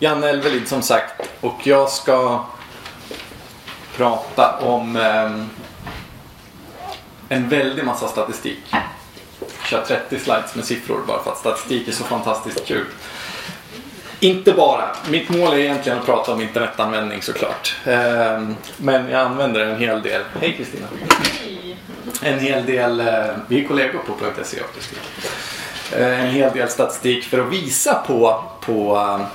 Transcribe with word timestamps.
Janne 0.00 0.28
Elvelid 0.28 0.68
som 0.68 0.82
sagt 0.82 1.28
och 1.40 1.66
jag 1.66 1.90
ska 1.90 2.44
prata 3.96 4.58
om 4.58 4.96
eh, 4.96 5.32
en 7.28 7.48
väldig 7.48 7.84
massa 7.84 8.08
statistik. 8.08 8.74
Kör 9.70 9.84
30 9.84 10.18
slides 10.18 10.54
med 10.54 10.64
siffror 10.64 11.00
bara 11.06 11.22
för 11.22 11.30
att 11.30 11.38
statistik 11.38 11.88
är 11.88 11.92
så 11.92 12.04
fantastiskt 12.04 12.66
kul. 12.66 12.86
Inte 14.20 14.52
bara. 14.52 14.88
Mitt 15.10 15.28
mål 15.28 15.52
är 15.52 15.58
egentligen 15.58 15.98
att 15.98 16.06
prata 16.06 16.32
om 16.32 16.40
internetanvändning 16.40 17.22
såklart. 17.22 17.76
Eh, 17.84 18.48
men 18.76 19.08
jag 19.08 19.20
använder 19.20 19.60
en 19.60 19.80
hel 19.80 20.02
del. 20.02 20.22
Hej 20.40 20.54
Kristina. 20.56 20.86
En 22.22 22.38
hel 22.38 22.66
del, 22.66 23.00
eh, 23.00 23.24
vi 23.48 23.64
är 23.64 23.68
kollegor 23.68 23.98
på 23.98 24.44
.se 24.44 24.60
och 24.60 25.98
eh, 25.98 26.24
En 26.24 26.30
hel 26.30 26.52
del 26.52 26.68
statistik 26.68 27.24
för 27.24 27.38
att 27.38 27.52
visa 27.52 27.94
på, 28.06 28.44
på 28.60 28.96
eh, 28.96 29.26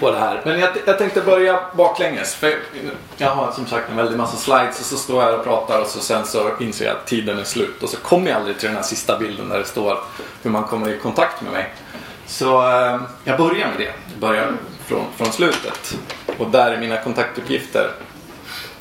på 0.00 0.10
det 0.10 0.18
här. 0.18 0.40
Men 0.44 0.60
jag, 0.60 0.70
jag 0.86 0.98
tänkte 0.98 1.20
börja 1.20 1.60
baklänges. 1.76 2.34
För 2.34 2.54
jag 3.16 3.30
har 3.30 3.52
som 3.52 3.66
sagt 3.66 3.90
en 3.90 3.96
väldig 3.96 4.18
massa 4.18 4.36
slides 4.36 4.80
och 4.80 4.86
så 4.86 4.96
står 4.96 5.22
jag 5.22 5.30
här 5.30 5.38
och 5.38 5.44
pratar 5.44 5.80
och 5.80 5.86
så 5.86 6.00
sen 6.00 6.26
så 6.26 6.50
inser 6.60 6.84
jag 6.84 6.96
att 6.96 7.06
tiden 7.06 7.38
är 7.38 7.44
slut. 7.44 7.82
Och 7.82 7.88
så 7.88 7.96
kommer 7.96 8.30
jag 8.30 8.36
aldrig 8.36 8.58
till 8.58 8.68
den 8.68 8.76
här 8.76 8.82
sista 8.82 9.18
bilden 9.18 9.48
där 9.48 9.58
det 9.58 9.64
står 9.64 9.98
hur 10.42 10.50
man 10.50 10.64
kommer 10.64 10.88
i 10.88 10.98
kontakt 10.98 11.42
med 11.42 11.52
mig. 11.52 11.74
Så 12.26 12.68
eh, 12.68 13.00
jag 13.24 13.38
börjar 13.38 13.68
med 13.68 13.78
det. 13.78 13.84
Jag 14.10 14.20
börjar 14.20 14.52
från, 14.86 15.04
från 15.16 15.32
slutet. 15.32 15.98
Och 16.38 16.50
där 16.50 16.70
är 16.70 16.78
mina 16.78 17.02
kontaktuppgifter. 17.02 17.90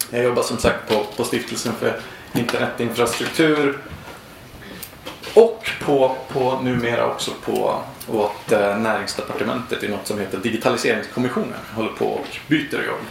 Jag 0.10 0.24
jobbar 0.24 0.44
som 0.44 0.58
sagt 0.58 0.90
på, 0.90 1.04
på 1.18 1.24
Stiftelsen 1.24 1.74
för 1.80 2.00
internetinfrastruktur 2.34 3.78
och 5.34 5.70
på, 5.86 6.16
på 6.34 6.60
numera 6.62 7.06
också 7.06 7.32
på 7.46 7.82
åt 8.12 8.52
eh, 8.52 8.78
näringsdepartementet 8.78 9.84
i 9.84 9.88
något 9.88 10.08
som 10.08 10.20
heter 10.20 10.38
digitaliseringskommissionen. 10.38 11.54
Jag 11.70 11.76
håller 11.76 11.96
på 11.96 12.06
och 12.06 12.38
byter 12.48 12.84
jobb. 12.88 13.06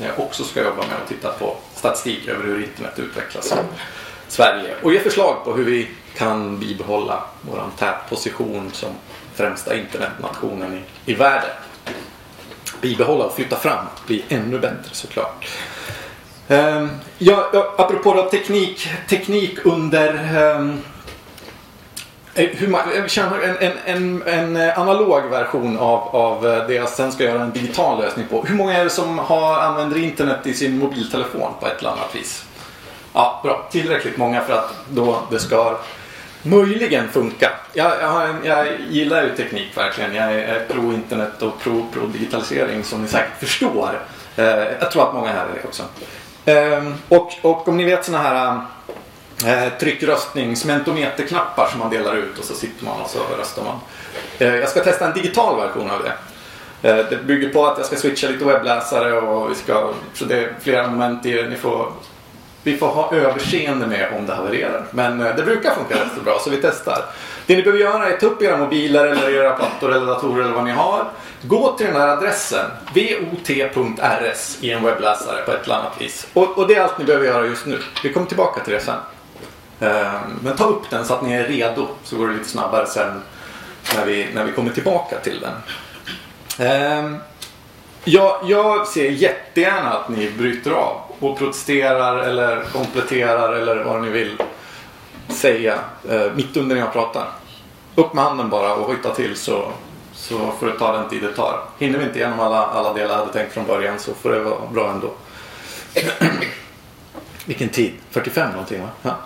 Jag 0.00 0.26
också 0.26 0.44
ska 0.44 0.62
jobba 0.62 0.76
med 0.76 0.96
att 1.02 1.08
titta 1.08 1.32
på 1.32 1.56
statistik 1.74 2.28
över 2.28 2.44
hur 2.44 2.62
internet 2.62 2.98
utvecklas 2.98 3.52
i 3.52 3.54
Sverige 4.28 4.74
och 4.82 4.92
ge 4.92 5.00
förslag 5.00 5.44
på 5.44 5.52
hur 5.52 5.64
vi 5.64 5.90
kan 6.16 6.58
bibehålla 6.58 7.24
vår 7.40 7.64
tätposition 7.78 8.70
som 8.72 8.90
främsta 9.34 9.76
internetnationen 9.76 10.74
i, 10.74 11.12
i 11.12 11.14
världen. 11.14 11.50
Bibehålla 12.80 13.24
och 13.24 13.34
flytta 13.34 13.56
fram, 13.56 13.86
bli 14.06 14.24
ännu 14.28 14.58
bättre 14.58 14.90
såklart. 14.92 15.48
Ehm, 16.48 16.88
ja, 17.18 17.50
apropå 17.78 18.28
teknik, 18.30 18.88
teknik 19.08 19.58
under 19.64 20.14
ehm, 20.36 20.82
Eh, 22.34 22.48
hur 22.52 22.68
man, 22.68 22.80
eh, 22.80 23.18
en, 23.18 23.56
en, 23.60 23.78
en, 23.84 24.22
en, 24.26 24.56
eh, 24.56 24.78
analog 24.78 25.30
version 25.30 25.78
av, 25.78 26.16
av 26.16 26.42
det 26.68 26.74
jag 26.74 26.88
sen 26.88 27.12
ska 27.12 27.24
göra 27.24 27.42
en 27.42 27.52
digital 27.52 28.00
lösning 28.00 28.26
på. 28.30 28.44
Hur 28.44 28.54
många 28.54 28.76
är 28.76 28.84
det 28.84 28.90
som 28.90 29.18
har, 29.18 29.60
använder 29.60 29.98
internet 29.98 30.46
i 30.46 30.54
sin 30.54 30.78
mobiltelefon 30.78 31.52
på 31.60 31.66
ett 31.66 31.78
eller 31.78 31.90
annat 31.90 32.14
vis? 32.14 32.44
Ja, 33.12 33.40
bra. 33.42 33.68
Tillräckligt 33.70 34.16
många 34.16 34.40
för 34.40 34.52
att 34.52 34.74
då 34.88 35.22
det 35.30 35.38
ska 35.38 35.78
möjligen 36.42 37.08
funka. 37.08 37.50
Jag, 37.72 37.92
jag, 38.00 38.34
jag 38.44 38.66
gillar 38.90 39.22
ju 39.22 39.36
teknik 39.36 39.76
verkligen. 39.76 40.14
Jag 40.14 40.32
är 40.32 40.66
pro 40.68 40.92
internet 40.92 41.42
och 41.42 41.60
pro, 41.60 41.86
pro 41.92 42.06
digitalisering 42.06 42.84
som 42.84 43.02
ni 43.02 43.08
säkert 43.08 43.38
förstår. 43.40 43.90
Jag 44.80 44.90
tror 44.90 45.08
att 45.08 45.14
många 45.14 45.32
här 45.32 45.44
är 45.44 45.62
det 45.62 45.68
också. 45.68 45.82
Ehm, 46.44 46.94
och, 47.08 47.32
och 47.42 47.68
om 47.68 47.76
ni 47.76 47.84
vet 47.84 48.04
sådana 48.04 48.24
här 48.24 48.60
eh, 49.46 49.78
tryckröstningsmentometerknappar 49.80 51.68
som 51.70 51.78
man 51.78 51.90
delar 51.90 52.16
ut 52.16 52.38
och 52.38 52.44
så 52.44 52.54
sitter 52.54 52.84
man 52.84 53.00
och 53.00 53.10
så 53.10 53.18
röstar 53.38 53.64
man. 53.64 53.78
Eh, 54.38 54.56
jag 54.56 54.68
ska 54.68 54.84
testa 54.84 55.06
en 55.06 55.14
digital 55.14 55.60
version 55.60 55.90
av 55.90 56.02
det. 56.02 56.12
Eh, 56.82 56.96
det 57.10 57.16
bygger 57.16 57.48
på 57.48 57.66
att 57.66 57.78
jag 57.78 57.86
ska 57.86 57.96
switcha 57.96 58.28
lite 58.28 58.44
webbläsare 58.44 59.20
och 59.20 59.50
vi 59.50 59.54
ska, 59.54 59.90
så 60.14 60.24
det 60.24 60.36
är 60.36 60.54
flera 60.60 60.86
moment 60.86 61.26
i 61.26 61.32
det. 61.32 61.48
Ni 61.48 61.56
får, 61.56 61.92
vi 62.62 62.76
får 62.76 62.86
ha 62.86 63.14
överseende 63.14 63.86
med 63.86 64.08
om 64.18 64.26
det 64.26 64.34
havererar. 64.34 64.84
Men 64.90 65.20
eh, 65.20 65.36
det 65.36 65.42
brukar 65.42 65.74
funka 65.74 65.94
rätt 65.94 66.12
så 66.16 66.22
bra 66.22 66.38
så 66.44 66.50
vi 66.50 66.56
testar. 66.62 67.04
Det 67.46 67.56
ni 67.56 67.62
behöver 67.62 67.80
göra 67.84 68.06
är 68.08 68.12
att 68.12 68.20
ta 68.20 68.26
upp 68.26 68.42
era 68.42 68.56
mobiler 68.56 69.06
eller 69.06 69.30
era 69.30 69.56
plattor 69.56 69.92
eller 69.92 70.06
datorer 70.06 70.44
eller 70.44 70.54
vad 70.54 70.64
ni 70.64 70.70
har. 70.70 71.04
Gå 71.42 71.72
till 71.72 71.86
den 71.86 71.96
här 71.96 72.08
adressen 72.08 72.66
vot.rs 72.94 74.56
i 74.60 74.70
en 74.70 74.84
webbläsare 74.84 75.42
på 75.42 75.52
ett 75.52 75.64
eller 75.64 75.74
annat 75.74 76.00
vis. 76.00 76.26
Och, 76.32 76.58
och 76.58 76.68
det 76.68 76.74
är 76.74 76.80
allt 76.80 76.98
ni 76.98 77.04
behöver 77.04 77.26
göra 77.26 77.46
just 77.46 77.66
nu. 77.66 77.78
Vi 78.02 78.12
kommer 78.12 78.26
tillbaka 78.26 78.64
till 78.64 78.72
det 78.72 78.80
sen. 78.80 78.94
Ehm, 79.82 80.38
men 80.42 80.56
ta 80.56 80.64
upp 80.64 80.90
den 80.90 81.04
så 81.04 81.14
att 81.14 81.22
ni 81.22 81.32
är 81.32 81.44
redo 81.44 81.88
så 82.04 82.16
går 82.16 82.28
det 82.28 82.34
lite 82.34 82.48
snabbare 82.48 82.86
sen 82.86 83.22
när 83.96 84.06
vi, 84.06 84.26
när 84.34 84.44
vi 84.44 84.52
kommer 84.52 84.70
tillbaka 84.70 85.16
till 85.20 85.40
den. 85.40 85.54
Ehm, 86.68 87.16
jag, 88.04 88.40
jag 88.44 88.86
ser 88.86 89.10
jättegärna 89.10 89.90
att 89.90 90.08
ni 90.08 90.30
bryter 90.30 90.70
av 90.70 91.00
och 91.18 91.38
protesterar 91.38 92.18
eller 92.18 92.64
kompletterar 92.72 93.52
eller 93.52 93.84
vad 93.84 94.02
ni 94.02 94.10
vill 94.10 94.36
säga 95.28 95.78
eh, 96.10 96.32
mitt 96.34 96.56
under 96.56 96.76
när 96.76 96.82
jag 96.82 96.92
pratar. 96.92 97.28
Upp 97.94 98.14
med 98.14 98.24
handen 98.24 98.50
bara 98.50 98.74
och 98.74 98.86
hojta 98.86 99.14
till 99.14 99.36
så, 99.36 99.72
så 100.14 100.52
får 100.60 100.66
det 100.66 100.78
ta 100.78 100.92
den 100.92 101.08
tid 101.08 101.22
det 101.22 101.32
tar. 101.32 101.60
Hinner 101.78 101.98
vi 101.98 102.04
inte 102.04 102.18
igenom 102.18 102.40
alla, 102.40 102.66
alla 102.66 102.92
delar 102.92 103.10
jag 103.10 103.18
hade 103.18 103.32
tänkt 103.32 103.52
från 103.52 103.66
början 103.66 103.98
så 103.98 104.14
får 104.14 104.30
det 104.30 104.40
vara 104.40 104.66
bra 104.72 104.90
ändå. 104.90 105.10
Vilken 107.44 107.68
tid? 107.68 107.92
45 108.10 108.50
någonting 108.50 108.82
va? 108.82 108.88
Ja. 109.02 109.16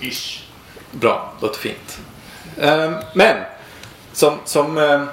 Ish. 0.00 0.44
Bra, 0.90 1.32
låter 1.40 1.58
fint. 1.60 2.00
Um, 2.56 2.94
men 3.14 3.36
som, 4.12 4.38
som, 4.44 4.78
um, 4.78 5.06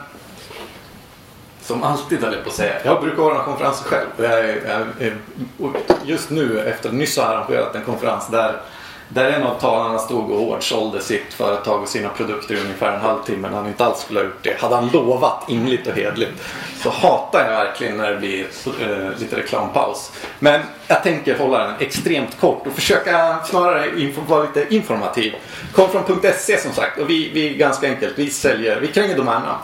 som 1.62 1.84
alltid 1.84 2.24
höll 2.24 2.34
jag 2.34 2.44
på 2.44 2.50
att 2.50 2.56
säga. 2.56 2.76
Jag 2.84 3.02
brukar 3.02 3.24
ordna 3.24 3.44
konferenser 3.44 3.86
själv. 3.86 4.08
Jag 4.18 5.14
jag 5.58 5.76
just 6.06 6.30
nu 6.30 6.60
efter 6.60 6.92
nyss 6.92 7.18
har 7.18 7.26
arrangerat 7.26 7.76
en 7.76 7.84
konferens 7.84 8.28
där 8.28 8.62
där 9.10 9.32
en 9.32 9.44
av 9.44 9.60
talarna 9.60 10.00
stod 10.00 10.32
och 10.32 10.40
hårdsålde 10.40 11.02
sitt 11.02 11.34
företag 11.34 11.82
och 11.82 11.88
sina 11.88 12.10
produkter 12.10 12.56
i 12.56 12.60
ungefär 12.60 12.92
en 12.92 13.02
halvtimme 13.02 13.50
när 13.50 13.58
han 13.58 13.68
inte 13.68 13.86
alls 13.86 14.00
skulle 14.00 14.20
ha 14.20 14.26
gjort 14.26 14.44
det. 14.44 14.60
Hade 14.60 14.76
han 14.76 14.90
lovat 14.94 15.50
inligt 15.50 15.88
och 15.88 15.94
hedligt 15.94 16.44
så 16.84 16.90
hatar 16.90 17.40
jag 17.40 17.50
verkligen 17.50 17.98
när 17.98 18.12
det 18.12 18.18
blir 18.18 18.46
äh, 18.82 19.20
lite 19.20 19.38
reklampaus. 19.38 20.12
Men 20.40 20.62
jag 20.88 21.04
tänker 21.04 21.38
hålla 21.38 21.68
den 21.68 21.76
extremt 21.80 22.40
kort 22.40 22.68
och 22.68 22.74
försöka 22.74 23.38
snarare 23.46 24.02
info, 24.02 24.22
vara 24.22 24.44
lite 24.44 24.76
informativ. 24.76 25.36
Kom 25.74 25.90
från 25.90 26.22
.se 26.38 26.58
som 26.58 26.72
sagt 26.72 27.00
och 27.00 27.10
vi, 27.10 27.30
vi 27.34 27.56
ganska 27.56 27.88
enkelt, 27.88 28.14
vi 28.16 28.30
säljer, 28.30 28.80
vi 28.80 28.88
kränger 28.88 29.18
domännamn. 29.18 29.62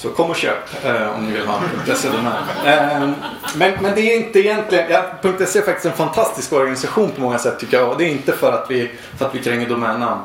Så 0.00 0.10
kom 0.10 0.30
och 0.30 0.36
köp 0.36 0.84
eh, 0.84 1.16
om 1.16 1.26
ni 1.26 1.32
vill 1.32 1.46
ha 1.46 1.60
en 1.86 1.96
.se-domän. 1.96 2.32
Eh, 2.66 3.08
men, 3.56 3.72
men 3.82 3.94
det 3.94 4.00
är 4.00 4.16
inte 4.16 4.40
egentligen, 4.40 4.90
ja, 4.90 5.04
.se 5.22 5.58
är 5.58 5.62
faktiskt 5.62 5.86
en 5.86 5.92
fantastisk 5.92 6.52
organisation 6.52 7.10
på 7.10 7.20
många 7.20 7.38
sätt 7.38 7.58
tycker 7.58 7.76
jag. 7.76 7.88
Och 7.88 7.98
det 7.98 8.04
är 8.04 8.08
inte 8.08 8.32
för 8.32 8.52
att 8.52 8.70
vi, 8.70 8.90
för 9.18 9.26
att 9.26 9.34
vi 9.34 9.38
kränger 9.38 9.68
domännamn. 9.68 10.20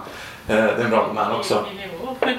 Eh, 0.47 0.55
det 0.55 0.61
är 0.61 0.83
en 0.83 0.89
bra 0.89 1.07
domän 1.07 1.31
också. 1.31 1.65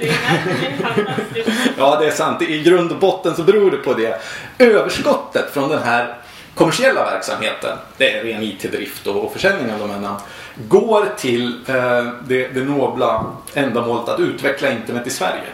ja, 1.78 1.98
det 2.00 2.06
är 2.06 2.10
sant. 2.10 2.42
I 2.42 2.62
grund 2.62 2.92
och 2.92 2.98
botten 2.98 3.36
så 3.36 3.42
beror 3.42 3.70
det 3.70 3.76
på 3.76 3.94
det. 3.94 4.20
Överskottet 4.58 5.50
från 5.52 5.68
den 5.68 5.82
här 5.82 6.16
kommersiella 6.54 7.04
verksamheten, 7.04 7.78
det 7.96 8.18
är 8.18 8.24
ren 8.24 8.42
IT-drift 8.42 9.06
och, 9.06 9.24
och 9.24 9.32
försäljning 9.32 9.72
av 9.72 9.78
domännamn, 9.78 10.18
går 10.68 11.06
till 11.16 11.46
eh, 11.68 12.06
det, 12.26 12.48
det 12.48 12.64
nobla 12.64 13.24
ändamålet 13.54 14.08
att 14.08 14.20
utveckla 14.20 14.70
internet 14.70 15.06
i 15.06 15.10
Sverige. 15.10 15.44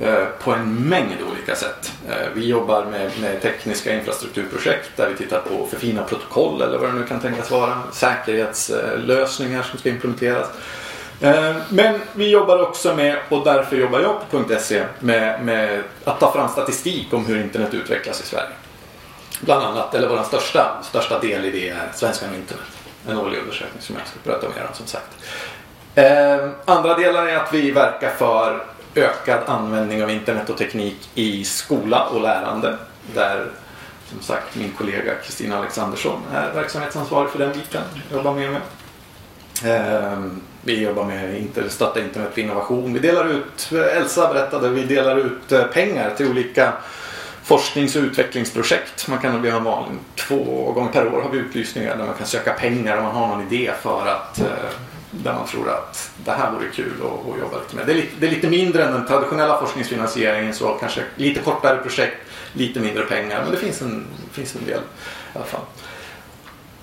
Eh, 0.00 0.24
på 0.38 0.52
en 0.52 0.88
mängd 0.88 1.16
olika 1.30 1.54
sätt. 1.54 1.92
Eh, 2.08 2.28
vi 2.34 2.46
jobbar 2.46 2.84
med, 2.84 3.10
med, 3.20 3.42
tekniska 3.42 3.94
infrastrukturprojekt 3.94 4.90
där 4.96 5.08
vi 5.08 5.16
tittar 5.16 5.40
på 5.40 5.66
förfina 5.66 6.02
protokoll 6.02 6.62
eller 6.62 6.78
vad 6.78 6.88
det 6.88 6.92
nu 6.92 7.06
kan 7.06 7.20
tänkas 7.20 7.50
vara. 7.50 7.82
Säkerhetslösningar 7.92 9.62
som 9.62 9.78
ska 9.78 9.88
implementeras. 9.88 10.46
Eh, 11.20 11.56
men 11.68 12.00
vi 12.12 12.30
jobbar 12.30 12.62
också 12.62 12.94
med, 12.94 13.16
och 13.28 13.44
därför 13.44 13.76
jobbar 13.76 14.00
jag 14.00 14.30
på 14.30 14.54
.se, 14.60 14.84
med, 14.98 15.44
med 15.44 15.82
att 16.04 16.20
ta 16.20 16.32
fram 16.32 16.48
statistik 16.48 17.12
om 17.12 17.26
hur 17.26 17.40
internet 17.40 17.74
utvecklas 17.74 18.20
i 18.20 18.26
Sverige. 18.26 18.52
Bland 19.40 19.64
annat, 19.64 19.94
eller 19.94 20.08
vår 20.08 20.22
största, 20.22 20.82
största 20.82 21.18
del 21.18 21.44
i 21.44 21.50
det 21.50 21.68
är 21.68 21.88
Svenska 21.94 22.26
internet. 22.26 22.66
En 23.08 23.18
årlig 23.18 23.38
undersökning 23.38 23.82
som 23.82 23.96
jag 23.98 24.06
ska 24.06 24.30
prata 24.30 24.48
mer 24.56 24.66
om 24.68 24.74
som 24.74 24.86
sagt. 24.86 25.10
andra 26.64 26.96
delar 26.96 27.26
är 27.26 27.36
att 27.36 27.54
vi 27.54 27.70
verkar 27.70 28.10
för 28.10 28.64
ökad 28.94 29.40
användning 29.46 30.02
av 30.02 30.10
internet 30.10 30.50
och 30.50 30.58
teknik 30.58 31.10
i 31.14 31.44
skola 31.44 32.04
och 32.04 32.20
lärande. 32.20 32.76
Där 33.14 33.46
som 34.10 34.20
sagt 34.20 34.56
min 34.56 34.72
kollega 34.72 35.14
Kristina 35.24 35.58
Alexandersson 35.58 36.20
är 36.32 36.52
verksamhetsansvarig 36.52 37.30
för 37.30 37.38
den 37.38 37.52
biten. 37.52 37.82
Jobbar 38.12 38.34
med 38.34 38.52
mig. 38.52 38.60
Ehm, 39.64 40.40
vi 40.62 40.82
jobbar 40.82 41.04
med 41.04 41.38
inter, 41.38 41.62
internet 41.98 42.30
för 42.34 42.40
innovation. 42.40 42.92
Vi 42.92 42.98
delar 42.98 43.28
ut, 43.28 43.72
eh, 43.72 43.96
Elsa 43.96 44.32
berättade, 44.32 44.68
vi 44.68 44.82
delar 44.82 45.16
ut 45.16 45.52
eh, 45.52 45.64
pengar 45.64 46.14
till 46.16 46.30
olika 46.30 46.72
forsknings 47.42 47.96
och 47.96 48.02
utvecklingsprojekt. 48.02 49.08
Man 49.08 49.18
kan 49.18 49.40
bli 49.40 49.50
vanlig, 49.50 49.98
två 50.16 50.72
gånger 50.72 50.92
per 50.92 51.14
år 51.14 51.22
har 51.22 51.30
vi 51.30 51.38
utlysningar 51.38 51.96
där 51.96 52.04
man 52.04 52.14
kan 52.14 52.26
söka 52.26 52.52
pengar 52.52 52.96
om 52.96 53.04
man 53.04 53.14
har 53.14 53.28
någon 53.28 53.52
idé 53.52 53.70
för 53.82 54.06
att 54.06 54.40
eh, 54.40 54.46
där 55.10 55.34
man 55.34 55.46
tror 55.46 55.70
att 55.70 56.10
det 56.24 56.30
här 56.30 56.52
vore 56.52 56.68
kul 56.74 56.92
att, 57.00 57.32
att 57.32 57.40
jobba 57.40 57.58
lite 57.58 57.76
med. 57.76 57.86
Det 57.86 57.92
är 57.92 57.96
lite, 57.96 58.16
det 58.18 58.26
är 58.26 58.30
lite 58.30 58.48
mindre 58.48 58.84
än 58.84 58.92
den 58.92 59.06
traditionella 59.06 59.60
forskningsfinansieringen 59.60 60.54
så 60.54 60.68
kanske 60.68 61.02
lite 61.16 61.40
kortare 61.40 61.76
projekt, 61.76 62.16
lite 62.52 62.80
mindre 62.80 63.04
pengar. 63.04 63.42
Men 63.42 63.50
det 63.50 63.56
finns 63.56 63.82
en, 63.82 64.06
finns 64.32 64.56
en 64.56 64.64
del 64.64 64.80
i 64.80 65.36
alla 65.36 65.44
fall. 65.44 65.64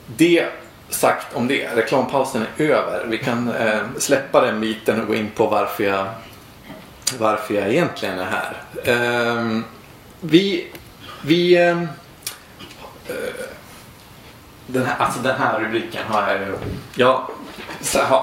Det 0.07 0.47
sagt 0.89 1.35
om 1.35 1.47
det. 1.47 1.75
Reklampausen 1.75 2.45
är 2.57 2.63
över. 2.63 3.06
Vi 3.07 3.18
kan 3.18 3.51
eh, 3.51 3.81
släppa 3.97 4.41
den 4.41 4.62
biten 4.62 5.01
och 5.01 5.07
gå 5.07 5.15
in 5.15 5.29
på 5.35 5.47
varför 5.47 5.83
jag, 5.83 6.07
varför 7.19 7.53
jag 7.53 7.69
egentligen 7.69 8.19
är 8.19 8.25
här. 8.25 8.63
Eh, 8.83 9.62
vi... 10.21 10.68
vi 11.21 11.57
ehm, 11.57 11.88
eh, 13.07 13.15
den 14.68 14.85
här, 14.85 14.95
alltså 14.97 15.19
den 15.19 15.35
här 15.39 15.59
rubriken 15.59 16.01
har 16.07 16.31
jag 16.31 16.39
ju... 16.39 16.57
Ja, 16.95 17.29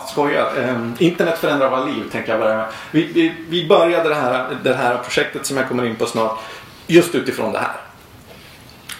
skojar. 0.08 0.52
Eh, 0.58 0.76
internet 0.98 1.38
förändrar 1.38 1.70
våra 1.70 1.84
liv, 1.84 2.02
tänker 2.12 2.32
jag 2.32 2.40
börja 2.40 2.56
med. 2.56 2.66
Vi, 2.90 3.02
vi, 3.12 3.34
vi 3.48 3.68
började 3.68 4.08
det 4.08 4.14
här, 4.14 4.56
det 4.64 4.74
här 4.74 4.98
projektet 4.98 5.46
som 5.46 5.56
jag 5.56 5.68
kommer 5.68 5.84
in 5.84 5.96
på 5.96 6.06
snart 6.06 6.38
just 6.86 7.14
utifrån 7.14 7.52
det 7.52 7.58
här. 7.58 7.76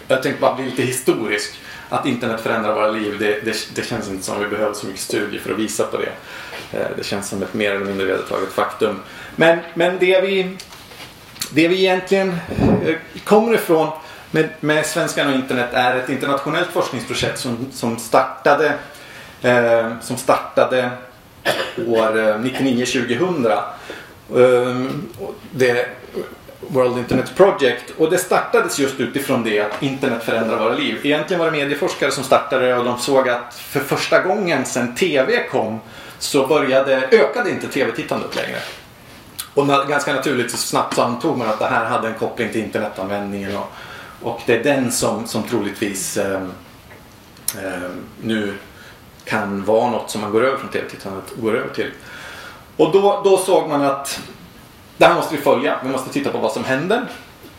Jag 0.07 0.23
tänkte 0.23 0.41
bara 0.41 0.55
bli 0.55 0.65
lite 0.65 0.83
historisk. 0.83 1.59
Att 1.89 2.05
internet 2.05 2.41
förändrar 2.41 2.75
våra 2.75 2.91
liv, 2.91 3.15
det, 3.19 3.45
det, 3.45 3.75
det 3.75 3.87
känns 3.87 4.09
inte 4.09 4.25
som 4.25 4.35
att 4.35 4.41
vi 4.41 4.47
behöver 4.47 4.73
så 4.73 4.85
mycket 4.85 5.01
studier 5.01 5.41
för 5.41 5.51
att 5.51 5.59
visa 5.59 5.83
på 5.83 5.97
det. 5.97 6.11
Eh, 6.77 6.87
det 6.97 7.03
känns 7.03 7.29
som 7.29 7.43
ett 7.43 7.53
mer 7.53 7.71
eller 7.71 7.85
mindre 7.85 8.05
vedertaget 8.05 8.51
faktum. 8.53 8.99
Men, 9.35 9.59
men 9.73 9.99
det, 9.99 10.21
vi, 10.21 10.57
det 11.51 11.67
vi 11.67 11.79
egentligen 11.79 12.37
eh, 12.85 12.95
kommer 13.23 13.53
ifrån 13.53 13.89
med, 14.31 14.49
med 14.59 14.85
Svenskan 14.85 15.27
och 15.27 15.35
internet 15.35 15.69
är 15.73 15.95
ett 15.95 16.09
internationellt 16.09 16.69
forskningsprojekt 16.71 17.39
som, 17.39 17.67
som 17.71 17.99
startade 17.99 18.73
eh, 19.41 19.91
som 20.01 20.17
startade 20.17 20.89
år 21.87 22.19
eh, 22.19 22.37
99-2000. 22.37 23.61
Ehm, 24.35 25.11
det 25.51 25.87
World 26.67 26.97
Internet 26.97 27.35
Project 27.35 27.91
och 27.97 28.11
det 28.11 28.17
startades 28.17 28.79
just 28.79 28.99
utifrån 28.99 29.43
det 29.43 29.59
att 29.59 29.83
internet 29.83 30.23
förändrar 30.23 30.59
våra 30.59 30.73
liv. 30.73 30.99
Egentligen 31.03 31.39
var 31.39 31.51
det 31.51 31.57
medieforskare 31.57 32.11
som 32.11 32.23
startade 32.23 32.75
och 32.75 32.85
de 32.85 32.97
såg 32.97 33.29
att 33.29 33.55
för 33.55 33.79
första 33.79 34.21
gången 34.21 34.65
sedan 34.65 34.95
TV 34.95 35.47
kom 35.51 35.79
så 36.19 36.47
började, 36.47 36.95
ökade 37.11 37.49
inte 37.49 37.67
TV-tittandet 37.67 38.35
längre. 38.35 38.57
Och 39.53 39.67
ganska 39.67 40.13
naturligt 40.13 40.51
så 40.51 40.57
snabbt 40.57 40.95
så 40.95 41.01
antog 41.01 41.37
man 41.37 41.49
att 41.49 41.59
det 41.59 41.65
här 41.65 41.85
hade 41.85 42.07
en 42.07 42.13
koppling 42.13 42.49
till 42.51 42.61
internetanvändningen 42.61 43.57
och, 43.57 43.71
och 44.21 44.41
det 44.45 44.59
är 44.59 44.63
den 44.63 44.91
som, 44.91 45.27
som 45.27 45.43
troligtvis 45.43 46.17
eh, 46.17 46.41
eh, 47.63 47.89
nu 48.21 48.53
kan 49.25 49.65
vara 49.65 49.89
något 49.89 50.09
som 50.11 50.21
man 50.21 50.31
går 50.31 50.45
över 50.45 50.57
från 50.57 50.69
tv-tittandet 50.69 51.31
och 51.31 51.41
går 51.41 51.57
över 51.57 51.73
till. 51.73 51.91
Och 52.77 52.91
då, 52.91 53.21
då 53.23 53.37
såg 53.37 53.69
man 53.69 53.81
att 53.81 54.19
det 54.97 55.05
här 55.05 55.15
måste 55.15 55.35
vi 55.35 55.41
följa. 55.41 55.79
Vi 55.83 55.89
måste 55.89 56.13
titta 56.13 56.31
på 56.31 56.37
vad 56.37 56.51
som 56.51 56.63
händer. 56.63 57.05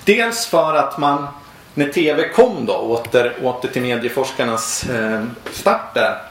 Dels 0.04 0.46
för 0.46 0.74
att 0.74 0.98
man 0.98 1.26
när 1.74 1.88
TV 1.88 2.28
kom 2.28 2.66
då 2.66 2.72
åter, 2.72 3.36
åter 3.42 3.68
till 3.68 3.82
medieforskarnas 3.82 4.84
eh, 4.84 5.24
start 5.52 5.94
där. 5.94 6.22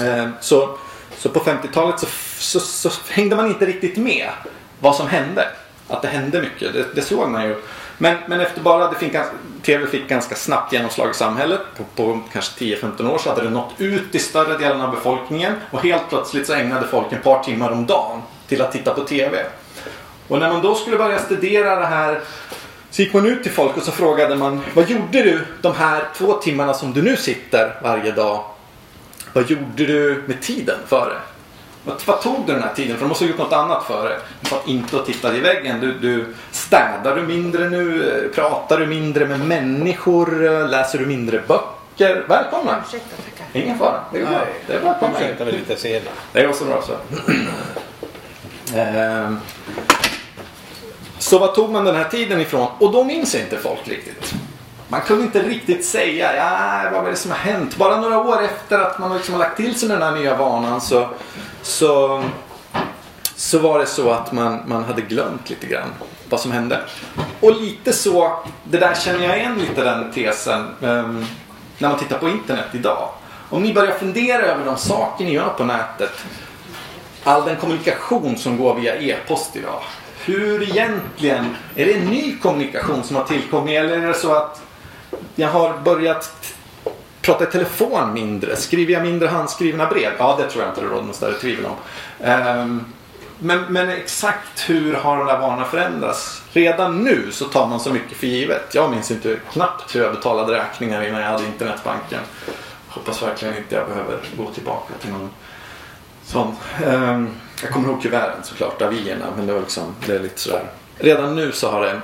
Eh, 0.00 0.28
så, 0.40 0.78
så 1.16 1.28
på 1.28 1.40
50-talet 1.40 2.00
så, 2.00 2.06
så, 2.38 2.60
så, 2.60 2.90
hängde 3.08 3.36
man 3.36 3.46
inte 3.46 3.66
riktigt 3.66 3.96
med 3.96 4.28
vad 4.80 4.96
som 4.96 5.08
hände. 5.08 5.48
Att 5.88 6.02
det 6.02 6.08
hände 6.08 6.42
mycket, 6.42 6.72
det, 6.72 6.86
det 6.94 7.02
såg 7.02 7.30
man 7.30 7.44
ju. 7.44 7.62
Men, 8.02 8.16
men 8.26 8.40
efter 8.40 8.60
bara 8.60 8.90
det 8.90 8.96
fick, 8.96 9.12
TV 9.62 9.86
fick 9.86 10.08
ganska 10.08 10.34
snabbt 10.34 10.72
genomslag 10.72 11.10
i 11.10 11.14
samhället. 11.14 11.60
På, 11.76 11.84
på 11.84 12.20
kanske 12.32 12.64
10-15 12.64 13.10
år 13.10 13.18
så 13.18 13.28
hade 13.28 13.42
det 13.42 13.50
nått 13.50 13.72
ut 13.78 14.12
till 14.12 14.20
större 14.20 14.58
delen 14.58 14.80
av 14.80 14.90
befolkningen. 14.90 15.54
Och 15.70 15.82
helt 15.82 16.08
plötsligt 16.08 16.46
så 16.46 16.52
ägnade 16.52 16.86
folk 16.86 17.12
ett 17.12 17.22
par 17.22 17.42
timmar 17.42 17.70
om 17.70 17.86
dagen 17.86 18.22
till 18.48 18.62
att 18.62 18.72
titta 18.72 18.94
på 18.94 19.00
TV. 19.00 19.44
Och 20.28 20.38
när 20.38 20.52
man 20.52 20.62
då 20.62 20.74
skulle 20.74 20.96
börja 20.96 21.18
studera 21.18 21.76
det 21.76 21.86
här 21.86 22.20
så 22.90 23.02
gick 23.02 23.12
man 23.12 23.26
ut 23.26 23.42
till 23.42 23.52
folk 23.52 23.76
och 23.76 23.82
så 23.82 23.92
frågade 23.92 24.36
man 24.36 24.60
Vad 24.74 24.90
gjorde 24.90 25.22
du 25.22 25.46
de 25.60 25.74
här 25.74 26.04
två 26.16 26.32
timmarna 26.32 26.74
som 26.74 26.92
du 26.92 27.02
nu 27.02 27.16
sitter 27.16 27.80
varje 27.82 28.12
dag? 28.12 28.44
Vad 29.32 29.50
gjorde 29.50 29.86
du 29.86 30.24
med 30.26 30.42
tiden 30.42 30.78
före? 30.86 31.16
Vad, 31.84 32.20
tog 32.22 32.46
du 32.46 32.52
den 32.52 32.62
här 32.62 32.74
tiden 32.74 32.96
för? 32.96 33.04
Du 33.04 33.08
måste 33.08 33.24
ha 33.24 33.28
gjort 33.30 33.38
något 33.38 33.52
annat 33.52 33.84
före. 33.84 34.16
Du 34.40 34.48
satt 34.48 34.68
inte 34.68 34.96
och 34.96 35.06
tittade 35.06 35.36
i 35.36 35.40
väggen. 35.40 35.80
Du, 35.80 35.98
du, 35.98 36.34
städar 36.50 37.16
du 37.16 37.22
mindre 37.22 37.70
nu? 37.70 38.30
Pratar 38.34 38.78
du 38.78 38.86
mindre 38.86 39.26
med 39.26 39.40
människor? 39.40 40.66
Läser 40.68 40.98
du 40.98 41.06
mindre 41.06 41.42
böcker? 41.48 42.24
Välkomna! 42.28 42.82
Ursäkta, 42.86 43.16
tackar. 43.16 43.62
Ingen 43.62 43.78
fara. 43.78 44.00
Det 44.12 44.20
är 44.20 44.26
bra. 44.26 44.44
Det 44.66 44.74
är 44.74 44.80
komma 44.80 45.18
in. 45.18 45.24
Ursäkta 45.24 45.44
mig 45.44 45.52
lite 45.52 45.76
senare. 45.76 46.02
Det 46.32 46.46
går 46.46 46.52
så 46.52 46.64
bra 46.64 46.82
så. 46.82 46.92
Ehm, 48.76 49.40
så 51.18 51.38
vad 51.38 51.54
tog 51.54 51.70
man 51.70 51.84
den 51.84 51.96
här 51.96 52.04
tiden 52.04 52.40
ifrån? 52.40 52.68
Och 52.78 52.92
då 52.92 53.04
minns 53.04 53.34
inte 53.34 53.56
folk 53.56 53.88
riktigt. 53.88 54.34
Man 54.88 55.00
kunde 55.00 55.24
inte 55.24 55.42
riktigt 55.42 55.84
säga, 55.84 56.36
ja, 56.36 56.90
vad 56.92 57.06
är 57.06 57.10
det 57.10 57.16
som 57.16 57.30
har 57.30 57.38
hänt? 57.38 57.76
Bara 57.76 58.00
några 58.00 58.18
år 58.18 58.42
efter 58.42 58.78
att 58.78 58.98
man 58.98 59.16
liksom 59.16 59.34
har 59.34 59.38
lagt 59.38 59.56
till 59.56 59.74
sig 59.74 59.88
den 59.88 60.02
här 60.02 60.12
nya 60.12 60.36
vanan 60.36 60.80
så, 60.80 61.08
så, 61.62 62.22
så 63.36 63.58
var 63.58 63.78
det 63.78 63.86
så 63.86 64.10
att 64.10 64.32
man, 64.32 64.60
man 64.66 64.84
hade 64.84 65.02
glömt 65.02 65.50
lite 65.50 65.66
grann 65.66 65.88
vad 66.28 66.40
som 66.40 66.52
hände. 66.52 66.80
Och 67.40 67.60
lite 67.60 67.92
så, 67.92 68.38
det 68.64 68.78
där 68.78 68.94
känner 68.94 69.24
jag 69.24 69.38
igen 69.38 69.58
lite 69.58 69.84
den 69.84 70.12
tesen 70.12 70.66
um, 70.80 71.26
när 71.78 71.88
man 71.88 71.98
tittar 71.98 72.18
på 72.18 72.28
internet 72.28 72.66
idag. 72.72 73.08
Om 73.48 73.62
ni 73.62 73.74
börjar 73.74 73.92
fundera 73.92 74.42
över 74.42 74.64
de 74.64 74.76
saker 74.76 75.24
ni 75.24 75.32
gör 75.32 75.48
på 75.48 75.64
nätet. 75.64 76.12
All 77.24 77.44
den 77.44 77.56
kommunikation 77.56 78.38
som 78.38 78.58
går 78.58 78.74
via 78.74 79.00
e-post 79.00 79.56
idag 79.56 79.80
hur 80.24 80.62
egentligen, 80.62 81.56
är 81.76 81.86
det 81.86 81.92
en 81.92 82.06
ny 82.06 82.36
kommunikation 82.36 83.02
som 83.02 83.16
har 83.16 83.24
tillkommit 83.24 83.78
eller 83.78 83.98
är 83.98 84.06
det 84.06 84.14
så 84.14 84.34
att 84.34 84.62
jag 85.34 85.48
har 85.48 85.78
börjat 85.78 86.54
prata 87.30 87.44
i 87.44 87.52
telefon 87.52 88.12
mindre? 88.12 88.56
Skriver 88.56 88.92
jag 88.92 89.02
mindre 89.02 89.28
handskrivna 89.28 89.86
brev? 89.86 90.12
Ja, 90.18 90.36
det 90.38 90.50
tror 90.50 90.62
jag 90.64 90.70
inte 90.70 90.80
det 90.80 90.86
råder 90.86 91.02
något 91.02 91.16
större 91.16 91.34
tvivel 91.34 91.64
om. 91.66 91.76
Um, 92.30 92.84
men, 93.38 93.64
men, 93.68 93.88
exakt 93.88 94.70
hur 94.70 94.94
har 94.94 95.16
de 95.16 95.26
där 95.26 95.38
vanorna 95.38 95.64
förändrats? 95.64 96.42
Redan 96.52 97.04
nu 97.04 97.32
så 97.32 97.44
tar 97.44 97.66
man 97.66 97.80
så 97.80 97.92
mycket 97.92 98.16
för 98.16 98.26
givet. 98.26 98.74
Jag 98.74 98.90
minns 98.90 99.10
inte 99.10 99.38
knappt 99.52 99.94
hur 99.94 100.02
jag 100.02 100.14
betalade 100.14 100.52
räkningar 100.52 101.02
innan 101.02 101.20
jag 101.20 101.28
hade 101.28 101.44
internetbanken. 101.44 102.20
Hoppas 102.88 103.22
verkligen 103.22 103.56
inte 103.56 103.74
jag 103.74 103.88
behöver 103.88 104.18
gå 104.36 104.50
tillbaka 104.50 104.94
till 105.00 105.10
någon 105.10 105.30
sån. 106.24 106.56
Um, 106.86 107.28
jag 107.62 107.72
kommer 107.72 107.88
ihåg 107.88 108.02
kuverten 108.02 108.42
såklart, 108.42 108.82
avierna. 108.82 109.24
Men 109.36 109.46
det 109.46 109.52
var 109.52 109.60
liksom, 109.60 109.94
det 110.06 110.14
är 110.14 110.20
lite 110.20 110.40
sådär. 110.40 110.64
Redan 110.98 111.36
nu 111.36 111.52
så 111.52 111.70
har 111.70 111.80
det... 111.80 112.00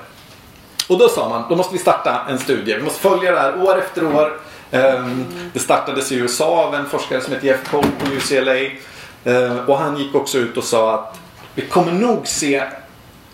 Och 0.89 0.99
då 0.99 1.09
sa 1.09 1.29
man, 1.29 1.45
då 1.49 1.57
måste 1.57 1.73
vi 1.73 1.79
starta 1.79 2.27
en 2.29 2.39
studie. 2.39 2.75
Vi 2.75 2.83
måste 2.83 3.01
följa 3.01 3.33
det 3.33 3.41
här 3.41 3.63
år 3.63 3.79
efter 3.79 4.15
år. 4.15 4.41
Ehm, 4.71 5.25
det 5.53 5.59
startades 5.59 6.13
i 6.13 6.17
USA 6.17 6.65
av 6.67 6.75
en 6.75 6.87
forskare 6.87 7.21
som 7.21 7.33
heter 7.33 7.47
Jeff 7.47 7.71
Cole 7.71 7.89
på 7.99 8.07
UCLA. 8.13 8.57
Ehm, 9.25 9.59
och 9.67 9.79
han 9.79 9.97
gick 9.97 10.15
också 10.15 10.39
ut 10.39 10.57
och 10.57 10.65
sa 10.65 10.95
att 10.95 11.19
vi 11.55 11.63
kommer 11.63 11.93
nog 11.93 12.27
se 12.27 12.63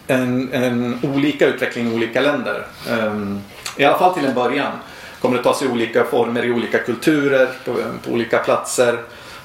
en, 0.06 0.52
en 0.52 0.98
olika 1.02 1.46
utveckling 1.46 1.92
i 1.92 1.94
olika 1.94 2.20
länder. 2.20 2.66
Ehm, 2.90 3.40
I 3.76 3.84
alla 3.84 3.98
fall 3.98 4.14
till 4.14 4.24
en 4.24 4.34
början. 4.34 4.72
Kommer 5.20 5.36
det 5.36 5.42
ta 5.42 5.54
sig 5.54 5.68
olika 5.68 6.04
former 6.04 6.44
i 6.44 6.50
olika 6.50 6.78
kulturer, 6.78 7.48
på, 7.64 7.74
på 8.04 8.10
olika 8.10 8.38
platser. 8.38 8.98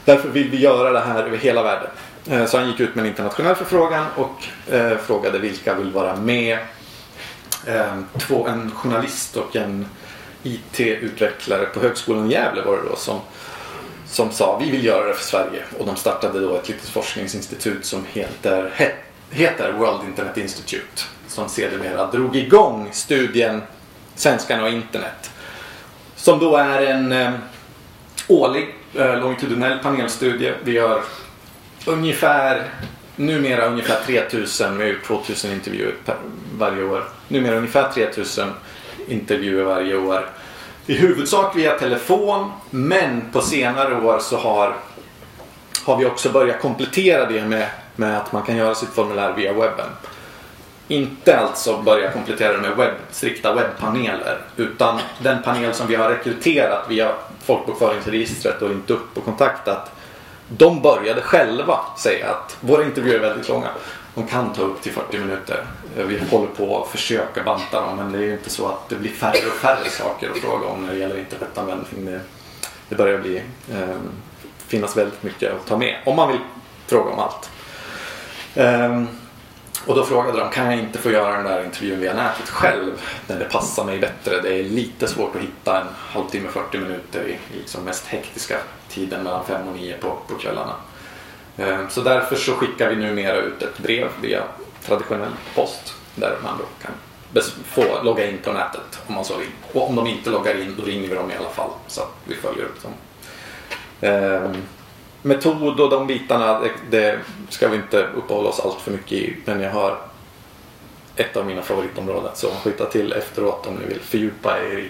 Därför 0.06 0.30
vill 0.30 0.50
vi 0.50 0.58
göra 0.58 0.92
det 0.92 1.00
här 1.00 1.24
över 1.24 1.38
hela 1.38 1.64
världen. 1.64 1.90
Så 2.48 2.58
han 2.58 2.68
gick 2.68 2.80
ut 2.80 2.96
med 2.96 3.04
en 3.04 3.10
internationell 3.10 3.56
förfrågan 3.56 4.06
och 4.16 4.74
eh, 4.74 4.98
frågade 4.98 5.40
vilka 5.40 5.74
vill 5.74 5.92
vara 5.92 6.16
med. 6.16 6.58
Eh, 7.66 7.98
två, 8.18 8.48
en 8.48 8.72
journalist 8.72 9.38
och 9.38 9.56
en 9.56 9.86
IT-utvecklare 10.44 11.66
på 11.66 11.80
Högskolan 11.80 12.32
i 12.32 12.34
Gävle 12.34 12.62
var 12.62 12.78
det 12.78 12.90
då 12.90 12.96
som, 12.96 13.20
som 14.08 14.32
sa 14.32 14.58
vi 14.62 14.72
vill 14.72 14.86
göra 14.86 15.08
det 15.08 15.14
för 15.14 15.24
Sverige. 15.24 15.64
Och 15.80 15.86
de 15.86 15.96
startade 15.96 16.40
då 16.40 16.56
ett 16.56 16.70
litet 16.70 16.90
forskningsinstitut 16.90 17.86
som 17.86 18.06
heter, 18.12 18.92
heter 19.30 19.72
World 19.72 20.08
Internet 20.08 20.38
Institute. 20.38 21.04
Som 21.28 21.50
sedermera 21.50 22.12
drog 22.12 22.36
igång 22.36 22.90
studien 22.92 23.62
Svenskarna 24.16 24.64
och 24.64 24.70
internet. 24.70 25.32
Som 26.16 26.40
då 26.40 26.56
är 26.56 26.82
en 26.82 27.12
eh, 27.12 27.32
årlig 28.28 28.76
eh, 28.96 29.20
longitudinell 29.20 29.80
panelstudie. 29.80 30.54
Vi 30.64 30.72
gör 30.72 31.04
ungefär 31.86 32.70
numera 33.16 33.66
ungefär 33.66 34.00
3000, 34.06 34.78
vi 34.78 34.84
har 34.84 34.92
gjort 34.92 35.04
2000 35.04 35.52
intervjuer 35.52 35.96
per, 36.06 36.16
varje 36.58 36.84
år. 36.84 37.04
Numera 37.28 37.56
ungefär 37.56 37.92
3000 37.92 38.50
intervjuer 39.08 39.64
varje 39.64 39.98
år. 39.98 40.30
I 40.86 40.94
huvudsak 40.94 41.56
via 41.56 41.80
telefon 41.80 42.52
men 42.70 43.22
på 43.32 43.42
senare 43.42 44.02
år 44.02 44.20
så 44.20 44.38
har, 44.38 44.76
har 45.86 45.98
vi 45.98 46.06
också 46.06 46.30
börjat 46.30 46.62
komplettera 46.62 47.26
det 47.26 47.46
med, 47.46 47.70
med 47.96 48.18
att 48.18 48.32
man 48.32 48.44
kan 48.44 48.58
göra 48.58 48.76
sitt 48.76 48.90
formulär 48.90 49.34
via 49.34 49.54
webben. 49.54 49.90
Inte 50.88 51.40
alltså 51.40 51.82
börja 51.82 52.12
komplettera 52.12 52.54
det 52.54 52.62
med 52.62 52.78
webb, 52.78 52.96
strikta 53.12 53.54
webbpaneler 53.54 54.42
utan 54.58 55.00
den 55.20 55.44
panel 55.44 55.74
som 55.74 55.88
vi 55.88 55.96
har 55.96 56.10
rekryterat 56.10 56.86
via 56.90 57.12
folkbokföringsregistret 57.46 58.62
och 58.62 58.72
inte 58.72 58.94
upp 58.94 59.18
och 59.18 59.26
kontaktat 59.26 59.92
de 60.48 60.82
började 60.82 61.22
själva 61.22 61.80
säga 61.98 62.30
att 62.30 62.58
våra 62.60 62.84
intervjuer 62.84 63.16
är 63.16 63.20
väldigt 63.20 63.50
långa. 63.50 63.68
de 64.16 64.28
kan 64.28 64.54
ta 64.54 64.62
upp 64.62 64.82
till 64.82 64.92
40 64.92 65.20
minuter. 65.20 65.66
Eh, 65.98 66.06
vi 66.06 66.20
håller 66.32 66.48
på 66.48 66.84
att 66.84 66.90
försöka 66.90 67.44
banta 67.44 67.82
dem 67.82 67.98
men 67.98 68.12
det 68.12 68.18
är 68.18 68.22
ju 68.22 68.34
inte 68.34 68.50
så 68.50 68.68
att 68.68 68.90
det 68.90 68.96
blir 68.96 69.12
färre 69.12 69.48
och 69.48 69.54
färre 69.54 69.90
saker 69.90 70.30
att 70.30 70.38
fråga 70.38 70.68
om 70.68 70.86
när 70.86 70.94
det 70.94 71.00
gäller 71.00 71.20
internetanvändning. 71.20 72.06
Det, 72.06 72.20
det 72.90 72.96
börjar 72.96 73.20
bli, 73.20 73.38
eh, 73.72 73.98
finnas 74.68 74.98
väldigt 74.98 75.24
mycket 75.24 75.54
att 75.54 75.66
ta 75.66 75.78
med 75.78 75.96
om 76.06 76.16
man 76.16 76.28
vill 76.32 76.40
fråga 76.88 77.12
om 77.12 77.20
allt. 77.20 77.50
Eh, 78.56 79.04
och 79.86 79.96
då 79.96 80.06
frågade 80.06 80.40
de, 80.40 80.50
kan 80.50 80.66
jag 80.66 80.80
inte 80.80 81.00
få 81.00 81.12
göra 81.12 81.36
den 81.36 81.46
där 81.46 81.66
intervjun 81.66 82.00
via 82.00 82.14
nätet 82.14 82.50
själv 82.50 82.92
när 83.28 83.40
det 83.40 83.46
passar 83.46 83.84
mig 83.84 84.00
bättre? 84.00 84.42
Det 84.42 84.60
är 84.60 84.64
lite 84.64 85.08
svårt 85.08 85.36
att 85.36 85.42
hitta 85.42 85.82
en 85.82 85.88
halvtimme, 85.98 86.50
40 86.50 86.78
minuter 86.78 87.24
i, 87.24 87.32
i 87.32 87.60
liksom 87.60 87.84
mest 87.84 88.08
hektiska 88.08 88.58
tiden 88.90 89.24
mellan 89.24 89.46
5 89.46 89.68
och 89.68 89.76
9 89.76 89.98
på, 89.98 90.18
på 90.28 90.36
kvällarna. 90.36 90.74
Ehm, 91.58 91.90
så 91.90 92.02
därför 92.02 92.36
så 92.36 92.54
skickar 92.54 92.90
vi 92.90 92.96
numera 92.96 93.38
ut 93.38 93.62
ett 93.62 93.80
brev 93.80 94.08
via 94.22 94.44
traditionell 94.88 95.34
post 95.56 95.94
där 96.16 96.38
man 96.44 96.58
då 96.58 96.66
kan 96.82 96.92
få 97.66 98.04
logga 98.04 98.30
in 98.30 98.38
på 98.38 98.52
nätet 98.54 99.00
om 99.08 99.16
man 99.16 99.26
så 99.26 99.38
vill. 99.38 99.48
Och 99.74 99.90
om 99.90 99.96
de 99.96 100.08
inte 100.08 100.30
loggar 100.30 100.62
in 100.62 100.76
då 100.78 100.84
ringer 100.84 101.10
vi 101.10 101.16
dem 101.16 101.32
i 101.32 101.36
alla 101.36 101.50
fall 101.50 101.70
så 101.88 102.02
att 102.02 102.14
vi 102.26 102.36
följer 102.36 102.66
upp 102.66 102.84
dem. 102.84 102.92
Ehm, 104.02 104.56
metod 105.22 105.80
och 105.80 105.90
de 105.90 106.08
bitarna 106.08 106.60
det, 106.60 106.72
det 106.90 107.20
ska 107.50 107.68
vi 107.68 107.76
inte 107.76 108.04
uppehålla 108.04 108.50
oss 108.50 108.60
allt 108.60 108.82
för 108.82 108.92
mycket 108.92 109.12
i 109.12 109.38
men 109.46 109.62
jag 109.62 109.72
har 109.72 109.98
ett 111.16 111.38
av 111.38 111.46
mina 111.46 111.62
favoritområden 111.62 112.32
så 112.36 112.50
skjuta 112.50 112.86
till 112.86 113.14
efteråt 113.14 113.68
om 113.68 113.76
ni 113.76 113.86
vill 113.86 114.00
fördjupa 114.00 114.60
er 114.60 114.78
i 114.78 114.90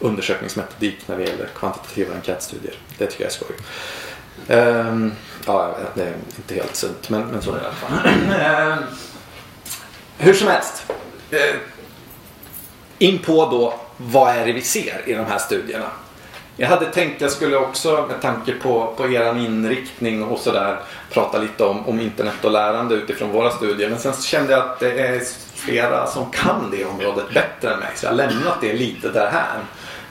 undersökningsmetodik 0.00 1.08
när 1.08 1.16
det 1.16 1.22
gäller 1.22 1.48
kvantitativa 1.56 2.14
enkätstudier. 2.14 2.74
Det 2.98 3.06
tycker 3.06 3.24
jag 3.24 3.30
är 3.30 3.34
skoj. 3.34 3.56
Um, 4.48 5.12
ja, 5.46 5.76
det 5.94 6.02
är 6.02 6.14
inte 6.36 6.54
helt 6.54 6.76
sunt 6.76 7.10
men, 7.10 7.22
men 7.22 7.42
så 7.42 7.50
är 7.50 7.54
det 7.54 7.60
i 7.60 7.64
alla 7.64 7.74
fall. 7.74 8.84
Hur 10.22 10.34
som 10.34 10.48
helst. 10.48 10.92
Eh, 11.30 11.56
in 12.98 13.18
på 13.18 13.46
då 13.50 13.74
vad 13.96 14.36
är 14.36 14.46
det 14.46 14.52
vi 14.52 14.60
ser 14.60 15.02
i 15.06 15.14
de 15.14 15.24
här 15.24 15.38
studierna. 15.38 15.86
Jag 16.56 16.68
hade 16.68 16.86
tänkt 16.86 17.14
att 17.14 17.20
jag 17.20 17.30
skulle 17.30 17.56
också 17.56 18.06
med 18.08 18.20
tanke 18.20 18.52
på, 18.52 18.94
på 18.96 19.08
er 19.08 19.38
inriktning 19.38 20.24
och 20.24 20.38
sådär 20.38 20.76
prata 21.10 21.38
lite 21.38 21.64
om, 21.64 21.88
om 21.88 22.00
internet 22.00 22.44
och 22.44 22.50
lärande 22.50 22.94
utifrån 22.94 23.32
våra 23.32 23.50
studier. 23.50 23.88
Men 23.88 23.98
sen 23.98 24.12
kände 24.12 24.52
jag 24.52 24.62
att 24.62 24.80
det 24.80 25.00
är 25.00 25.22
flera 25.54 26.06
som 26.06 26.30
kan 26.30 26.70
det 26.70 26.84
området 26.84 27.24
bättre 27.34 27.74
än 27.74 27.80
mig. 27.80 27.90
Så 27.96 28.06
jag 28.06 28.10
har 28.10 28.16
lämnat 28.16 28.60
det 28.60 28.72
lite 28.72 29.08
där 29.08 29.30
här. 29.30 29.56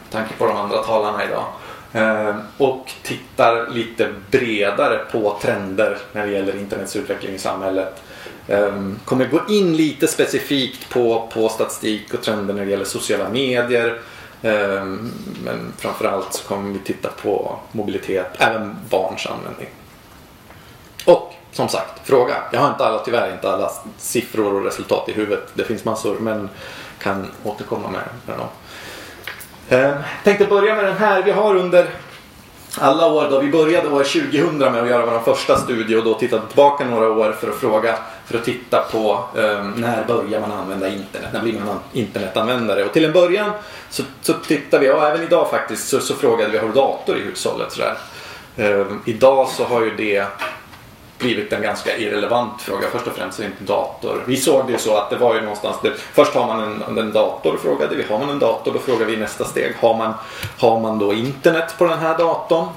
Med 0.02 0.12
tanke 0.12 0.34
på 0.38 0.46
de 0.46 0.58
andra 0.58 0.84
talarna 0.84 1.24
idag. 1.24 1.46
Eh, 1.94 2.36
och 2.58 2.92
tittar 3.04 3.70
lite 3.70 4.14
bredare 4.32 4.98
på 5.12 5.38
trender 5.42 5.98
när 6.12 6.28
det 6.28 6.32
gäller 6.32 6.56
internets 6.56 6.96
utveckling 6.96 7.36
i 7.36 7.40
samhället. 7.40 8.02
Ehm, 8.50 9.00
kommer 9.06 9.26
gå 9.26 9.42
in 9.50 9.78
lite 9.78 10.08
specifikt 10.08 10.90
på, 10.90 11.30
på 11.34 11.50
statistik 11.50 12.14
och 12.14 12.22
trender 12.22 12.54
när 12.54 12.66
det 12.66 12.72
gäller 12.72 12.86
sociala 12.86 13.30
medier. 13.30 14.00
Ehm, 14.42 15.12
men 15.44 15.74
framförallt 15.78 16.34
så 16.34 16.48
kommer 16.48 16.74
vi 16.74 16.80
titta 16.80 17.10
på 17.10 17.60
mobilitet, 17.72 18.28
även 18.38 18.76
barns 18.90 19.28
användning. 19.28 19.70
Och 21.06 21.34
som 21.52 21.68
sagt, 21.68 22.08
fråga. 22.08 22.36
Jag 22.52 22.60
har 22.60 22.70
inte 22.70 22.86
alla, 22.86 23.00
tyvärr 23.00 23.34
inte 23.34 23.52
alla 23.52 23.72
siffror 23.98 24.54
och 24.54 24.66
resultat 24.66 25.10
i 25.10 25.14
huvudet. 25.14 25.52
Det 25.54 25.64
finns 25.64 25.86
massor 25.86 26.20
men 26.20 26.50
kan 27.00 27.28
återkomma 27.44 27.90
med, 27.90 28.04
med 28.26 28.38
dem. 28.38 28.48
Eh, 29.70 29.96
tänkte 30.24 30.46
börja 30.46 30.76
med 30.76 30.86
den 30.86 30.98
här. 30.98 31.24
Vi 31.24 31.32
har 31.32 31.56
under 31.56 31.90
alla 32.78 33.08
år 33.08 33.30
då 33.30 33.40
vi 33.40 33.52
började 33.52 33.90
år 33.90 34.04
2000 34.04 34.58
med 34.58 34.84
att 34.84 34.90
göra 34.90 35.06
vår 35.06 35.20
första 35.20 35.58
studie 35.58 35.96
och 35.96 36.04
då 36.04 36.14
tittade 36.14 36.48
tillbaka 36.48 36.86
några 36.86 37.10
år 37.10 37.32
för 37.32 37.50
att 37.50 37.56
fråga 37.56 37.96
för 38.30 38.38
att 38.38 38.46
titta 38.46 38.82
på 38.92 39.24
eh, 39.36 39.64
när 39.76 40.06
börjar 40.08 40.40
man 40.40 40.52
använda 40.52 40.88
internet? 40.88 41.30
När 41.34 41.42
blir 41.42 41.60
man 41.60 41.80
internetanvändare? 41.94 42.84
Och 42.84 42.94
till 42.94 43.06
en 43.06 43.14
början 43.14 43.52
så, 43.90 44.04
så 44.22 44.34
tittade 44.34 44.86
vi, 44.86 44.92
och 44.92 45.08
även 45.08 45.24
idag 45.24 45.50
faktiskt, 45.50 45.88
så, 45.88 46.00
så 46.00 46.16
frågade 46.16 46.52
vi 46.52 46.58
har 46.58 46.68
du 46.68 46.74
dator 46.74 47.18
i 47.18 47.22
hushållet? 47.22 47.72
Sådär. 47.72 47.98
Eh, 48.58 48.86
idag 49.06 49.48
så 49.48 49.64
har 49.64 49.82
ju 49.82 49.96
det 49.96 50.26
blivit 51.18 51.54
en 51.54 51.62
ganska 51.62 51.98
irrelevant 51.98 52.62
fråga. 52.62 52.88
Först 52.92 53.08
och 53.08 53.14
främst 53.14 53.40
är 53.40 53.46
inte 53.46 53.64
dator. 53.64 54.24
Vi 54.26 54.38
såg 54.38 54.72
det 54.72 54.78
så 54.78 54.98
att 54.98 55.10
det 55.10 55.16
var 55.16 55.36
ju 55.36 55.42
någonstans 55.42 55.78
där, 55.84 55.94
Först 56.14 56.34
har 56.34 56.48
man 56.48 56.84
en, 56.88 56.98
en 56.98 57.12
dator 57.12 57.58
frågade 57.62 57.96
vi. 57.96 58.04
Har 58.04 58.20
man 58.20 58.30
en 58.30 58.40
dator 58.40 58.74
då 58.74 58.80
frågar 58.80 59.06
vi 59.06 59.18
nästa 59.18 59.46
steg. 59.46 59.76
Har 59.80 59.98
man, 59.98 60.14
har 60.58 60.80
man 60.80 61.00
då 61.00 61.14
internet 61.14 61.76
på 61.78 61.86
den 61.86 62.00
här 62.00 62.18
datorn? 62.18 62.68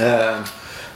Ehm, 0.00 0.34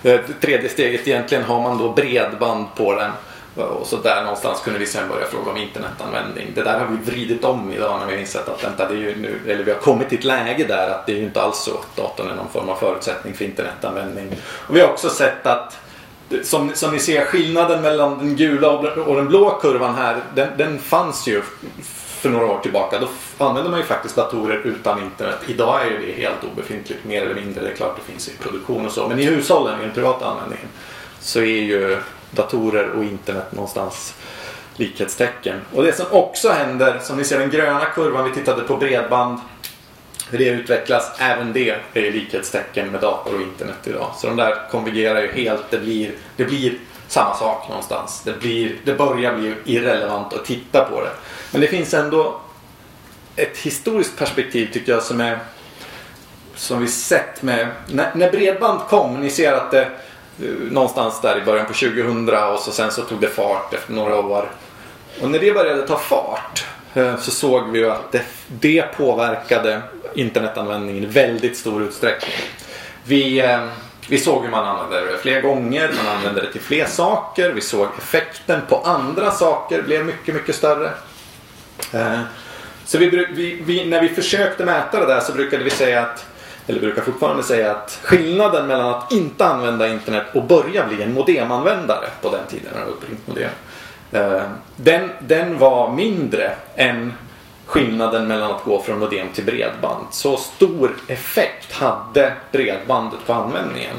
eh, 0.03 0.21
det 0.27 0.41
tredje 0.41 0.69
steget 0.69 1.09
egentligen 1.09 1.45
har 1.45 1.61
man 1.61 1.79
då 1.79 1.93
bredband 1.93 2.67
på 2.77 2.95
den. 2.95 3.11
Och 3.57 3.87
så 3.87 3.97
där 3.97 4.23
någonstans 4.23 4.61
kunde 4.61 4.79
vi 4.79 4.87
sen 4.87 5.09
börja 5.09 5.27
fråga 5.27 5.51
om 5.51 5.57
internetanvändning. 5.57 6.53
Det 6.55 6.63
där 6.63 6.79
har 6.79 6.87
vi 6.87 7.11
vridit 7.11 7.45
om 7.45 7.73
idag 7.73 8.01
när 8.01 8.07
vi 8.07 8.13
har 8.13 8.21
insett 8.21 8.49
att 8.49 8.65
vänta, 8.65 8.89
det 8.89 8.95
är 8.95 8.99
ju 8.99 9.17
nu, 9.17 9.53
eller 9.53 9.65
vi 9.65 9.73
har 9.73 9.79
kommit 9.79 10.09
till 10.09 10.19
ett 10.19 10.25
läge 10.25 10.65
där 10.65 10.91
att 10.91 11.07
det 11.07 11.13
är 11.13 11.17
ju 11.17 11.23
inte 11.23 11.43
alls 11.43 11.59
så 11.59 11.71
att 11.71 11.97
datorn 11.97 12.31
är 12.31 12.35
någon 12.35 12.49
form 12.49 12.69
av 12.69 12.77
förutsättning 12.77 13.35
för 13.35 13.45
internetanvändning. 13.45 14.29
Och 14.43 14.77
vi 14.77 14.81
har 14.81 14.89
också 14.89 15.09
sett 15.09 15.47
att 15.47 15.79
som, 16.43 16.71
som 16.75 16.93
ni 16.93 16.99
ser 16.99 17.25
skillnaden 17.25 17.83
mellan 17.83 18.19
den 18.19 18.37
gula 18.37 18.71
och 19.07 19.17
den 19.17 19.29
blå 19.29 19.51
kurvan 19.51 19.95
här. 19.95 20.17
Den, 20.35 20.49
den 20.59 20.79
fanns 20.79 21.29
ju 21.29 21.43
för 22.27 22.29
några 22.29 22.47
år 22.47 22.59
tillbaka. 22.59 22.99
Då 23.01 23.09
använde 23.45 23.71
man 23.71 23.79
ju 23.79 23.87
faktiskt 23.87 24.17
datorer 24.17 24.61
utan 24.65 25.03
internet. 25.03 25.39
Idag 25.47 25.87
är 25.87 25.91
det 25.91 26.13
helt 26.13 26.45
obefintligt 26.53 27.05
mer 27.05 27.23
eller 27.23 27.35
mindre. 27.35 27.63
Det 27.63 27.71
är 27.71 27.75
klart 27.75 27.97
det 27.97 28.13
finns 28.13 28.29
i 28.29 28.33
produktion 28.43 28.87
och 28.87 28.93
så. 28.93 29.09
Men 29.09 29.19
i 29.19 29.25
hushållen, 29.25 29.81
i 29.81 29.85
den 29.85 29.95
privata 29.95 30.27
användningen, 30.27 30.69
så 31.21 31.41
är 31.41 31.63
ju 31.63 31.99
datorer 32.31 32.91
och 32.91 33.05
internet 33.05 33.53
någonstans 33.53 34.15
likhetstecken. 34.77 35.61
Och 35.75 35.83
det 35.83 35.93
som 35.93 36.07
också 36.11 36.51
händer, 36.51 36.99
som 37.03 37.17
ni 37.17 37.25
ser 37.25 37.39
den 37.39 37.51
gröna 37.51 37.85
kurvan, 37.85 38.25
vi 38.25 38.35
tittade 38.35 38.63
på 38.63 38.77
bredband 38.77 39.39
hur 40.31 40.39
det 40.39 40.49
utvecklas, 40.49 41.13
även 41.19 41.53
det 41.53 41.71
är 41.95 42.13
likhetstecken 42.13 42.91
med 42.91 43.01
dator 43.01 43.35
och 43.35 43.41
internet 43.41 43.77
idag. 43.85 44.11
Så 44.17 44.27
de 44.27 44.37
där 44.37 44.71
konvergerar 44.71 45.23
ju 45.23 45.33
helt. 45.33 45.71
Det 45.71 45.79
blir, 45.79 46.13
det 46.37 46.45
blir 46.45 46.75
samma 47.09 47.35
sak 47.35 47.69
någonstans. 47.69 48.23
Det, 48.25 48.41
blir, 48.41 48.77
det 48.85 48.95
börjar 48.95 49.35
bli 49.35 49.55
irrelevant 49.65 50.33
att 50.33 50.45
titta 50.45 50.85
på 50.85 51.01
det. 51.01 51.11
Men 51.53 51.61
det 51.61 51.67
finns 51.67 51.95
ändå 51.95 52.41
ett 53.37 53.59
historiskt 53.59 54.19
perspektiv 54.19 54.73
tycker 54.73 54.93
jag 54.93 55.03
som 55.03 55.21
är 55.21 55.39
som 56.55 56.81
vi 56.81 56.89
sett 56.89 57.43
med 57.43 57.69
när, 57.87 58.15
när 58.15 58.31
bredband 58.31 58.81
kom. 58.89 59.21
Ni 59.21 59.31
ser 59.31 59.53
att 59.53 59.71
det 59.71 59.89
Eh, 60.43 60.49
någonstans 60.71 61.21
där 61.21 61.39
i 61.39 61.45
början 61.45 61.67
på 61.67 61.73
2000 61.73 62.29
och 62.29 62.59
så 62.61 62.73
sen 62.73 62.91
så 62.91 63.03
tog 63.03 63.21
det 63.21 63.29
fart 63.29 63.75
efter 63.75 63.93
några 63.93 64.21
år. 64.21 64.51
Och 65.23 65.31
när 65.31 65.39
det 65.39 65.53
började 65.53 65.87
ta 65.87 65.99
fart 65.99 66.65
eh, 66.95 67.19
så 67.19 67.31
såg 67.31 67.71
vi 67.71 67.79
ju 67.79 67.91
att 67.91 68.13
det, 68.13 68.23
det 68.49 68.83
påverkade 68.97 69.83
internetanvändningen 70.15 71.05
i 71.05 71.07
väldigt 71.07 71.57
stor 71.57 71.83
utsträckning. 71.83 72.37
Vi, 73.05 73.41
eh, 73.41 73.69
vi 74.09 74.19
såg 74.19 74.43
hur 74.43 74.51
man 74.51 74.65
använde 74.65 75.13
det 75.13 75.19
fler 75.19 75.41
gånger, 75.41 75.91
man 76.05 76.17
använde 76.17 76.41
det 76.41 76.53
till 76.53 76.61
fler 76.61 76.87
saker. 76.87 77.51
Vi 77.51 77.61
såg 77.61 77.89
effekten 77.99 78.61
på 78.69 78.77
andra 78.77 79.31
saker 79.31 79.83
blev 79.83 80.05
mycket, 80.05 80.35
mycket 80.35 80.55
större. 80.55 80.91
Så 82.85 82.99
vi, 82.99 83.27
vi, 83.35 83.63
vi, 83.65 83.87
när 83.87 84.03
vi 84.03 84.09
försökte 84.09 84.65
mäta 84.65 85.01
det 85.01 85.07
där 85.07 85.21
så 85.21 85.33
brukade 85.33 85.65
vi 85.65 85.71
säga 85.71 86.03
att 86.03 86.27
eller 86.67 86.81
brukar 86.81 87.03
fortfarande 87.03 87.43
säga 87.43 87.71
att 87.71 88.01
skillnaden 88.03 88.67
mellan 88.67 88.95
att 88.95 89.13
inte 89.13 89.47
använda 89.47 89.89
internet 89.89 90.25
och 90.35 90.45
börja 90.45 90.87
bli 90.87 91.03
en 91.03 91.15
modemanvändare 91.15 92.07
på 92.23 92.31
den 92.31 92.47
tiden 92.49 92.67
när 92.73 92.81
det 92.81 92.87
var 92.87 92.93
uppringt 92.93 93.27
modem 93.27 93.51
eh, 94.13 94.43
den, 94.77 95.11
den 95.21 95.59
var 95.59 95.93
mindre 95.93 96.55
än 96.75 97.13
skillnaden 97.67 98.27
mellan 98.27 98.51
att 98.51 98.65
gå 98.65 98.83
från 98.83 98.99
modem 98.99 99.29
till 99.35 99.45
bredband. 99.45 100.07
Så 100.11 100.37
stor 100.37 100.97
effekt 101.07 101.73
hade 101.73 102.33
bredbandet 102.53 103.27
på 103.27 103.33
användningen. 103.33 103.97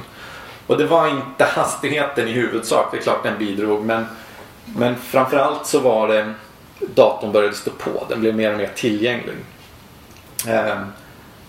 Och 0.67 0.77
det 0.77 0.86
var 0.86 1.07
inte 1.07 1.43
hastigheten 1.43 2.27
i 2.27 2.31
huvudsak, 2.31 2.91
det 2.91 2.97
är 2.97 3.01
klart 3.01 3.24
den 3.24 3.38
bidrog. 3.39 3.86
Men, 3.86 4.05
men 4.65 4.95
framförallt 4.95 5.65
så 5.65 5.79
var 5.79 6.07
det 6.07 6.33
datorn 6.79 7.31
började 7.31 7.55
stå 7.55 7.71
på, 7.71 8.05
den 8.09 8.19
blev 8.19 8.36
mer 8.36 8.51
och 8.51 8.57
mer 8.57 8.71
tillgänglig. 8.75 9.36
Eh, 10.47 10.77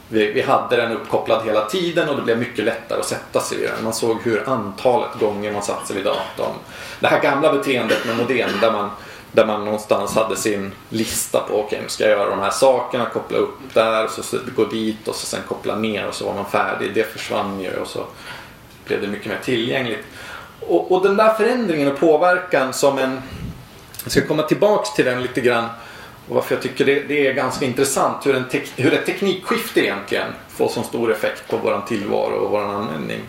vi, 0.08 0.32
vi, 0.32 0.42
hade 0.42 0.76
den 0.76 0.92
uppkopplad 0.92 1.46
hela 1.46 1.64
tiden 1.64 2.08
och 2.08 2.16
det 2.16 2.22
blev 2.22 2.38
mycket 2.38 2.64
lättare 2.64 3.00
att 3.00 3.06
sätta 3.06 3.40
sig 3.40 3.58
i 3.58 3.66
den. 3.66 3.84
Man 3.84 3.92
såg 3.92 4.22
hur 4.22 4.48
antalet 4.48 5.20
gånger 5.20 5.52
man 5.52 5.62
satt 5.62 5.86
sig 5.86 5.96
vid 5.96 6.04
datorn. 6.04 6.54
Det 7.00 7.06
här 7.06 7.22
gamla 7.22 7.52
beteendet 7.52 8.06
med 8.06 8.16
modem 8.16 8.50
där 8.60 8.72
man, 8.72 8.90
där 9.32 9.46
man 9.46 9.64
någonstans 9.64 10.14
hade 10.14 10.36
sin 10.36 10.72
lista 10.88 11.40
på 11.40 11.54
okej, 11.54 11.64
okay, 11.64 11.80
nu 11.82 11.88
ska 11.88 12.04
jag 12.04 12.18
göra 12.18 12.30
de 12.30 12.38
här 12.38 12.50
sakerna, 12.50 13.06
koppla 13.06 13.38
upp 13.38 13.58
där, 13.74 14.08
så, 14.08 14.22
så 14.22 14.38
gå 14.56 14.64
dit 14.64 15.08
och 15.08 15.14
så 15.14 15.26
sen 15.26 15.40
koppla 15.48 15.76
ner 15.76 16.06
och 16.06 16.14
så 16.14 16.26
var 16.26 16.34
man 16.34 16.50
färdig. 16.50 16.94
Det 16.94 17.12
försvann 17.12 17.60
ju 17.60 17.76
och 17.76 17.88
så 17.88 18.04
blev 18.84 19.00
det 19.00 19.06
mycket 19.06 19.26
mer 19.26 19.40
tillgängligt. 19.44 20.04
Och, 20.60 20.92
och 20.92 21.02
den 21.02 21.16
där 21.16 21.34
förändringen 21.34 21.92
och 21.92 21.98
påverkan 21.98 22.72
som 22.72 22.98
en... 22.98 23.22
Jag 24.02 24.12
ska 24.12 24.26
komma 24.26 24.42
tillbaks 24.42 24.94
till 24.94 25.04
den 25.04 25.22
lite 25.22 25.40
grann 25.40 25.68
och 26.28 26.34
varför 26.34 26.54
jag 26.54 26.62
tycker 26.62 26.84
det, 26.84 27.00
det 27.00 27.26
är 27.26 27.32
ganska 27.32 27.64
intressant 27.64 28.26
hur, 28.26 28.34
en 28.34 28.44
hur 28.76 28.94
ett 28.94 29.06
teknikskifte 29.06 29.80
egentligen 29.80 30.32
får 30.48 30.68
så 30.68 30.82
stor 30.82 31.12
effekt 31.12 31.48
på 31.48 31.56
vår 31.56 31.82
tillvaro 31.88 32.34
och 32.34 32.50
vår 32.50 32.62
användning. 32.62 33.20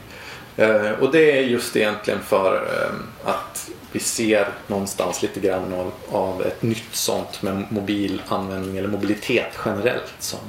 Eh, 0.58 0.92
och 0.92 1.12
det 1.12 1.38
är 1.38 1.42
just 1.42 1.76
egentligen 1.76 2.20
för 2.20 2.56
eh, 2.56 3.30
att 3.30 3.70
vi 3.92 4.00
ser 4.00 4.50
någonstans 4.68 5.22
lite 5.22 5.40
grann 5.40 5.74
av, 5.74 5.92
av 6.12 6.42
ett 6.42 6.62
nytt 6.62 6.96
sånt 6.96 7.42
med 7.42 7.66
mobilanvändning 7.70 8.78
eller 8.78 8.90
mobilitet 8.90 9.58
generellt 9.66 10.14
som, 10.20 10.40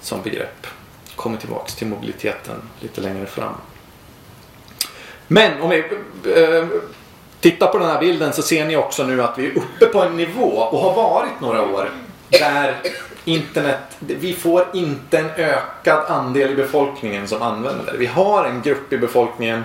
som 0.00 0.22
begrepp. 0.22 0.66
Kommer 1.16 1.38
tillbaks 1.38 1.74
till 1.74 1.86
mobiliteten 1.86 2.56
lite 2.80 3.00
längre 3.00 3.26
fram. 3.26 3.54
Men 5.26 5.60
om 5.60 5.70
vi 5.70 5.78
eh, 5.78 6.66
Titta 7.40 7.66
på 7.66 7.78
den 7.78 7.88
här 7.88 8.00
bilden 8.00 8.32
så 8.32 8.42
ser 8.42 8.64
ni 8.64 8.76
också 8.76 9.04
nu 9.04 9.22
att 9.22 9.38
vi 9.38 9.46
är 9.46 9.56
uppe 9.56 9.86
på 9.86 10.02
en 10.02 10.16
nivå 10.16 10.46
och 10.46 10.78
har 10.78 10.94
varit 10.94 11.40
några 11.40 11.62
år 11.62 11.90
där 12.28 12.76
internet, 13.24 13.96
vi 13.98 14.32
får 14.34 14.66
inte 14.72 15.18
en 15.18 15.30
ökad 15.36 16.04
andel 16.08 16.50
i 16.50 16.54
befolkningen 16.54 17.28
som 17.28 17.42
använder 17.42 17.92
det. 17.92 17.98
Vi 17.98 18.06
har 18.06 18.44
en 18.44 18.62
grupp 18.62 18.92
i 18.92 18.98
befolkningen 18.98 19.64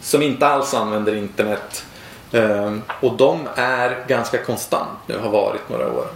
som 0.00 0.22
inte 0.22 0.46
alls 0.46 0.74
använder 0.74 1.14
internet 1.14 1.84
ehm, 2.32 2.82
och 3.00 3.16
de 3.16 3.48
är 3.54 4.04
ganska 4.08 4.44
konstant 4.44 4.98
nu, 5.06 5.18
har 5.18 5.30
varit 5.30 5.68
några 5.68 5.92
år. 5.92 6.06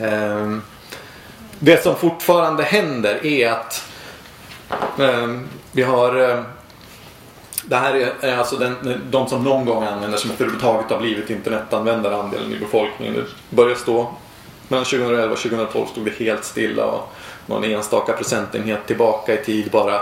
Ehm, 0.00 0.62
det 1.58 1.82
som 1.82 1.96
fortfarande 1.96 2.62
händer 2.62 3.26
är 3.26 3.50
att 3.50 3.84
ehm, 4.98 5.48
vi 5.72 5.82
har 5.82 6.44
det 7.64 7.76
här 7.76 8.12
är 8.20 8.36
alltså 8.36 8.56
den, 8.56 9.00
de 9.10 9.28
som 9.28 9.44
någon 9.44 9.64
gång 9.64 9.84
använder 9.84 10.18
som 10.18 10.30
överhuvudtaget 10.30 10.90
har 10.90 11.00
blivit 11.00 11.30
internetanvändare 11.30 12.16
andelen 12.16 12.52
i 12.52 12.58
befolkningen. 12.58 13.14
Det 13.14 13.56
börjar 13.56 13.74
stå 13.74 14.14
mellan 14.68 14.84
2011 14.84 15.32
och 15.32 15.38
2012 15.38 15.86
stod 15.86 16.04
det 16.04 16.24
helt 16.24 16.44
stilla 16.44 16.84
och 16.86 17.12
någon 17.46 17.64
enstaka 17.64 18.12
procentenhet 18.12 18.86
tillbaka 18.86 19.34
i 19.34 19.44
tid 19.44 19.70
bara. 19.70 20.00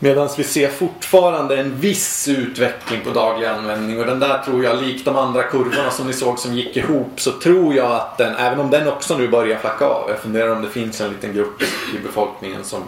Medan 0.00 0.28
vi 0.36 0.44
ser 0.44 0.68
fortfarande 0.68 1.56
en 1.56 1.80
viss 1.80 2.28
utveckling 2.28 3.00
på 3.04 3.10
daglig 3.10 3.46
användning 3.46 4.00
och 4.00 4.06
den 4.06 4.20
där 4.20 4.38
tror 4.38 4.64
jag, 4.64 4.82
likt 4.82 5.04
de 5.04 5.16
andra 5.16 5.42
kurvorna 5.42 5.90
som 5.90 6.06
ni 6.06 6.12
såg 6.12 6.38
som 6.38 6.54
gick 6.54 6.76
ihop, 6.76 7.20
så 7.20 7.32
tror 7.32 7.74
jag 7.74 7.92
att 7.92 8.18
den, 8.18 8.36
även 8.36 8.60
om 8.60 8.70
den 8.70 8.88
också 8.88 9.18
nu 9.18 9.28
börjar 9.28 9.58
flacka 9.58 9.84
av, 9.84 10.10
jag 10.10 10.18
funderar 10.18 10.56
om 10.56 10.62
det 10.62 10.68
finns 10.68 11.00
en 11.00 11.10
liten 11.10 11.34
grupp 11.34 11.62
i 11.62 11.98
befolkningen 12.02 12.64
som, 12.64 12.82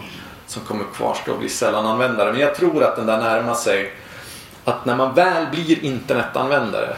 som 0.51 0.61
kommer 0.61 0.85
kvarstå 0.93 1.31
och 1.31 1.39
bli 1.39 1.49
sällananvändare. 1.49 2.31
Men 2.31 2.41
jag 2.41 2.55
tror 2.55 2.83
att 2.83 2.95
den 2.95 3.05
där 3.05 3.17
närmar 3.17 3.53
sig 3.53 3.93
att 4.63 4.85
när 4.85 4.95
man 4.95 5.13
väl 5.13 5.47
blir 5.51 5.85
internetanvändare 5.85 6.95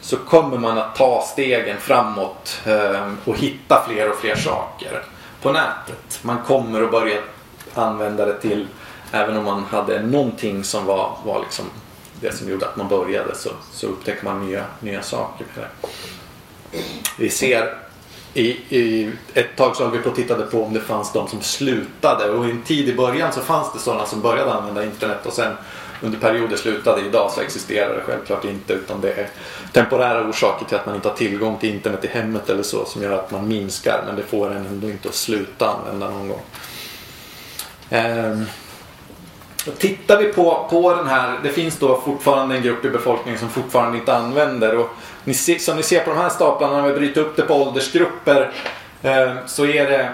så 0.00 0.16
kommer 0.16 0.58
man 0.58 0.78
att 0.78 0.96
ta 0.96 1.24
stegen 1.32 1.80
framåt 1.80 2.60
ehm, 2.64 3.18
och 3.24 3.36
hitta 3.36 3.84
fler 3.88 4.10
och 4.10 4.16
fler 4.16 4.36
saker 4.36 5.02
på 5.42 5.52
nätet. 5.52 6.18
Man 6.22 6.38
kommer 6.46 6.82
att 6.82 6.90
börja 6.90 7.18
använda 7.74 8.26
det 8.26 8.40
till, 8.40 8.66
även 9.12 9.36
om 9.36 9.44
man 9.44 9.64
hade 9.64 10.02
någonting 10.02 10.64
som 10.64 10.86
var, 10.86 11.16
var 11.24 11.40
liksom 11.40 11.64
det 12.20 12.32
som 12.36 12.50
gjorde 12.50 12.66
att 12.66 12.76
man 12.76 12.88
började 12.88 13.34
så, 13.34 13.50
så 13.72 13.86
upptäcker 13.86 14.24
man 14.24 14.46
nya, 14.46 14.64
nya 14.80 15.02
saker 15.02 15.46
med 15.54 15.64
det. 15.64 15.88
Vi 17.18 17.30
ser 17.30 17.85
i, 18.36 18.76
i, 18.76 19.10
ett 19.34 19.56
tag 19.56 19.76
så 19.76 19.84
höll 19.84 19.92
vi 19.92 19.98
på 19.98 20.08
och 20.08 20.16
tittade 20.16 20.46
på 20.46 20.64
om 20.64 20.72
det 20.74 20.80
fanns 20.80 21.12
de 21.12 21.28
som 21.28 21.42
slutade 21.42 22.30
och 22.30 22.46
i 22.46 22.50
en 22.50 22.62
tid 22.62 22.88
i 22.88 22.94
början 22.94 23.32
så 23.32 23.40
fanns 23.40 23.72
det 23.72 23.78
sådana 23.78 24.06
som 24.06 24.20
började 24.20 24.52
använda 24.52 24.84
internet 24.84 25.26
och 25.26 25.32
sen 25.32 25.52
under 26.02 26.18
perioder 26.18 26.56
slutade. 26.56 27.06
Idag 27.06 27.30
så 27.32 27.40
existerar 27.40 27.94
det 27.94 28.02
självklart 28.06 28.44
inte 28.44 28.72
utan 28.72 29.00
det 29.00 29.12
är 29.12 29.28
temporära 29.72 30.28
orsaker 30.28 30.66
till 30.66 30.76
att 30.76 30.86
man 30.86 30.94
inte 30.94 31.08
har 31.08 31.16
tillgång 31.16 31.58
till 31.58 31.70
internet 31.70 32.04
i 32.04 32.08
hemmet 32.08 32.50
eller 32.50 32.62
så 32.62 32.84
som 32.84 33.02
gör 33.02 33.12
att 33.12 33.30
man 33.30 33.48
minskar 33.48 34.02
men 34.06 34.16
det 34.16 34.22
får 34.22 34.50
en 34.50 34.66
ändå 34.66 34.90
inte 34.90 35.08
att 35.08 35.14
sluta 35.14 35.70
använda 35.70 36.10
någon 36.10 36.28
gång. 36.28 36.42
Ehm. 37.90 38.44
Tittar 39.78 40.18
vi 40.18 40.32
på, 40.32 40.66
på 40.70 40.94
den 40.94 41.06
här, 41.06 41.38
det 41.42 41.48
finns 41.48 41.78
då 41.78 42.00
fortfarande 42.00 42.56
en 42.56 42.62
grupp 42.62 42.84
i 42.84 42.90
befolkningen 42.90 43.40
som 43.40 43.48
fortfarande 43.48 43.98
inte 43.98 44.16
använder 44.16 44.76
och 44.76 44.90
ni 45.26 45.34
ser, 45.34 45.58
som 45.58 45.76
ni 45.76 45.82
ser 45.82 46.00
på 46.00 46.10
de 46.10 46.18
här 46.18 46.28
staplarna 46.28 46.82
när 46.82 46.88
vi 46.88 46.94
bryter 46.94 47.20
upp 47.20 47.36
det 47.36 47.42
på 47.42 47.54
åldersgrupper 47.54 48.52
eh, 49.02 49.34
så 49.46 49.66
är 49.66 49.90
det 49.90 50.10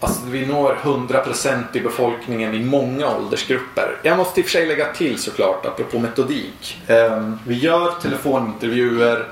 Alltså 0.00 0.20
vi 0.26 0.46
når 0.46 0.78
100% 0.82 1.62
i 1.72 1.80
befolkningen 1.80 2.54
i 2.54 2.64
många 2.64 3.16
åldersgrupper. 3.16 3.98
Jag 4.02 4.16
måste 4.16 4.40
i 4.40 4.42
och 4.42 4.46
för 4.46 4.52
sig 4.52 4.66
lägga 4.66 4.92
till 4.92 5.18
såklart, 5.18 5.66
apropå 5.66 5.98
metodik. 5.98 6.78
Eh, 6.86 7.32
vi 7.46 7.58
gör 7.58 7.92
telefonintervjuer. 8.02 9.28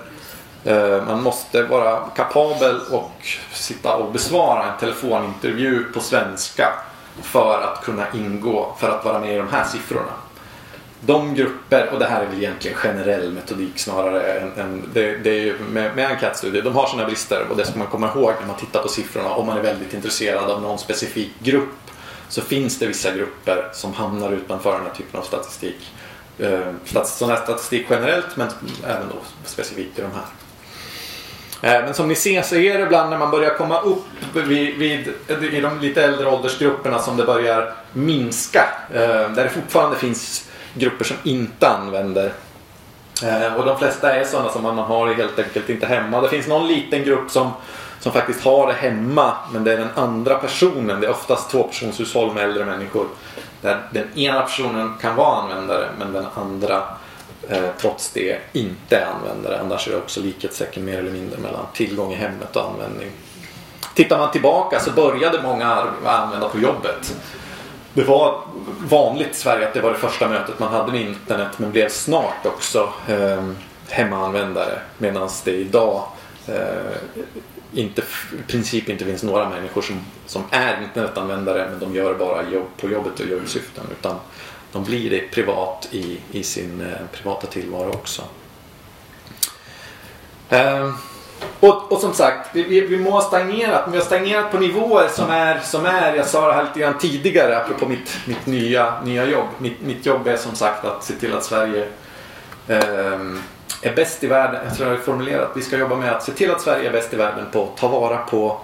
Eh, 0.64 1.06
man 1.06 1.22
måste 1.22 1.62
vara 1.62 2.00
kapabel 2.16 2.80
och 2.90 3.12
sitta 3.52 3.96
och 3.96 4.12
besvara 4.12 4.72
en 4.72 4.78
telefonintervju 4.80 5.84
på 5.94 6.00
svenska 6.00 6.72
för 7.22 7.62
att 7.62 7.84
kunna 7.84 8.06
ingå, 8.14 8.76
för 8.78 8.88
att 8.88 9.04
vara 9.04 9.18
med 9.18 9.34
i 9.34 9.36
de 9.36 9.48
här 9.48 9.64
siffrorna 9.64 10.12
de 11.00 11.34
grupper, 11.34 11.90
och 11.92 11.98
det 11.98 12.06
här 12.06 12.22
är 12.22 12.26
väl 12.26 12.38
egentligen 12.38 12.76
generell 12.76 13.32
metodik 13.32 13.78
snarare 13.78 14.32
än, 14.32 14.52
än 14.56 14.90
det, 14.94 15.16
det, 15.16 15.30
är 15.30 15.44
ju 15.44 15.58
med, 15.58 15.96
med 15.96 16.10
enkätstudier, 16.10 16.62
de 16.62 16.74
har 16.74 16.86
sina 16.86 17.06
brister 17.06 17.46
och 17.50 17.56
det 17.56 17.64
ska 17.64 17.78
man 17.78 17.86
komma 17.86 18.10
ihåg 18.14 18.32
när 18.40 18.46
man 18.46 18.56
tittar 18.56 18.82
på 18.82 18.88
siffrorna. 18.88 19.30
Om 19.30 19.46
man 19.46 19.58
är 19.58 19.62
väldigt 19.62 19.94
intresserad 19.94 20.50
av 20.50 20.62
någon 20.62 20.78
specifik 20.78 21.32
grupp 21.38 21.90
så 22.28 22.40
finns 22.40 22.78
det 22.78 22.86
vissa 22.86 23.10
grupper 23.12 23.68
som 23.72 23.92
hamnar 23.92 24.32
utanför 24.32 24.72
den 24.72 24.86
här 24.86 24.94
typen 24.94 25.20
av 25.20 25.24
statistik. 25.24 25.92
Eh, 26.38 27.04
sån 27.04 27.30
här 27.30 27.36
statistik 27.36 27.86
generellt 27.90 28.36
men 28.36 28.48
även 28.86 29.08
då 29.08 29.16
specifikt 29.44 29.98
i 29.98 30.02
de 30.02 30.10
här. 30.10 30.24
Eh, 31.62 31.84
men 31.84 31.94
som 31.94 32.08
ni 32.08 32.14
ser 32.14 32.42
så 32.42 32.56
är 32.56 32.78
det 32.78 32.84
ibland 32.84 33.10
när 33.10 33.18
man 33.18 33.30
börjar 33.30 33.54
komma 33.54 33.80
upp 33.80 34.06
vid, 34.34 34.76
vid, 34.76 35.08
i 35.52 35.60
de 35.60 35.80
lite 35.80 36.04
äldre 36.04 36.28
åldersgrupperna 36.28 36.98
som 36.98 37.16
det 37.16 37.24
börjar 37.24 37.74
minska. 37.92 38.68
Eh, 38.94 39.00
där 39.32 39.44
det 39.44 39.48
fortfarande 39.50 39.96
finns 39.96 40.49
grupper 40.74 41.04
som 41.04 41.16
inte 41.22 41.68
använder. 41.68 42.32
Eh, 43.24 43.54
och 43.54 43.66
de 43.66 43.78
flesta 43.78 44.14
är 44.14 44.24
sådana 44.24 44.50
som 44.50 44.62
man 44.62 44.78
har 44.78 45.14
helt 45.14 45.38
enkelt 45.38 45.68
inte 45.68 45.86
hemma. 45.86 46.20
Det 46.20 46.28
finns 46.28 46.46
någon 46.46 46.68
liten 46.68 47.04
grupp 47.04 47.30
som, 47.30 47.50
som 48.00 48.12
faktiskt 48.12 48.44
har 48.44 48.66
det 48.66 48.72
hemma 48.72 49.36
men 49.52 49.64
det 49.64 49.72
är 49.72 49.76
den 49.76 49.90
andra 49.94 50.34
personen. 50.34 51.00
Det 51.00 51.06
är 51.06 51.10
oftast 51.10 51.50
tvåpersonshushåll 51.50 52.34
med 52.34 52.44
äldre 52.44 52.64
människor. 52.64 53.06
Där 53.60 53.82
den 53.90 54.18
ena 54.18 54.40
personen 54.40 54.94
kan 55.00 55.16
vara 55.16 55.36
användare 55.36 55.88
men 55.98 56.12
den 56.12 56.26
andra 56.34 56.82
eh, 57.48 57.64
trots 57.80 58.12
det 58.12 58.38
inte 58.52 58.96
är 58.96 59.06
användare. 59.06 59.60
Annars 59.60 59.88
är 59.88 59.92
det 59.92 59.98
också 59.98 60.20
likhetstecken 60.20 60.84
mer 60.84 60.98
eller 60.98 61.10
mindre 61.10 61.38
mellan 61.38 61.66
tillgång 61.74 62.12
i 62.12 62.16
hemmet 62.16 62.56
och 62.56 62.70
användning. 62.70 63.10
Tittar 63.94 64.18
man 64.18 64.30
tillbaka 64.30 64.80
så 64.80 64.90
började 64.90 65.42
många 65.42 65.86
använda 66.04 66.48
på 66.48 66.58
jobbet 66.58 67.14
det 67.94 68.04
var 68.04 68.40
vanligt 68.80 69.30
i 69.30 69.34
Sverige 69.34 69.68
att 69.68 69.74
det 69.74 69.80
var 69.80 69.90
det 69.90 69.98
första 69.98 70.28
mötet. 70.28 70.58
Man 70.58 70.72
hade 70.72 70.92
med 70.92 71.00
internet 71.00 71.58
men 71.58 71.72
blev 71.72 71.88
snart 71.88 72.46
också 72.46 72.92
eh, 73.08 73.50
hemmaanvändare. 73.88 74.80
Medan 74.98 75.28
det 75.44 75.50
idag 75.52 76.04
eh, 76.46 76.96
inte, 77.74 78.02
i 78.38 78.42
princip 78.50 78.88
inte 78.88 79.04
finns 79.04 79.22
några 79.22 79.48
människor 79.48 79.82
som, 79.82 80.00
som 80.26 80.42
är 80.50 80.82
internetanvändare 80.82 81.68
men 81.70 81.80
de 81.80 81.94
gör 81.94 82.14
bara 82.14 82.50
jobb 82.50 82.66
på 82.76 82.90
jobbet 82.90 83.20
och 83.20 83.26
jobbsyften. 83.26 83.84
Utan 83.98 84.16
de 84.72 84.84
blir 84.84 85.10
det 85.10 85.20
privat 85.20 85.88
i, 85.90 86.18
i 86.32 86.42
sin 86.42 86.80
eh, 86.80 87.06
privata 87.12 87.46
tillvaro 87.46 87.88
också. 87.88 88.22
Eh, 90.48 90.90
och, 91.60 91.92
och, 91.92 92.00
som 92.00 92.14
sagt, 92.14 92.48
vi, 92.52 92.80
vi, 92.80 92.98
må 92.98 93.10
ha 93.10 93.22
stagnerat, 93.22 93.80
men 93.84 93.92
vi 93.92 93.98
har 93.98 94.04
stagnerat 94.04 94.50
på 94.50 94.58
nivåer 94.58 95.08
som 95.08 95.30
är, 95.30 95.60
som 95.60 95.86
är 95.86 96.14
jag 96.14 96.26
sa 96.26 96.46
det 96.46 96.52
här 96.52 96.62
lite 96.62 96.80
grann 96.80 96.98
tidigare 96.98 97.58
apropå 97.58 97.86
mitt, 97.88 98.18
mitt 98.26 98.46
nya, 98.46 99.00
nya 99.04 99.24
jobb. 99.24 99.46
Mitt, 99.58 99.80
mitt 99.80 100.06
jobb 100.06 100.26
är 100.26 100.36
som 100.36 100.54
sagt 100.54 100.84
att 100.84 101.04
se 101.04 101.14
till 101.14 101.34
att 101.34 101.44
Sverige 101.44 101.88
eh, 102.68 103.20
är 103.82 103.94
bäst 103.96 104.24
i 104.24 104.26
världen. 104.26 104.60
Jag 104.64 104.76
tror 104.76 104.88
jag 104.88 104.96
har 104.96 105.02
formulerat 105.02 105.50
vi 105.54 105.62
ska 105.62 105.78
jobba 105.78 105.96
med 105.96 106.12
att 106.12 106.22
se 106.22 106.32
till 106.32 106.50
att 106.50 106.60
Sverige 106.60 106.88
är 106.88 106.92
bäst 106.92 107.12
i 107.14 107.16
världen 107.16 107.46
på 107.52 107.62
att 107.62 107.76
ta 107.76 107.88
vara 107.88 108.16
på 108.16 108.60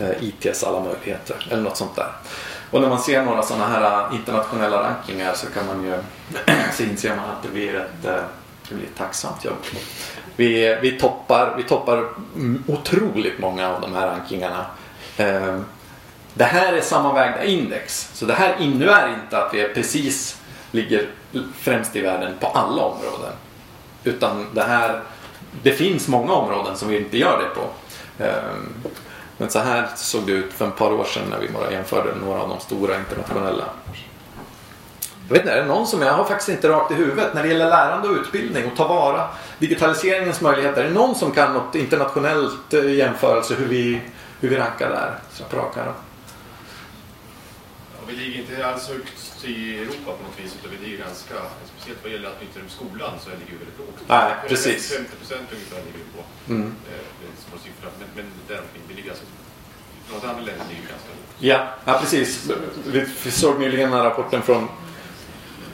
eh, 0.00 0.24
ITs 0.24 0.64
alla 0.64 0.80
möjligheter. 0.80 1.46
Eller 1.50 1.62
något 1.62 1.76
sånt 1.76 1.96
där. 1.96 2.12
Och 2.70 2.80
när 2.80 2.88
man 2.88 2.98
ser 2.98 3.22
några 3.22 3.42
sådana 3.42 3.66
här 3.66 4.08
eh, 4.10 4.14
internationella 4.16 4.82
rankingar 4.82 5.34
så 5.34 5.46
kan 5.46 5.66
man 5.66 5.84
ju 5.84 5.94
så 6.72 6.82
inser 6.82 7.16
man 7.16 7.30
att 7.30 7.42
det 7.42 7.48
blir 7.48 7.74
ett, 7.74 8.04
eh, 8.04 8.22
det 8.70 8.76
blir 8.76 8.86
ett 8.86 8.96
tacksamt 8.96 9.44
jobb. 9.44 9.56
Vi, 10.36 10.78
vi, 10.82 10.98
toppar, 10.98 11.54
vi 11.56 11.62
toppar 11.62 12.08
otroligt 12.66 13.38
många 13.38 13.68
av 13.68 13.80
de 13.80 13.94
här 13.94 14.06
rankingarna. 14.06 14.66
Ehm, 15.16 15.64
det 16.34 16.44
här 16.44 16.72
är 16.72 16.80
sammanvägda 16.80 17.44
index. 17.44 18.10
Så 18.14 18.26
det 18.26 18.34
här 18.34 18.56
innebär 18.60 19.08
inte 19.08 19.38
att 19.38 19.54
vi 19.54 19.68
precis 19.74 20.40
ligger 20.70 21.08
främst 21.56 21.96
i 21.96 22.00
världen 22.00 22.34
på 22.40 22.46
alla 22.46 22.82
områden. 22.82 23.32
Utan 24.04 24.46
det 24.54 24.62
här, 24.62 25.02
det 25.62 25.72
finns 25.72 26.08
många 26.08 26.32
områden 26.32 26.76
som 26.76 26.88
vi 26.88 26.96
inte 26.96 27.18
gör 27.18 27.38
det 27.38 27.60
på. 27.60 27.68
Ehm, 28.24 28.90
men 29.38 29.50
så 29.50 29.58
här 29.58 29.88
såg 29.96 30.26
det 30.26 30.32
ut 30.32 30.52
för 30.52 30.68
ett 30.68 30.76
par 30.76 30.92
år 30.92 31.04
sedan 31.04 31.22
när 31.30 31.38
vi 31.38 31.48
bara 31.48 31.72
jämförde 31.72 32.14
några 32.14 32.42
av 32.42 32.48
de 32.48 32.60
stora 32.60 32.96
internationella 32.96 33.64
jag 35.30 35.34
vet 35.34 35.42
inte, 35.42 35.52
är 35.52 35.60
det 35.62 35.68
någon 35.68 35.86
som 35.86 36.02
jag 36.02 36.12
har 36.12 36.24
faktiskt 36.24 36.48
inte 36.48 36.68
rakt 36.68 36.90
i 36.90 36.94
huvudet 36.94 37.34
när 37.34 37.42
det 37.42 37.48
gäller 37.48 37.68
lärande 37.68 38.08
och 38.08 38.14
utbildning 38.14 38.66
och 38.66 38.76
ta 38.76 38.88
vara 38.88 39.28
digitaliseringens 39.58 40.40
möjligheter. 40.40 40.84
Är 40.84 40.88
det 40.88 40.94
någon 40.94 41.14
som 41.14 41.30
kan 41.32 41.54
något 41.54 41.74
internationellt 41.74 42.74
eh, 42.74 42.94
jämförelse 42.94 43.54
hur 43.54 43.66
vi, 43.66 44.00
hur 44.40 44.48
vi 44.48 44.56
rankar 44.56 44.90
där? 44.90 45.18
Så 45.32 45.44
på 45.44 45.56
vi 48.10 48.16
ligger 48.16 48.40
inte 48.40 48.66
alls 48.66 48.88
högt 48.88 49.44
i 49.44 49.78
Europa 49.78 50.10
på 50.18 50.22
något 50.26 50.40
vis 50.44 50.56
utan 50.58 50.70
vi 50.76 50.86
ligger 50.86 51.04
ganska, 51.04 51.34
speciellt 51.72 51.98
vad 52.02 52.12
gäller 52.12 52.28
att 52.28 52.40
nyttja 52.40 52.60
skolan 52.68 53.12
så 53.20 53.30
ligger 53.30 53.52
vi 53.52 53.58
väldigt 53.64 53.78
lågt. 53.78 53.98
Nej, 54.06 54.32
precis. 54.48 54.92
50 54.92 55.16
procent 55.16 55.46
ungefär 55.52 55.76
ligger 55.86 55.98
vi 55.98 56.08
på. 56.16 56.22
Mm. 56.52 56.66
Eh, 56.66 57.04
Det 57.18 57.26
är 57.26 57.34
små 57.48 57.56
siffror, 57.64 57.90
men, 57.98 58.08
men 58.16 58.26
däromkring, 58.48 58.82
vi 58.88 58.94
ligger 58.94 59.10
alltså, 59.10 59.24
något 60.12 60.24
andra 60.24 60.42
länder 60.48 60.64
ligger 60.70 60.86
ganska 60.94 61.10
lågt. 61.18 61.34
Ja, 61.38 61.58
ja 61.84 61.98
precis. 62.00 62.50
Vi, 63.24 63.30
såg 63.30 63.60
nyligen 63.60 63.90
den 63.90 63.98
här 63.98 64.04
rapporten 64.04 64.42
från 64.42 64.68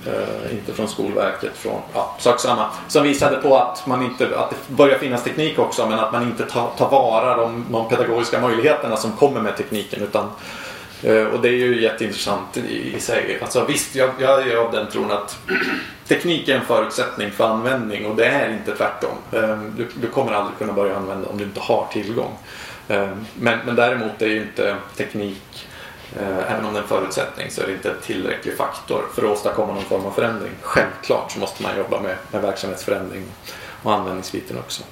Eh, 0.07 0.53
inte 0.53 0.73
från 0.73 0.89
Skolverket, 0.89 1.57
från 1.57 1.81
ja, 1.95 2.17
sak 2.19 2.41
samma. 2.41 2.71
Som 2.89 3.03
visade 3.03 3.37
på 3.37 3.57
att, 3.57 3.87
man 3.87 4.03
inte, 4.03 4.39
att 4.39 4.51
det 4.51 4.75
börjar 4.75 4.99
finnas 4.99 5.25
teknik 5.25 5.59
också 5.59 5.87
men 5.87 5.99
att 5.99 6.13
man 6.13 6.23
inte 6.23 6.45
tar, 6.45 6.71
tar 6.77 6.91
vara 6.91 7.37
de, 7.37 7.67
de 7.71 7.89
pedagogiska 7.89 8.41
möjligheterna 8.41 8.97
som 8.97 9.13
kommer 9.13 9.41
med 9.41 9.57
tekniken. 9.57 10.03
Utan, 10.03 10.31
eh, 11.03 11.25
och 11.25 11.41
det 11.41 11.49
är 11.49 11.53
ju 11.53 11.83
jätteintressant 11.83 12.57
i, 12.57 12.97
i 12.97 13.01
sig. 13.01 13.39
Alltså, 13.43 13.65
visst, 13.65 13.95
jag, 13.95 14.11
jag 14.19 14.49
är 14.49 14.57
av 14.57 14.73
den 14.73 14.87
tron 14.91 15.11
att 15.11 15.39
teknik 16.09 16.49
är 16.49 16.57
en 16.57 16.65
förutsättning 16.67 17.31
för 17.31 17.45
användning 17.45 18.07
och 18.07 18.17
det 18.17 18.27
är 18.27 18.51
inte 18.51 18.77
tvärtom. 18.77 19.17
Eh, 19.33 19.59
du, 19.77 19.89
du 20.01 20.07
kommer 20.07 20.33
aldrig 20.33 20.59
kunna 20.59 20.73
börja 20.73 20.97
använda 20.97 21.29
om 21.29 21.39
du 21.39 21.45
inte 21.45 21.61
har 21.61 21.87
tillgång. 21.93 22.33
Eh, 22.89 23.09
Men, 23.35 23.59
men 23.67 23.77
däremot 23.77 24.23
är 24.23 24.27
ju 24.27 24.43
inte 24.43 24.77
teknik, 24.97 25.43
eh, 25.59 25.76
Eh, 26.21 26.53
även 26.53 26.65
om 26.65 26.73
det 26.73 26.79
är 26.79 26.83
en 26.83 26.89
förutsättning, 26.89 27.51
så 27.51 27.63
är 27.63 27.67
det 27.67 27.73
inte 27.73 27.91
en 27.91 28.01
tillräcklig 28.03 28.57
faktor 28.57 29.05
för 29.15 29.23
att 29.23 29.31
åstadkomma 29.31 29.75
någon 29.75 29.85
form 29.85 30.07
av 30.07 30.11
förändring. 30.11 30.53
Självklart 30.63 31.33
så 31.33 31.39
måste 31.39 31.63
man 31.63 31.77
jobba 31.77 32.01
med, 32.01 32.17
med 32.31 32.43
verksamhetsförändring 32.43 33.25
och 33.83 33.93
användningsbiten 33.93 34.59
också. 34.59 34.83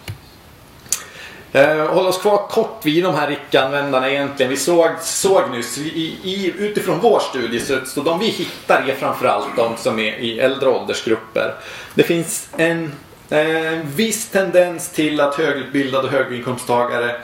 Eh, 1.53 1.87
håll 1.87 2.07
oss 2.07 2.19
kvar 2.19 2.47
kort 2.49 2.81
vid 2.83 3.05
de 3.05 3.15
här 3.15 3.31
icke-användarna 3.31 4.11
egentligen. 4.11 4.51
Vi 4.51 4.57
såg, 4.57 4.91
såg 5.01 5.51
nyss, 5.51 5.79
i, 5.79 6.19
i, 6.23 6.55
utifrån 6.59 7.01
vår 7.01 7.21
studie, 7.21 7.61
så, 7.61 7.79
så 7.87 8.01
de 8.01 8.19
vi 8.19 8.27
hittar 8.27 8.89
är 8.89 8.95
framförallt 8.95 9.57
de 9.57 9.77
som 9.77 9.99
är 9.99 10.17
i 10.17 10.41
äldre 10.41 10.69
åldersgrupper. 10.69 11.55
Det 11.95 12.03
finns 12.03 12.49
en 12.57 12.93
en 13.29 13.91
viss 13.91 14.29
tendens 14.29 14.91
till 14.91 15.21
att 15.21 15.35
högutbildade 15.35 16.07
och 16.07 16.13
höginkomsttagare 16.13 17.21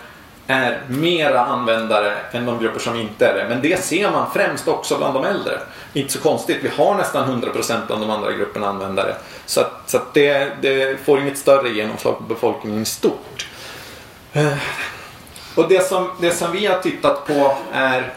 är 0.50 0.82
mera 0.88 1.40
användare 1.40 2.16
än 2.32 2.46
de 2.46 2.58
grupper 2.58 2.80
som 2.80 2.96
inte 2.96 3.26
är 3.26 3.34
det. 3.34 3.46
Men 3.48 3.62
det 3.62 3.84
ser 3.84 4.10
man 4.10 4.30
främst 4.32 4.68
också 4.68 4.98
bland 4.98 5.14
de 5.14 5.24
äldre. 5.24 5.60
Inte 5.92 6.12
så 6.12 6.20
konstigt, 6.20 6.58
vi 6.62 6.68
har 6.68 6.94
nästan 6.94 7.42
100% 7.42 7.86
bland 7.86 8.02
de 8.02 8.10
andra 8.10 8.32
grupperna 8.32 8.68
användare. 8.68 9.14
Så, 9.46 9.60
att, 9.60 9.82
så 9.86 9.96
att 9.96 10.14
det, 10.14 10.52
det 10.62 11.00
får 11.04 11.20
inget 11.20 11.38
större 11.38 11.68
genomslag 11.68 12.18
på 12.18 12.22
befolkningen 12.22 12.82
i 12.82 12.84
stort. 12.84 13.46
Eh, 14.32 14.58
och 15.54 15.68
det 15.68 15.86
som, 15.86 16.10
det 16.20 16.30
som 16.30 16.52
vi 16.52 16.66
har 16.66 16.78
tittat 16.78 17.26
på 17.26 17.56
är 17.72 18.12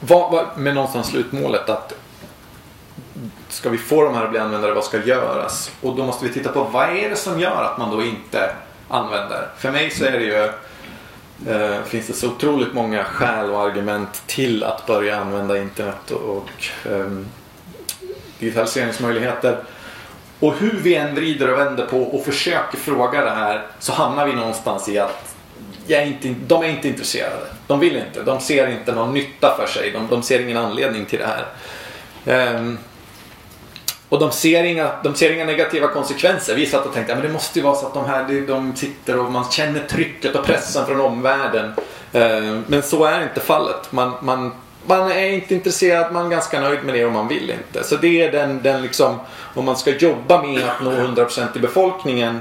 vad, 0.00 0.32
vad, 0.32 0.46
med 0.56 0.74
någonstans 0.74 1.06
slutmålet 1.06 1.68
att 1.68 1.92
ska 3.48 3.70
vi 3.70 3.78
få 3.78 4.04
de 4.04 4.14
här 4.14 4.24
att 4.24 4.30
bli 4.30 4.38
användare, 4.38 4.74
vad 4.74 4.84
ska 4.84 5.04
göras? 5.04 5.70
Och 5.80 5.96
då 5.96 6.04
måste 6.04 6.24
vi 6.24 6.32
titta 6.32 6.52
på 6.52 6.62
vad 6.62 6.96
är 6.96 7.10
det 7.10 7.16
som 7.16 7.40
gör 7.40 7.62
att 7.62 7.78
man 7.78 7.90
då 7.90 8.02
inte 8.02 8.50
använder? 8.88 9.48
För 9.58 9.70
mig 9.70 9.90
så 9.90 10.04
är 10.04 10.12
det 10.12 10.24
ju 10.24 10.50
eh, 11.46 11.82
finns 11.82 12.06
det 12.06 12.12
så 12.12 12.28
otroligt 12.28 12.74
många 12.74 13.04
skäl 13.04 13.50
och 13.50 13.62
argument 13.62 14.22
till 14.26 14.64
att 14.64 14.86
börja 14.86 15.20
använda 15.20 15.58
internet 15.58 16.10
och, 16.10 16.36
och 16.36 16.50
eh, 16.92 17.10
digitaliseringsmöjligheter. 18.38 19.58
Och 20.40 20.54
hur 20.54 20.80
vi 20.82 20.94
än 20.94 21.14
vrider 21.14 21.52
och 21.52 21.58
vänder 21.58 21.86
på 21.86 22.02
och 22.02 22.24
försöker 22.24 22.78
fråga 22.78 23.24
det 23.24 23.30
här 23.30 23.66
så 23.78 23.92
hamnar 23.92 24.26
vi 24.26 24.34
någonstans 24.34 24.88
i 24.88 24.98
att 24.98 25.34
jag 25.86 26.02
är 26.02 26.06
inte, 26.06 26.34
de 26.46 26.62
är 26.62 26.68
inte 26.68 26.88
intresserade. 26.88 27.46
De 27.66 27.80
vill 27.80 27.96
inte. 27.96 28.22
De 28.22 28.40
ser 28.40 28.66
inte 28.66 28.92
någon 28.92 29.14
nytta 29.14 29.56
för 29.56 29.66
sig. 29.66 29.90
De, 29.90 30.06
de 30.10 30.22
ser 30.22 30.40
ingen 30.40 30.56
anledning 30.56 31.06
till 31.06 31.18
det 31.18 31.26
här. 31.26 31.46
Ehm, 32.26 32.78
och 34.08 34.18
de 34.18 34.32
ser, 34.32 34.64
inga, 34.64 34.90
de 35.02 35.14
ser 35.14 35.32
inga 35.32 35.44
negativa 35.44 35.88
konsekvenser. 35.88 36.54
Vi 36.54 36.66
satt 36.66 36.86
och 36.86 36.94
tänkte 36.94 37.14
att 37.14 37.22
det 37.22 37.28
måste 37.28 37.58
ju 37.58 37.64
vara 37.64 37.74
så 37.74 37.86
att 37.86 37.94
de 37.94 38.04
här 38.04 38.46
de, 38.46 38.76
sitter 38.76 39.18
och 39.18 39.32
man 39.32 39.44
känner 39.50 39.80
trycket 39.80 40.36
och 40.36 40.44
pressen 40.44 40.86
från 40.86 41.00
omvärlden. 41.00 41.72
Eh, 42.12 42.60
men 42.66 42.82
så 42.82 43.04
är 43.04 43.22
inte 43.22 43.40
fallet. 43.40 43.92
Man, 43.92 44.12
man, 44.22 44.52
man 44.86 45.10
är 45.10 45.28
inte 45.28 45.54
intresserad, 45.54 46.12
man 46.12 46.26
är 46.26 46.30
ganska 46.30 46.60
nöjd 46.60 46.84
med 46.84 46.94
det 46.94 47.04
och 47.04 47.12
man 47.12 47.28
vill 47.28 47.50
inte. 47.50 47.84
Så 47.84 47.96
det 47.96 48.22
är 48.22 48.32
den, 48.32 48.62
den 48.62 48.82
liksom, 48.82 49.20
om 49.54 49.64
man 49.64 49.76
ska 49.76 49.90
jobba 49.90 50.42
med 50.42 50.62
att 50.68 50.82
nå 50.82 50.90
100% 50.90 51.56
i 51.56 51.58
befolkningen 51.58 52.40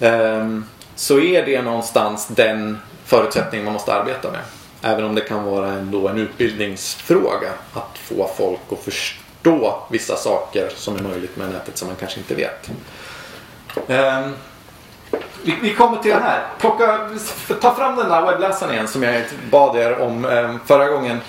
ehm, 0.00 0.64
så 0.94 1.20
är 1.20 1.46
det 1.46 1.62
någonstans 1.62 2.26
den 2.26 2.78
förutsättning 3.04 3.64
man 3.64 3.72
måste 3.72 3.94
arbeta 3.94 4.30
med. 4.30 4.40
Även 4.82 5.04
om 5.04 5.14
det 5.14 5.20
kan 5.20 5.44
vara 5.44 5.68
ändå 5.68 6.08
en 6.08 6.18
utbildningsfråga 6.18 7.50
att 7.72 7.98
få 7.98 8.30
folk 8.36 8.60
att 8.70 8.84
förstå 8.84 9.21
förstå 9.42 9.82
vissa 9.88 10.16
saker 10.16 10.70
som 10.76 10.96
är 10.96 11.02
möjligt 11.02 11.36
med 11.36 11.50
nätet 11.50 11.78
som 11.78 11.88
man 11.88 11.96
kanske 11.96 12.18
inte 12.20 12.34
vet. 12.34 12.70
Um, 13.86 14.34
vi, 15.42 15.54
vi 15.62 15.74
kommer 15.74 15.98
till 15.98 16.10
det 16.10 16.20
här. 16.20 16.46
Plocka, 16.58 17.10
ta 17.60 17.74
fram 17.74 17.96
den 17.96 18.08
där 18.08 18.22
webbläsaren 18.26 18.72
igen 18.72 18.88
som 18.88 19.02
jag 19.02 19.22
bad 19.50 19.76
er 19.76 19.98
om 19.98 20.24
um, 20.24 20.60
förra 20.66 20.88
gången. 20.88 21.20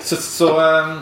Så, 0.00 0.16
så 0.16 0.60
um, 0.60 1.00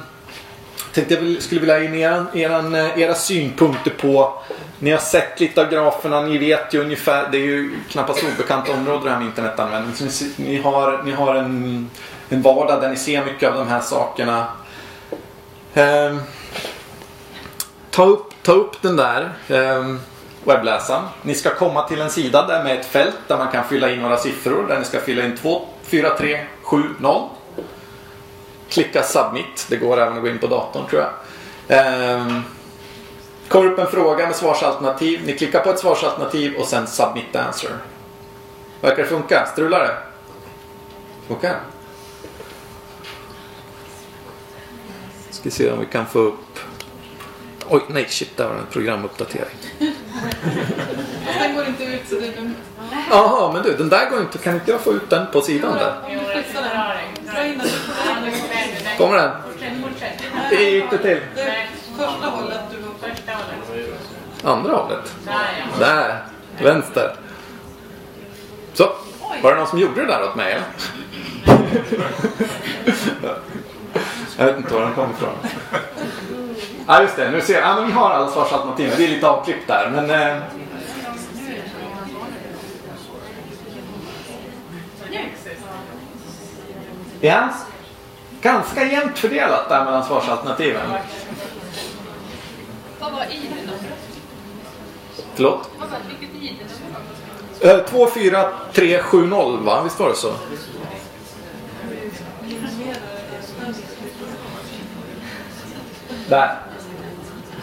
tänkte 0.95 1.15
jag 1.15 1.43
skulle 1.43 1.61
vilja 1.61 1.79
ha 1.79 1.85
in 1.85 1.95
era, 1.95 2.27
era, 2.35 2.79
eh, 2.79 3.01
era 3.01 3.15
synpunkter 3.15 3.91
på 3.91 4.43
ni 4.79 4.91
har 4.91 4.99
sett 4.99 5.41
lite 5.41 5.61
av 5.61 5.71
graferna, 5.71 6.21
ni 6.21 6.39
vet 6.39 6.75
ju 6.75 6.81
ungefär, 6.81 7.29
det 7.33 7.39
är 7.39 7.47
ju 7.47 7.71
knappast 7.91 8.25
obekant 8.25 8.69
område 8.69 9.05
det 9.05 9.11
här 9.11 9.19
med 9.19 9.27
internetanvändning. 9.27 9.95
Så 9.95 10.05
ni, 10.05 10.49
ni 10.49 10.63
har, 10.63 11.03
ni 11.05 11.13
har 11.13 11.35
en, 11.35 11.91
en 12.29 12.43
vardag 12.43 12.81
där 12.81 12.91
ni 12.91 12.97
ser 12.97 13.25
mycket 13.25 13.51
av 13.51 13.59
de 13.59 13.69
här 13.69 13.81
sakerna. 13.81 14.47
Um, 15.75 16.21
ta, 17.91 18.05
upp, 18.05 18.33
ta 18.43 18.53
upp 18.53 18.83
den 18.83 18.97
där 18.97 19.33
eh, 19.49 19.97
webbläsaren. 20.45 21.05
Ni 21.23 21.35
ska 21.35 21.55
komma 21.55 21.89
till 21.89 22.01
en 22.01 22.11
sida 22.11 22.47
där 22.47 22.65
med 22.65 22.81
ett 22.81 22.87
fält 22.87 23.19
där 23.27 23.39
man 23.39 23.51
kan 23.51 23.65
fylla 23.65 23.91
in 23.91 24.01
några 24.01 24.17
siffror. 24.17 24.67
Där 24.69 24.79
ni 24.79 24.85
ska 24.85 25.01
fylla 25.01 25.25
in 25.25 25.37
2, 25.37 25.69
4, 25.83 26.17
3, 26.19 26.41
7, 26.63 26.83
0. 26.99 27.29
Klicka 28.69 29.03
submit. 29.03 29.67
Det 29.69 29.77
går 29.77 30.01
även 30.01 30.17
att 30.17 30.23
gå 30.23 30.29
in 30.29 30.39
på 30.39 30.47
datorn 30.47 30.87
tror 30.91 31.03
jag. 31.03 31.11
Eh, 31.69 32.27
kommer 33.49 33.73
upp 33.73 33.79
en 33.79 33.87
fråga 33.87 34.27
med 34.27 34.37
svarsalternativ. 34.37 35.21
Ni 35.27 35.33
klickar 35.33 35.61
på 35.61 35.71
ett 35.71 35.79
svarsalternativ 35.79 36.55
och 36.55 36.67
sen 36.67 36.87
submit 36.87 37.37
answer. 37.37 37.71
Verkar 38.81 39.03
det 39.03 39.09
funka? 39.09 39.47
Strular 39.53 39.81
det? 39.81 39.97
Funkar? 41.29 41.57
Ska 45.31 45.51
se 45.51 45.71
om 45.71 45.81
vi 45.81 45.87
kan 45.87 46.07
få 46.07 46.19
upp... 46.19 46.50
Oj, 47.73 47.81
nej 47.89 48.07
shit, 48.09 48.37
där 48.37 48.47
var 48.47 48.55
det 48.55 48.61
en 48.61 48.67
programuppdatering. 48.67 49.57
Den 51.41 51.55
går 51.55 51.67
inte 51.67 51.85
ut 51.85 52.09
så 52.09 52.15
det 52.15 52.27
är 52.27 52.53
Jaha, 53.11 53.53
men 53.53 53.63
du, 53.63 53.77
den 53.77 53.89
där 53.89 54.11
går 54.11 54.21
inte. 54.21 54.39
Kan 54.39 54.55
inte 54.55 54.71
jag 54.71 54.81
få 54.81 54.93
ut 54.93 55.11
den 55.11 55.27
på 55.33 55.41
sidan 55.41 55.79
där? 55.79 55.95
Kommer 58.99 59.17
den? 59.17 59.31
Det 60.51 60.71
gick 60.71 60.91
det 60.91 60.99
till. 60.99 61.21
Första 61.97 62.27
hållet 62.27 62.61
du 62.71 64.49
Andra 64.49 64.77
hållet. 64.77 65.17
Där, 65.79 66.25
vänster. 66.63 67.17
Så, 68.75 68.93
var 69.43 69.51
det 69.51 69.59
någon 69.59 69.69
som 69.69 69.79
gjorde 69.79 70.01
det 70.01 70.07
där 70.07 70.23
åt 70.25 70.37
mig? 70.37 70.61
Jag 74.39 74.47
vet 74.47 74.57
inte 74.57 74.75
var 74.75 74.81
den 74.81 74.95
kom 74.95 75.11
ifrån. 75.11 75.35
Ja 76.91 77.03
just 77.03 77.17
det, 77.17 77.31
nu 77.31 77.41
ser 77.41 77.55
jag. 77.55 77.63
Ja, 77.63 77.75
men 77.75 77.87
vi 77.87 77.93
har 77.93 78.11
alla 78.11 78.31
svarsalternativ. 78.31 78.95
Det 78.97 79.05
är 79.05 79.09
lite 79.09 79.29
avklippt 79.29 79.69
där. 79.69 79.91
Men, 79.91 80.11
eh... 80.11 80.43
Ja, 87.21 87.49
ganska 88.41 88.85
jämnt 88.85 89.19
fördelat 89.19 89.69
där 89.69 89.85
mellan 89.85 90.05
svarsalternativen. 90.05 90.91
Vad 93.01 93.13
var 93.13 93.23
ID-numret? 93.23 93.99
Förlåt? 95.35 95.71
Vilket 96.09 96.43
ID-nummer? 96.43 97.79
Eh, 97.79 97.85
24370 97.87 99.65
va? 99.65 99.83
Visst 99.83 100.01
var 100.01 100.09
det 100.09 100.17
så? 100.17 100.33
Där. 106.29 106.70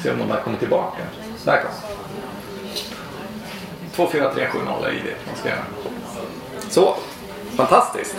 Vi 0.03 0.09
om 0.09 0.19
de 0.19 0.27
där 0.27 0.41
kommer 0.41 0.57
tillbaka. 0.57 0.97
Där 1.45 1.61
kom 1.61 1.71
24370 3.95 4.85
är 4.85 4.91
ID 4.91 5.15
man 5.27 5.35
ska 5.35 5.49
göra. 5.49 5.59
Så. 6.69 6.95
Fantastiskt. 7.55 8.15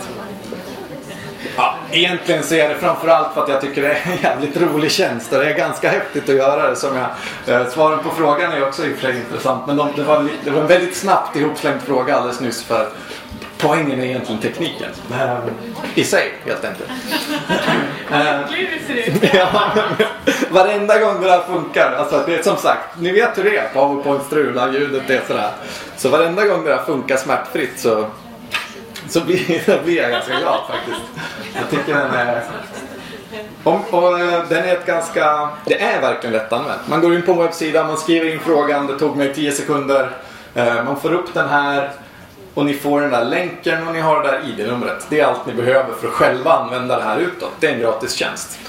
Ja, 1.55 1.75
egentligen 1.91 2.43
så 2.43 2.55
är 2.55 2.69
det 2.69 2.75
framförallt 2.75 3.33
för 3.33 3.43
att 3.43 3.49
jag 3.49 3.61
tycker 3.61 3.81
det 3.81 3.87
är 3.87 4.11
en 4.11 4.17
jävligt 4.17 4.57
rolig 4.57 4.91
tjänst 4.91 5.33
och 5.33 5.39
det 5.39 5.49
är 5.49 5.57
ganska 5.57 5.89
häftigt 5.89 6.29
att 6.29 6.35
göra 6.35 6.69
det. 6.69 6.75
Som 6.75 6.89
jag, 6.95 7.61
eh, 7.61 7.67
svaren 7.67 7.99
på 8.03 8.09
frågan 8.09 8.51
är 8.51 8.67
också 8.67 8.85
i 8.85 8.93
och 8.93 8.97
för 8.97 9.07
sig 9.07 9.17
intressant 9.17 9.67
men 9.67 9.77
de, 9.77 9.89
det, 9.95 10.03
var, 10.03 10.29
det 10.43 10.51
var 10.51 10.61
en 10.61 10.67
väldigt 10.67 10.97
snabbt 10.97 11.35
ihopslängd 11.35 11.81
fråga 11.81 12.15
alldeles 12.15 12.39
nyss 12.39 12.63
för 12.63 12.89
poängen 13.59 13.99
är 13.99 14.05
egentligen 14.05 14.41
tekniken. 14.41 14.89
Eh, 15.13 15.37
I 15.95 16.03
sig 16.03 16.33
helt 16.45 16.65
enkelt. 16.65 16.89
Eh, 18.11 18.39
ut. 18.39 19.23
Ja, 19.33 19.71
varenda 20.49 20.99
gång 20.99 21.21
det 21.21 21.31
här 21.31 21.43
funkar. 21.43 21.91
Alltså 21.91 22.23
det 22.27 22.35
är 22.35 22.43
som 22.43 22.57
sagt, 22.57 22.99
ni 22.99 23.11
vet 23.11 23.37
hur 23.37 23.43
det 23.43 23.57
är. 23.57 23.67
Powerpoint 23.73 24.23
strular, 24.25 24.71
ljudet 24.71 25.09
är 25.09 25.21
sådär. 25.27 25.51
Så 25.97 26.09
varenda 26.09 26.45
gång 26.45 26.65
det 26.65 26.75
här 26.75 26.83
funkar 26.83 27.17
smärtfritt 27.17 27.79
så, 27.79 28.05
så 29.09 29.21
blir, 29.21 29.59
så 29.65 29.83
blir 29.83 30.01
jag 30.01 30.11
ganska 30.11 30.33
glad 30.39 30.59
faktiskt. 30.69 31.01
Jag 31.55 31.69
tycker 31.69 31.93
den 31.93 32.11
är... 32.11 32.41
Och, 33.63 33.93
och 33.93 34.19
eh, 34.19 34.43
den 34.49 34.63
är 34.63 34.73
ett 34.73 34.85
ganska... 34.85 35.49
Det 35.65 35.81
är 35.81 36.01
verkligen 36.01 36.33
lättanvänt. 36.33 36.81
Man 36.87 37.01
går 37.01 37.15
in 37.15 37.21
på 37.21 37.31
en 37.31 37.37
webbsida, 37.37 37.87
man 37.87 37.97
skriver 37.97 38.33
in 38.33 38.39
frågan. 38.39 38.87
Det 38.87 38.99
tog 38.99 39.17
mig 39.17 39.33
10 39.33 39.51
sekunder. 39.51 40.09
Eh, 40.55 40.83
Man 40.83 40.99
får 41.01 41.13
upp 41.13 41.33
den 41.33 41.49
här. 41.49 41.91
Och 42.59 42.65
ni 42.65 42.73
får 42.73 43.01
den 43.01 43.11
där 43.11 43.25
länken 43.25 43.87
och 43.87 43.93
ni 43.93 43.99
har 43.99 44.23
det 44.23 44.31
där 44.31 44.49
ID-numret. 44.49 45.07
Det 45.09 45.19
är 45.19 45.25
allt 45.25 45.45
ni 45.45 45.53
behöver 45.53 45.93
för 45.93 46.07
att 46.07 46.13
själva 46.13 46.51
använda 46.51 46.97
det 46.97 47.03
här 47.03 47.19
utåt. 47.19 47.51
Det 47.59 47.67
är 47.67 47.73
en 47.73 47.79
gratis 47.79 48.13
tjänst. 48.13 48.59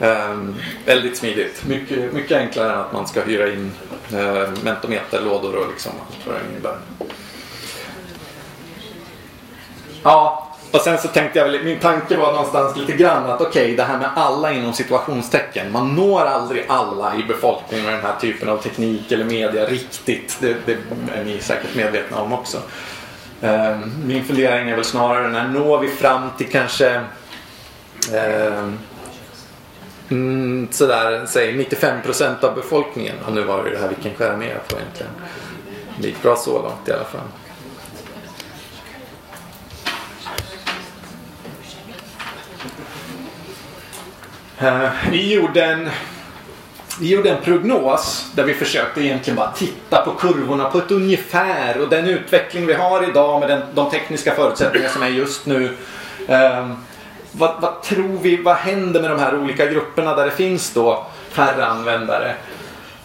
Ehm, 0.00 0.54
väldigt 0.86 1.16
smidigt. 1.16 1.64
Mycket, 1.66 2.12
mycket 2.12 2.38
enklare 2.38 2.72
än 2.72 2.78
att 2.78 2.92
man 2.92 3.06
ska 3.06 3.22
hyra 3.22 3.52
in 3.52 3.72
eh, 4.12 4.48
mentometerlådor 4.62 5.56
och 5.56 5.68
liksom 5.70 5.92
allt 6.00 6.26
vad 6.26 6.34
det 6.36 6.40
innebär. 6.52 6.76
Ja, 10.02 10.48
och 10.70 10.80
sen 10.80 10.98
så 10.98 11.08
tänkte 11.08 11.38
jag 11.38 11.48
väl, 11.48 11.64
min 11.64 11.78
tanke 11.78 12.16
var 12.16 12.32
någonstans 12.32 12.76
lite 12.76 12.92
grann 12.92 13.30
att 13.30 13.40
okej, 13.40 13.76
det 13.76 13.82
här 13.82 13.98
med 13.98 14.10
alla 14.14 14.52
inom 14.52 14.72
situationstecken. 14.72 15.72
Man 15.72 15.94
når 15.94 16.20
aldrig 16.20 16.64
alla 16.68 17.16
i 17.16 17.22
befolkningen 17.22 17.86
med 17.86 17.94
den 17.94 18.02
här 18.02 18.16
typen 18.20 18.48
av 18.48 18.56
teknik 18.56 19.12
eller 19.12 19.24
media 19.24 19.66
riktigt. 19.66 20.36
Det, 20.40 20.56
det 20.66 20.76
är 21.14 21.24
ni 21.24 21.38
säkert 21.40 21.74
medvetna 21.74 22.20
om 22.20 22.32
också. 22.32 22.58
Ehm, 23.42 23.92
min 24.06 24.24
fundering 24.24 24.68
är 24.70 24.76
väl 24.76 24.84
snarare 24.84 25.28
när 25.28 25.48
når 25.48 25.78
vi 25.78 25.88
fram 25.88 26.30
till 26.38 26.50
kanske 26.50 26.94
eh, 28.14 28.68
mm, 30.10 30.68
sådär, 30.70 31.26
säg 31.26 31.52
95% 31.54 32.44
av 32.44 32.54
befolkningen. 32.54 33.16
Och 33.26 33.32
nu 33.32 33.42
var 33.42 33.64
det 33.64 33.70
det 33.70 33.78
här 33.78 33.88
vi 33.96 34.02
kan 34.08 34.14
skära 34.18 34.36
ner 34.36 34.58
på 34.68 34.76
egentligen. 34.76 35.12
Det 36.00 36.08
gick 36.08 36.22
bra 36.22 36.36
så 36.36 36.62
långt 36.62 36.88
i 36.88 36.92
alla 36.92 37.04
fall. 37.04 37.20
Eh, 44.58 44.90
Vi 45.10 45.34
gjorde 45.34 45.64
en 45.64 45.88
vi 47.00 47.08
gjorde 47.08 47.30
en 47.30 47.42
prognos 47.42 48.30
där 48.34 48.44
vi 48.44 48.54
försökte 48.54 49.00
egentligen 49.00 49.36
bara 49.36 49.52
titta 49.52 50.04
på 50.04 50.10
kurvorna 50.10 50.70
på 50.70 50.78
ett 50.78 50.90
ungefär 50.90 51.80
och 51.80 51.88
den 51.88 52.04
utveckling 52.04 52.66
vi 52.66 52.74
har 52.74 53.08
idag 53.08 53.40
med 53.40 53.48
den, 53.48 53.62
de 53.74 53.90
tekniska 53.90 54.34
förutsättningar 54.34 54.88
som 54.88 55.02
är 55.02 55.08
just 55.08 55.46
nu. 55.46 55.76
Eh, 56.28 56.70
vad, 57.32 57.60
vad 57.60 57.82
tror 57.82 58.18
vi, 58.22 58.36
vad 58.36 58.56
händer 58.56 59.00
med 59.00 59.10
de 59.10 59.18
här 59.18 59.38
olika 59.38 59.66
grupperna 59.66 60.14
där 60.14 60.24
det 60.24 60.30
finns 60.30 60.72
då 60.72 61.06
färre 61.30 61.66
användare? 61.66 62.34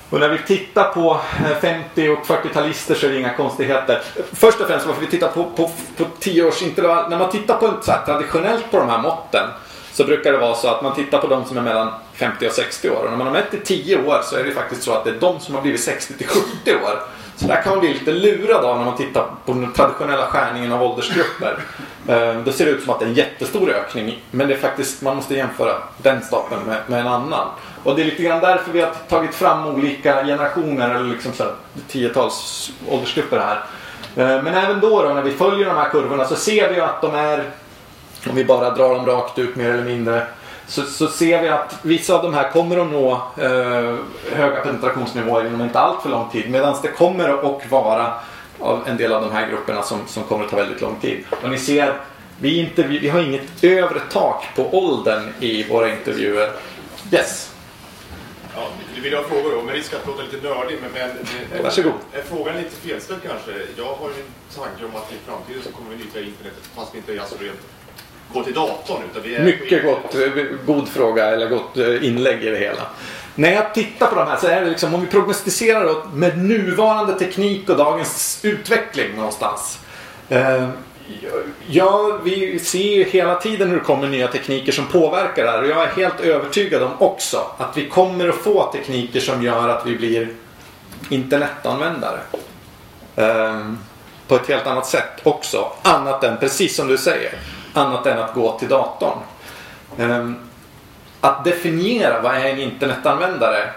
Och 0.10 0.20
när 0.20 0.30
vi 0.30 0.38
tittar 0.38 0.84
på 0.84 1.20
eh, 1.46 1.58
50 1.62 2.10
och 2.10 2.26
40-talister 2.26 2.96
så 2.96 3.06
är 3.06 3.12
det 3.12 3.20
inga 3.20 3.34
konstigheter. 3.34 4.02
Först 4.34 4.62
och 4.62 4.68
främst 4.68 4.86
varför 4.86 5.02
vi 5.02 5.08
tittar 5.08 5.28
på, 5.28 5.44
på, 5.44 5.72
på 5.98 6.06
års 6.48 6.62
intervall. 6.62 7.10
När 7.10 7.18
man 7.18 7.32
tittar 7.32 7.58
på 7.58 7.74
så 7.82 7.92
här, 7.92 8.06
traditionellt 8.06 8.72
på 8.72 8.78
de 8.78 8.90
här 8.90 9.02
måtten 9.02 9.50
så 9.94 10.04
brukar 10.04 10.32
det 10.32 10.38
vara 10.38 10.56
så 10.56 10.68
att 10.68 10.82
man 10.82 10.96
tittar 10.96 11.18
på 11.20 11.28
de 11.28 11.46
som 11.46 11.58
är 11.58 11.62
mellan 11.62 11.92
50 12.14 12.48
och 12.48 12.52
60 12.54 12.90
år. 12.90 13.04
Och 13.04 13.10
när 13.10 13.18
man 13.18 13.28
har 13.28 13.34
mätt 13.34 13.54
i 13.54 13.60
10 13.60 14.06
år 14.06 14.22
så 14.24 14.36
är 14.38 14.44
det 14.44 14.52
faktiskt 14.52 14.84
så 14.84 14.94
att 14.94 15.04
det 15.04 15.10
är 15.10 15.20
de 15.20 15.40
som 15.40 15.56
har 15.56 15.62
blivit 15.62 15.84
60 15.84 16.14
till 16.14 16.28
70 16.28 16.76
år. 16.76 17.00
Så 17.36 17.48
där 17.48 17.62
kan 17.62 17.70
man 17.72 17.80
bli 17.80 17.94
lite 17.94 18.12
lurad 18.12 18.66
av 18.66 18.78
när 18.78 18.86
man 18.86 18.98
tittar 18.98 19.26
på 19.46 19.52
den 19.54 19.74
traditionella 19.74 20.26
skärningen 20.26 20.72
av 20.72 20.84
åldersgrupper. 20.84 21.58
Eh, 22.08 22.36
Då 22.46 22.52
ser 22.52 22.66
det 22.66 22.72
ut 22.72 22.84
som 22.84 22.94
att 22.94 23.00
det 23.00 23.06
är 23.06 23.10
en 23.10 23.16
jättestor 23.16 23.70
ökning. 23.70 24.24
Men 24.32 24.48
det 24.48 24.54
är 24.54 24.58
faktiskt, 24.58 25.02
man 25.02 25.16
måste 25.16 25.36
jämföra 25.36 25.74
den 25.98 26.22
stapeln 26.22 26.62
med, 26.64 26.78
med 26.88 27.00
en 27.00 27.08
annan. 27.08 27.48
Och 27.84 27.96
det 27.96 28.02
är 28.02 28.06
lite 28.06 28.24
grann 28.24 28.40
därför 28.40 28.72
vi 28.72 28.82
har 28.82 28.92
tagit 29.10 29.36
fram 29.36 29.68
olika 29.68 30.26
generationer 30.26 30.96
eller 30.96 31.10
liksom 31.10 31.34
så 31.34 31.44
här, 31.44 31.52
tiotals 31.88 32.72
åldersgrupper 32.90 33.38
här. 33.40 33.56
Eh, 34.16 34.44
Men 34.44 34.54
även 34.54 34.80
då, 34.80 35.04
då 35.04 35.10
när 35.14 35.22
vi 35.22 35.32
följer 35.32 35.66
de 35.66 35.76
här 35.78 35.90
kurvorna 35.90 36.26
så 36.26 36.36
ser 36.36 36.74
vi 36.74 36.80
att 36.80 37.02
de 37.02 37.16
är 37.16 37.44
om 38.30 38.36
vi 38.36 38.46
bara 38.46 38.70
drar 38.70 38.96
dem 38.96 39.06
rakt 39.06 39.40
ut 39.40 39.56
mer 39.56 39.70
eller 39.70 39.84
mindre 39.84 40.28
så, 40.68 40.82
så 40.82 41.08
ser 41.08 41.42
vi 41.42 41.50
att 41.50 41.80
vissa 41.82 42.16
av 42.16 42.24
de 42.24 42.34
här 42.34 42.52
kommer 42.52 42.78
att 42.78 42.92
nå 42.92 43.12
eh, 43.38 43.96
höga 44.36 44.62
penetrationsnivåer 44.64 45.48
inom 45.48 45.62
inte 45.62 45.80
allt 45.80 46.02
för 46.02 46.10
lång 46.10 46.30
tid 46.30 46.50
medan 46.50 46.76
det 46.82 46.88
kommer 46.88 47.30
att 47.30 47.72
vara 47.72 48.14
av 48.60 48.88
en 48.88 48.98
del 48.98 49.14
av 49.14 49.22
de 49.22 49.32
här 49.32 49.50
grupperna 49.50 49.84
som, 49.84 50.00
som 50.08 50.24
kommer 50.24 50.46
att 50.46 50.52
ta 50.52 50.58
väldigt 50.58 50.82
lång 50.82 51.00
tid. 51.00 51.24
Och 51.44 51.50
ni 51.50 51.58
ser, 51.58 51.94
vi, 52.40 52.60
är 52.60 52.64
inte, 52.64 52.84
vi, 52.84 53.00
vi 53.00 53.10
har 53.10 53.22
inget 53.22 53.64
övre 53.64 54.00
tak 54.12 54.46
på 54.56 54.78
åldern 54.78 55.34
i 55.40 55.64
våra 55.64 55.92
intervjuer. 55.92 56.52
Yes, 57.12 57.54
Ja, 58.56 58.68
det 58.96 59.02
vill 59.02 59.14
jag 59.14 59.26
frågor 59.26 59.60
om, 59.60 59.66
med 59.66 59.76
risk 59.76 59.94
att 59.94 60.08
låta 60.08 60.24
lite 60.24 60.48
nördig. 60.48 60.78
Men, 60.82 60.92
men 60.92 61.10
är, 61.60 61.64
Varsågod. 61.64 61.94
är 62.14 62.22
frågan 62.22 62.58
lite 62.58 62.76
felställd 62.76 63.20
kanske? 63.28 63.52
Jag 63.78 63.86
har 63.86 64.10
ju 64.10 64.16
en 64.22 64.32
tanke 64.56 64.86
om 64.86 64.96
att 64.96 65.12
i 65.14 65.16
framtiden 65.28 65.62
så 65.64 65.72
kommer 65.72 65.90
vi 65.90 65.96
nyttja 65.96 66.20
internet 66.20 66.54
fast 66.76 66.94
vi 66.94 66.98
inte 66.98 67.22
alltså 67.22 67.36
rent 67.40 67.60
gå 68.34 68.44
till 68.44 68.54
datorn. 68.54 69.02
Utan 69.12 69.24
vi 69.24 69.36
är 69.36 69.44
Mycket 69.44 69.84
gott, 69.84 70.16
eh, 70.16 70.44
god 70.66 70.90
fråga 70.90 71.26
eller 71.26 71.50
gott 71.50 71.78
eh, 71.78 72.06
inlägg 72.06 72.44
i 72.44 72.50
det 72.50 72.58
hela. 72.58 72.82
När 73.36 73.52
jag 73.52 73.74
tittar 73.74 74.08
på 74.08 74.16
de 74.16 74.28
här 74.28 74.38
så 74.38 74.48
är 74.48 74.62
det 74.62 74.70
liksom 74.70 74.94
om 74.94 75.02
vi 75.02 75.08
prognostiserar 75.08 76.16
med 76.16 76.38
nuvarande 76.38 77.20
teknik 77.20 77.70
och 77.70 77.78
dagens 77.78 78.40
utveckling 78.44 79.16
någonstans. 79.16 79.80
Eh, 80.30 80.70
Ja, 81.68 82.20
vi 82.24 82.60
ser 82.60 82.80
ju 82.80 83.04
hela 83.04 83.36
tiden 83.36 83.70
hur 83.70 83.78
det 83.78 83.84
kommer 83.84 84.08
nya 84.08 84.28
tekniker 84.28 84.72
som 84.72 84.86
påverkar 84.86 85.44
det 85.44 85.52
här 85.52 85.62
och 85.62 85.70
jag 85.70 85.84
är 85.84 85.88
helt 85.88 86.20
övertygad 86.20 86.84
om 86.84 86.92
också 87.00 87.46
att 87.58 87.78
vi 87.78 87.90
kommer 87.90 88.30
att 88.30 88.36
få 88.36 88.72
tekniker 88.72 89.20
som 89.20 89.44
gör 89.44 89.70
att 89.70 89.86
vi 89.86 89.98
blir 89.98 90.30
internetanvändare. 91.10 92.20
På 94.28 94.36
ett 94.36 94.48
helt 94.48 94.68
annat 94.68 94.88
sätt 94.88 95.20
också. 95.24 95.72
Annat 95.82 96.24
än, 96.24 96.38
precis 96.38 96.76
som 96.76 96.88
du 96.88 96.98
säger, 96.98 97.34
annat 97.74 98.06
än 98.06 98.20
att 98.20 98.34
gå 98.34 98.60
till 98.60 98.70
datorn. 98.70 99.18
Ehm, 99.98 100.36
att 101.22 101.44
definiera 101.44 102.22
vad 102.22 102.36
är 102.36 102.46
en 102.46 102.60
internetanvändare 102.60 103.70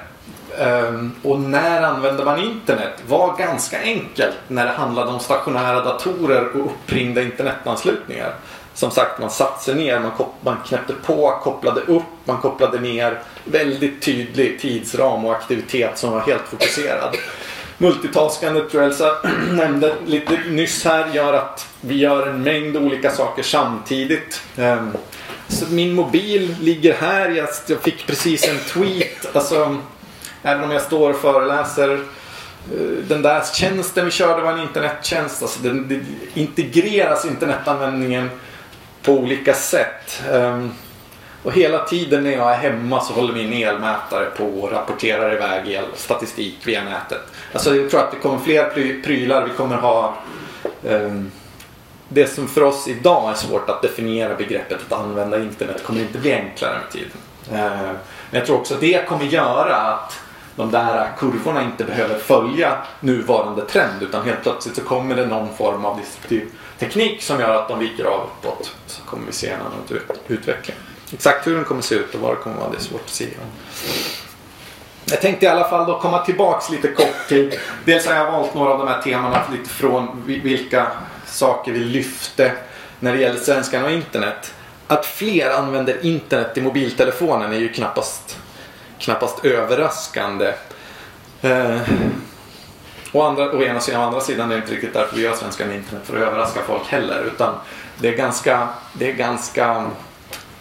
ehm, 0.58 1.12
och 1.22 1.40
när 1.40 1.82
använder 1.82 2.24
man 2.24 2.42
internet 2.42 3.02
var 3.08 3.36
ganska 3.36 3.82
enkelt 3.82 4.36
när 4.48 4.66
det 4.66 4.72
handlade 4.72 5.10
om 5.10 5.20
stationära 5.20 5.84
datorer 5.84 6.48
och 6.56 6.66
uppringda 6.66 7.22
internetanslutningar. 7.22 8.34
Som 8.74 8.90
sagt, 8.90 9.20
man 9.20 9.30
satte 9.30 9.64
sig 9.64 9.74
ner, 9.74 10.00
man, 10.00 10.12
man 10.40 10.56
knäppte 10.66 10.92
på, 10.92 11.38
kopplade 11.42 11.80
upp, 11.80 12.02
man 12.24 12.38
kopplade 12.38 12.80
ner. 12.80 13.20
Väldigt 13.44 14.02
tydlig 14.02 14.60
tidsram 14.60 15.24
och 15.24 15.32
aktivitet 15.32 15.98
som 15.98 16.10
var 16.10 16.20
helt 16.20 16.42
fokuserad. 16.42 17.16
Multitaskandet 17.78 18.70
tror 18.70 18.82
jag 18.82 18.92
Elsa 18.92 19.16
nämnde 19.50 19.94
lite 20.06 20.38
nyss 20.50 20.84
här 20.84 21.14
gör 21.14 21.32
att 21.32 21.68
vi 21.80 21.94
gör 21.94 22.26
en 22.26 22.42
mängd 22.42 22.76
olika 22.76 23.10
saker 23.10 23.42
samtidigt. 23.42 24.42
Ehm, 24.56 24.90
så 25.48 25.66
min 25.66 25.94
mobil 25.94 26.56
ligger 26.60 26.94
här. 26.94 27.30
Jag, 27.30 27.80
fick 27.82 28.06
precis 28.06 28.48
en 28.48 28.58
tweet. 28.58 29.36
Alltså, 29.36 29.76
även 30.42 30.64
om 30.64 30.70
jag 30.70 30.82
står 30.82 31.10
och 31.10 31.20
föreläser. 31.20 31.92
Eh, 31.94 32.00
den 33.08 33.22
där 33.22 33.42
tjänsten 33.54 34.04
vi 34.04 34.10
körde 34.10 34.42
var 34.42 34.52
en 34.52 34.62
internettjänst. 34.62 35.42
Alltså, 35.42 35.62
den, 35.62 35.88
det 35.88 36.00
integreras 36.40 37.24
internetanvändningen 37.24 38.30
på 39.02 39.12
olika 39.12 39.54
sätt. 39.54 40.22
Ehm, 40.32 40.70
och 41.46 41.52
hela 41.52 41.84
tiden 41.84 42.24
när 42.24 42.30
jag 42.30 42.52
är 42.52 42.56
hemma 42.56 43.00
så 43.00 43.12
håller 43.12 43.34
min 43.34 43.52
elmätare 43.52 44.24
på 44.24 44.44
och 44.44 44.72
rapporterar 44.72 45.34
iväg 45.34 45.74
elstatistik 45.74 46.58
via 46.64 46.84
nätet. 46.84 47.20
Alltså 47.52 47.76
jag 47.76 47.90
tror 47.90 48.00
att 48.00 48.10
det 48.10 48.18
kommer 48.18 48.38
fler 48.38 48.70
pry- 48.70 49.04
prylar. 49.04 49.44
Vi 49.44 49.50
kommer 49.50 49.76
ha 49.76 50.14
um, 50.84 51.30
det 52.08 52.26
som 52.26 52.48
för 52.48 52.62
oss 52.62 52.88
idag 52.88 53.30
är 53.30 53.34
svårt 53.34 53.70
att 53.70 53.82
definiera 53.82 54.34
begreppet 54.34 54.78
att 54.86 54.98
använda 55.00 55.38
internet 55.38 55.84
kommer 55.84 56.00
inte 56.00 56.18
bli 56.18 56.32
enklare 56.32 56.78
med 56.78 56.90
tiden. 56.90 57.18
Ehm, 57.52 57.96
men 58.30 58.38
jag 58.38 58.46
tror 58.46 58.56
också 58.56 58.74
att 58.74 58.80
det 58.80 59.08
kommer 59.08 59.24
göra 59.24 59.76
att 59.76 60.20
de 60.56 60.70
där 60.70 61.10
kurvorna 61.18 61.62
inte 61.62 61.84
behöver 61.84 62.18
följa 62.18 62.78
nuvarande 63.00 63.64
trend 63.64 64.02
utan 64.02 64.24
helt 64.24 64.42
plötsligt 64.42 64.76
så 64.76 64.82
kommer 64.82 65.16
det 65.16 65.26
någon 65.26 65.54
form 65.56 65.84
av 65.84 65.98
destruktiv 66.00 66.48
teknik 66.78 67.22
som 67.22 67.40
gör 67.40 67.54
att 67.54 67.68
de 67.68 67.78
viker 67.78 68.04
av 68.04 68.20
uppåt. 68.20 68.72
Så 68.86 69.02
kommer 69.02 69.26
vi 69.26 69.32
se 69.32 69.48
en 69.48 69.60
annan 69.60 70.00
utveckling. 70.28 70.76
Exakt 71.12 71.46
hur 71.46 71.54
den 71.54 71.64
kommer 71.64 71.82
se 71.82 71.94
ut 71.94 72.14
och 72.14 72.20
vad 72.20 72.32
det 72.32 72.36
kommer 72.36 72.56
vara 72.56 72.70
det 72.70 72.76
är 72.76 72.80
svårt 72.80 73.04
att 73.04 73.10
säga. 73.10 73.38
Jag 75.04 75.20
tänkte 75.20 75.46
i 75.46 75.48
alla 75.48 75.68
fall 75.68 75.86
då 75.86 76.00
komma 76.00 76.24
tillbaks 76.24 76.70
lite 76.70 76.88
kort 76.88 77.28
till 77.28 77.58
Dels 77.84 78.06
har 78.06 78.14
jag 78.14 78.32
valt 78.32 78.54
några 78.54 78.70
av 78.70 78.78
de 78.78 78.88
här 78.88 79.02
temana 79.02 79.42
lite 79.52 79.68
från 79.68 80.22
vilka 80.26 80.86
saker 81.26 81.72
vi 81.72 81.78
lyfte 81.78 82.52
när 83.00 83.12
det 83.12 83.20
gäller 83.20 83.40
svenskan 83.40 83.84
och 83.84 83.90
internet. 83.90 84.54
Att 84.86 85.06
fler 85.06 85.50
använder 85.50 86.06
internet 86.06 86.58
i 86.58 86.62
mobiltelefonen 86.62 87.52
är 87.52 87.58
ju 87.58 87.68
knappast, 87.68 88.38
knappast 88.98 89.44
överraskande. 89.44 90.52
Eh, 91.42 91.80
å, 93.12 93.22
andra, 93.22 93.52
å 93.52 93.62
ena 93.62 93.80
sidan, 93.80 94.00
å 94.00 94.06
andra 94.06 94.20
sidan 94.20 94.50
är 94.50 94.54
det 94.54 94.60
inte 94.60 94.72
riktigt 94.72 94.94
därför 94.94 95.16
vi 95.16 95.22
gör 95.22 95.34
svenskan 95.34 95.68
och 95.68 95.74
internet 95.74 96.02
för 96.06 96.16
att 96.16 96.22
överraska 96.22 96.60
folk 96.66 96.88
heller. 96.88 97.22
Utan 97.34 97.54
det 97.98 98.08
är 98.08 98.16
ganska, 98.16 98.68
det 98.92 99.10
är 99.10 99.14
ganska 99.14 99.90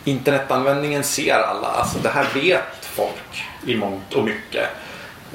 internetanvändningen 0.06 1.04
ser 1.04 1.40
alla. 1.40 1.68
Alltså 1.68 2.00
det 2.04 2.10
här 2.10 2.28
vet 2.34 2.86
folk 2.86 3.44
i 3.66 3.76
mångt 3.76 4.14
och 4.14 4.24
mycket. 4.24 4.70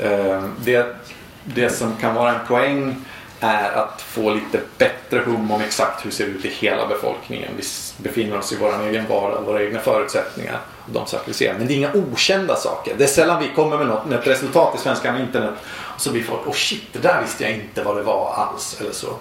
Ehm, 0.02 0.54
det, 0.64 0.96
det 1.44 1.70
som 1.70 1.96
kan 1.96 2.14
vara 2.14 2.34
en 2.34 2.46
poäng 2.46 3.04
är 3.40 3.72
att 3.72 4.02
få 4.02 4.34
lite 4.34 4.60
bättre 4.78 5.18
hum 5.18 5.50
om 5.50 5.60
exakt 5.60 6.04
hur 6.04 6.10
det 6.10 6.16
ser 6.16 6.26
ut 6.26 6.44
i 6.44 6.48
hela 6.48 6.86
befolkningen. 6.86 7.52
Vi 7.56 7.62
befinner 8.02 8.38
oss 8.38 8.52
i 8.52 8.56
vår 8.56 8.88
egen 8.88 9.06
vardag, 9.08 9.42
våra 9.46 9.62
egna 9.62 9.80
förutsättningar 9.80 10.60
och 10.86 10.92
de 10.92 11.06
saker 11.06 11.26
vi 11.26 11.32
ser. 11.32 11.54
Men 11.58 11.66
det 11.66 11.72
är 11.72 11.76
inga 11.76 11.92
okända 11.92 12.56
saker. 12.56 12.94
Det 12.98 13.04
är 13.04 13.08
sällan 13.08 13.42
vi 13.42 13.50
kommer 13.54 13.78
med, 13.78 13.86
något, 13.86 14.06
med 14.06 14.18
ett 14.18 14.26
resultat 14.26 14.74
i 14.74 14.78
svenska 14.78 15.12
med 15.12 15.20
internet 15.20 15.54
och 15.66 16.00
så 16.00 16.12
blir 16.12 16.22
folk 16.22 16.40
åh 16.44 16.50
oh 16.50 16.54
shit, 16.56 16.92
det 16.92 16.98
där 16.98 17.22
visste 17.22 17.44
jag 17.44 17.52
inte 17.52 17.82
vad 17.82 17.96
det 17.96 18.02
var 18.02 18.34
alls. 18.34 18.80
Eller 18.80 18.92
så. 18.92 19.16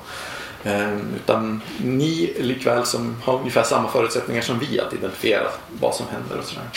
Ehm, 0.63 1.13
utan 1.15 1.61
ni 1.77 2.33
likväl 2.39 2.85
som 2.85 3.15
har 3.23 3.37
ungefär 3.37 3.63
samma 3.63 3.89
förutsättningar 3.89 4.41
som 4.41 4.59
vi 4.59 4.79
att 4.79 4.93
identifiera 4.93 5.47
vad 5.81 5.95
som 5.95 6.05
händer 6.11 6.37
och 6.37 6.45
sådär. 6.45 6.67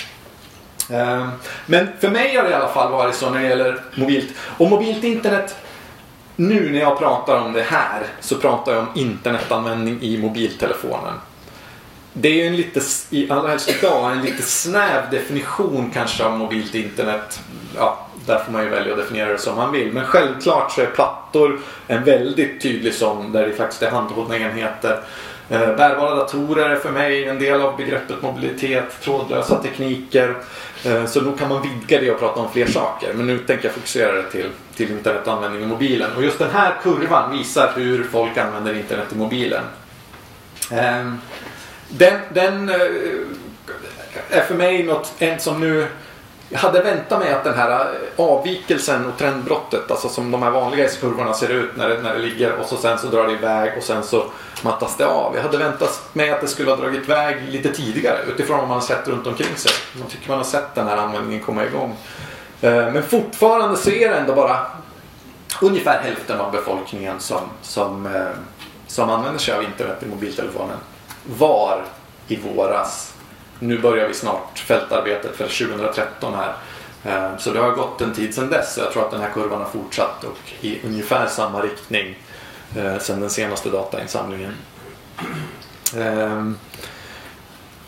Ehm, 0.90 1.28
men 1.66 1.88
för 2.00 2.08
mig 2.10 2.36
har 2.36 2.44
det 2.44 2.50
i 2.50 2.54
alla 2.54 2.68
fall 2.68 2.92
varit 2.92 3.14
så 3.14 3.30
när 3.30 3.42
det 3.42 3.48
gäller 3.48 3.82
mobilt. 3.94 4.28
Och 4.58 4.70
mobilt 4.70 5.04
internet 5.04 5.56
nu 6.36 6.70
när 6.70 6.80
jag 6.80 6.98
pratar 6.98 7.40
om 7.40 7.52
det 7.52 7.62
här 7.62 8.02
så 8.20 8.36
pratar 8.36 8.72
jag 8.72 8.80
om 8.80 8.88
internetanvändning 8.94 10.02
i 10.02 10.18
mobiltelefonen. 10.18 11.14
Det 12.12 12.28
är 12.28 12.34
ju 12.34 12.46
en 12.46 12.56
lite, 12.56 12.80
i 13.10 13.30
allra 13.30 13.48
helst 13.48 13.68
idag, 13.68 14.12
en 14.12 14.22
lite 14.22 14.42
snäv 14.42 15.10
definition 15.10 15.90
kanske 15.94 16.24
av 16.24 16.38
mobilt 16.38 16.74
internet. 16.74 17.40
Ja, 17.76 18.06
där 18.26 18.38
får 18.38 18.52
man 18.52 18.64
ju 18.64 18.68
välja 18.68 18.92
att 18.92 18.98
definiera 18.98 19.28
det 19.32 19.38
som 19.38 19.56
man 19.56 19.72
vill. 19.72 19.92
Men 19.92 20.04
självklart 20.04 20.72
så 20.72 20.80
är 20.80 20.86
plattor 20.86 21.60
en 21.86 22.04
väldigt 22.04 22.62
tydlig 22.62 22.94
sån 22.94 23.32
där 23.32 23.46
det 23.46 23.52
faktiskt 23.52 23.82
är 23.82 23.90
handhållna 23.90 24.36
enheter. 24.36 25.00
Eh, 25.50 25.76
bärbara 25.76 26.14
datorer 26.14 26.70
är 26.70 26.76
för 26.76 26.90
mig 26.90 27.24
en 27.24 27.38
del 27.38 27.60
av 27.60 27.76
begreppet 27.76 28.22
mobilitet, 28.22 29.00
trådlösa 29.02 29.62
tekniker. 29.62 30.34
Eh, 30.84 31.06
så 31.06 31.20
då 31.20 31.32
kan 31.32 31.48
man 31.48 31.62
vidga 31.62 32.00
det 32.00 32.10
och 32.10 32.18
prata 32.18 32.40
om 32.40 32.52
fler 32.52 32.66
saker. 32.66 33.12
Men 33.14 33.26
nu 33.26 33.38
tänker 33.38 33.64
jag 33.64 33.74
fokusera 33.74 34.12
det 34.12 34.30
till, 34.30 34.50
till 34.76 34.90
internetanvändning 34.90 35.62
i 35.62 35.66
mobilen. 35.66 36.10
Och 36.16 36.22
just 36.22 36.38
den 36.38 36.50
här 36.50 36.74
kurvan 36.82 37.38
visar 37.38 37.72
hur 37.76 38.04
folk 38.04 38.38
använder 38.38 38.74
internet 38.74 39.06
i 39.12 39.16
mobilen. 39.16 39.62
Ehm, 40.70 41.18
den, 41.88 42.20
den 42.32 42.68
eh, 42.68 42.76
är 44.30 44.40
för 44.40 44.54
mig 44.54 44.82
något 44.82 45.12
en 45.18 45.40
som 45.40 45.60
nu 45.60 45.86
jag 46.52 46.58
hade 46.58 46.82
väntat 46.82 47.18
mig 47.18 47.32
att 47.32 47.44
den 47.44 47.54
här 47.54 47.70
eh, 47.70 48.24
avvikelsen 48.24 49.06
och 49.06 49.18
trendbrottet, 49.18 49.90
alltså 49.90 50.08
som 50.08 50.30
de 50.30 50.42
här 50.42 50.50
vanliga 50.50 50.84
S-kurvorna 50.84 51.34
ser 51.34 51.48
ut 51.48 51.76
när 51.76 51.88
det, 51.88 52.02
när 52.02 52.14
det 52.14 52.20
ligger 52.20 52.52
och 52.52 52.66
så 52.66 52.76
sen 52.76 52.98
så 52.98 53.06
drar 53.06 53.26
det 53.26 53.32
iväg 53.32 53.72
och 53.78 53.82
sen 53.82 54.02
så 54.02 54.24
mattas 54.62 54.96
det 54.96 55.06
av. 55.06 55.36
Jag 55.36 55.42
hade 55.42 55.58
väntat 55.58 56.02
mig 56.12 56.30
att 56.30 56.40
det 56.40 56.48
skulle 56.48 56.70
ha 56.70 56.76
dragit 56.76 57.04
iväg 57.04 57.48
lite 57.48 57.72
tidigare 57.72 58.18
utifrån 58.28 58.58
vad 58.58 58.68
man 58.68 58.78
har 58.78 58.86
sett 58.86 59.08
runt 59.08 59.26
omkring 59.26 59.56
sig. 59.56 59.72
Man 59.98 60.08
tycker 60.08 60.28
man 60.28 60.38
har 60.38 60.44
sett 60.44 60.74
den 60.74 60.88
här 60.88 60.96
användningen 60.96 61.44
komma 61.44 61.64
igång. 61.64 61.96
Eh, 62.60 62.92
men 62.92 63.02
fortfarande 63.02 63.76
så 63.76 63.90
är 63.90 64.08
det 64.08 64.16
ändå 64.16 64.34
bara 64.34 64.66
ungefär 65.60 66.00
hälften 66.02 66.40
av 66.40 66.52
befolkningen 66.52 67.20
som, 67.20 67.40
som, 67.62 68.06
eh, 68.06 68.22
som 68.86 69.10
använder 69.10 69.40
sig 69.40 69.54
av 69.54 69.62
internet 69.62 70.02
i 70.02 70.06
mobiltelefonen. 70.06 70.76
Var 71.38 71.84
i 72.28 72.36
våras. 72.36 73.11
Nu 73.62 73.78
börjar 73.78 74.08
vi 74.08 74.14
snart 74.14 74.58
fältarbetet 74.58 75.36
för 75.36 75.68
2013 75.68 76.34
här. 76.34 76.54
Eh, 77.04 77.38
så 77.38 77.52
det 77.52 77.60
har 77.60 77.70
gått 77.70 78.00
en 78.00 78.14
tid 78.14 78.34
sedan 78.34 78.50
dess. 78.50 78.76
och 78.76 78.84
Jag 78.84 78.92
tror 78.92 79.04
att 79.04 79.10
den 79.10 79.20
här 79.20 79.30
kurvan 79.30 79.58
har 79.58 79.68
fortsatt 79.68 80.24
och 80.24 80.38
i 80.60 80.80
ungefär 80.84 81.26
samma 81.26 81.60
riktning 81.60 82.18
eh, 82.76 82.98
sedan 82.98 83.20
den 83.20 83.30
senaste 83.30 83.70
datainsamlingen. 83.70 84.52
Ehm, 85.96 86.58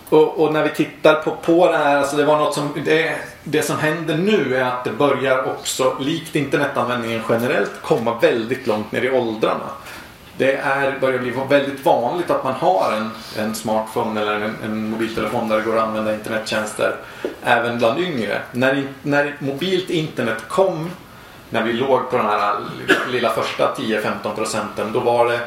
och, 0.08 0.40
och, 0.40 0.52
när 0.52 0.62
vi 0.62 0.70
tittar 0.70 1.14
på, 1.14 1.36
på 1.36 1.72
det 1.72 1.78
här, 1.78 1.96
alltså 1.96 2.16
det 2.16 2.24
var 2.24 2.38
något 2.38 2.54
som, 2.54 2.68
det, 2.84 3.16
det 3.44 3.62
som 3.62 3.78
händer 3.78 4.16
nu 4.16 4.56
är 4.56 4.64
att 4.64 4.84
det 4.84 4.92
börjar 4.92 5.44
också, 5.44 5.96
likt 6.00 6.36
internetanvändningen 6.36 7.22
generellt, 7.28 7.72
komma 7.82 8.18
väldigt 8.18 8.66
långt 8.66 8.92
ner 8.92 9.02
i 9.02 9.10
åldrarna. 9.10 9.70
Det 10.36 10.56
är, 10.56 10.98
börjar 11.00 11.18
bli 11.18 11.32
väldigt 11.48 11.84
vanligt 11.84 12.30
att 12.30 12.44
man 12.44 12.52
har 12.54 12.92
en, 12.96 13.10
en 13.44 13.54
smartphone 13.54 14.20
eller 14.20 14.34
en, 14.34 14.56
en 14.64 14.90
mobiltelefon 14.90 15.48
där 15.48 15.56
det 15.56 15.62
går 15.62 15.76
att 15.76 15.82
använda 15.82 16.14
internettjänster 16.14 16.96
även 17.42 17.78
bland 17.78 18.00
yngre. 18.00 18.42
När, 18.52 18.88
när 19.02 19.36
mobilt 19.38 19.90
internet 19.90 20.48
kom 20.48 20.90
när 21.50 21.62
vi 21.62 21.72
låg 21.72 22.10
på 22.10 22.16
den 22.16 22.26
här 22.26 22.56
lilla 23.10 23.30
första 23.30 23.74
10-15 23.74 24.34
procenten 24.34 24.92
då 24.92 25.00
var 25.00 25.26
det 25.26 25.40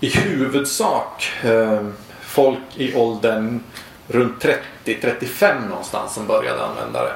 i 0.00 0.08
huvudsak 0.08 1.32
eh, 1.42 1.86
folk 2.20 2.58
i 2.76 2.94
åldern 2.94 3.60
runt 4.08 4.46
30-35 4.84 5.68
någonstans 5.68 6.14
som 6.14 6.26
började 6.26 6.64
använda 6.64 7.00
det. 7.04 7.14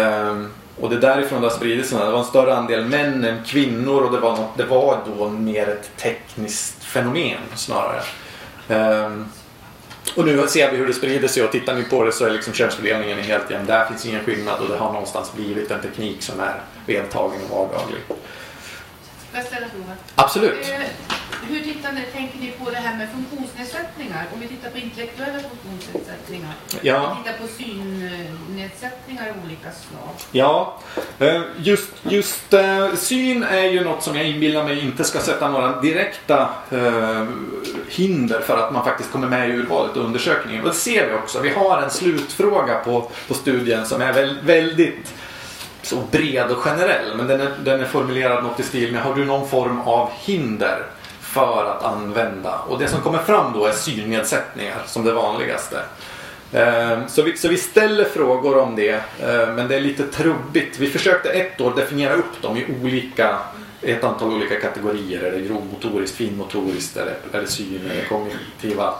Eh, 0.00 0.36
och 0.80 0.90
det 0.90 0.96
är 0.96 1.00
därifrån 1.00 1.40
det 1.40 1.48
har 1.48 1.56
spridit 1.56 1.86
sig. 1.86 1.98
Det 1.98 2.10
var 2.10 2.18
en 2.18 2.24
större 2.24 2.54
andel 2.54 2.84
män 2.84 3.24
än 3.24 3.44
kvinnor 3.44 4.02
och 4.02 4.12
det 4.12 4.18
var, 4.18 4.36
något, 4.36 4.56
det 4.56 4.64
var 4.64 4.98
då 5.16 5.28
mer 5.28 5.68
ett 5.68 5.90
tekniskt 5.96 6.84
fenomen 6.84 7.38
snarare. 7.54 8.02
Eh, 8.68 9.10
och 10.16 10.24
nu 10.24 10.48
ser 10.48 10.70
vi 10.70 10.76
hur 10.76 10.86
det 10.86 10.92
sprider 10.92 11.28
sig 11.28 11.42
och 11.42 11.52
tittar 11.52 11.74
ni 11.74 11.82
på 11.82 12.04
det 12.04 12.12
så 12.12 12.24
är 12.24 12.30
liksom 12.30 12.52
könsfördelningen 12.52 13.18
helt 13.18 13.50
jämn. 13.50 13.66
Där 13.66 13.86
finns 13.86 14.06
ingen 14.06 14.24
skillnad 14.24 14.60
och 14.60 14.68
det 14.68 14.76
har 14.76 14.92
någonstans 14.92 15.32
blivit 15.32 15.70
en 15.70 15.80
teknik 15.80 16.22
som 16.22 16.40
är 16.40 16.60
vedertagen 16.86 17.40
och 17.50 17.58
vardaglig. 17.58 18.00
Får 18.08 18.16
jag 19.32 19.44
ställa 19.44 19.64
en 19.66 19.70
fråga? 19.70 19.96
Absolut. 20.14 20.66
Hur 21.48 21.60
tittar 21.60 21.92
ni, 21.92 22.02
tänker 22.12 22.38
ni 22.38 22.52
på 22.64 22.70
det 22.70 22.76
här 22.76 22.96
med 22.96 23.08
funktionsnedsättningar? 23.10 24.26
Om 24.34 24.40
vi 24.40 24.48
tittar 24.48 24.70
på 24.70 24.78
intellektuella 24.78 25.38
funktionsnedsättningar. 25.38 26.52
Ja. 26.80 27.06
Om 27.06 27.16
vi 27.16 27.24
tittar 27.24 27.46
på 27.46 27.52
synnedsättningar 27.52 29.30
av 29.30 29.44
olika 29.44 29.68
slag. 29.70 30.14
Ja, 30.32 30.78
eh, 31.18 31.42
just, 31.58 31.92
just 32.02 32.52
eh, 32.52 32.94
syn 32.94 33.42
är 33.42 33.64
ju 33.64 33.84
något 33.84 34.02
som 34.02 34.16
jag 34.16 34.26
inbillar 34.26 34.64
mig 34.64 34.80
inte 34.80 35.04
ska 35.04 35.18
sätta 35.18 35.50
några 35.50 35.80
direkta 35.80 36.48
eh, 36.70 37.24
hinder 37.88 38.40
för 38.40 38.58
att 38.58 38.72
man 38.72 38.84
faktiskt 38.84 39.12
kommer 39.12 39.28
med 39.28 39.50
i 39.50 39.52
urvalet 39.52 39.96
och 39.96 40.04
undersökningen. 40.04 40.62
Och 40.62 40.68
det 40.68 40.74
ser 40.74 41.08
vi 41.08 41.14
också. 41.14 41.40
Vi 41.40 41.50
har 41.50 41.82
en 41.82 41.90
slutfråga 41.90 42.78
på, 42.78 43.10
på 43.28 43.34
studien 43.34 43.86
som 43.86 44.02
är 44.02 44.12
väldigt 44.42 45.14
så 45.82 45.96
bred 46.10 46.50
och 46.50 46.58
generell. 46.58 47.16
Men 47.16 47.26
den 47.26 47.40
är, 47.40 47.50
den 47.64 47.80
är 47.80 47.84
formulerad 47.84 48.44
något 48.44 48.60
i 48.60 48.62
stil 48.62 48.92
med 48.92 49.02
har 49.02 49.14
du 49.14 49.24
någon 49.24 49.48
form 49.48 49.80
av 49.80 50.10
hinder 50.24 50.86
för 51.34 51.64
att 51.64 51.84
använda? 51.84 52.58
Och 52.68 52.78
det 52.78 52.88
som 52.88 53.00
kommer 53.00 53.18
fram 53.18 53.52
då 53.52 53.66
är 53.66 53.72
synnedsättningar 53.72 54.82
som 54.86 55.04
det 55.04 55.12
vanligaste. 55.12 55.78
Ehm, 56.52 57.08
så 57.08 57.22
vi, 57.22 57.36
så 57.36 57.48
vi 57.48 57.56
ställer 57.56 58.04
frågor 58.04 58.58
om 58.58 58.76
det 58.76 58.90
ehm, 58.90 59.54
men 59.54 59.68
det 59.68 59.76
är 59.76 59.80
lite 59.80 60.06
trubbigt. 60.06 60.78
Vi 60.78 60.90
försökte 60.90 61.30
ett 61.30 61.60
år 61.60 61.72
definiera 61.76 62.14
upp 62.14 62.42
dem 62.42 62.56
i 62.56 62.66
olika, 62.82 63.38
ett 63.82 64.04
antal 64.04 64.32
olika 64.32 64.60
kategorier. 64.60 65.22
Är 65.22 65.30
det 65.30 65.40
grovmotoriskt, 65.40 66.16
finmotoriskt, 66.16 66.96
är 66.96 67.04
det, 67.04 67.38
är 67.38 67.42
det 67.42 67.48
syn 67.48 67.90
eller 67.90 68.04
kognitiva 68.04 68.94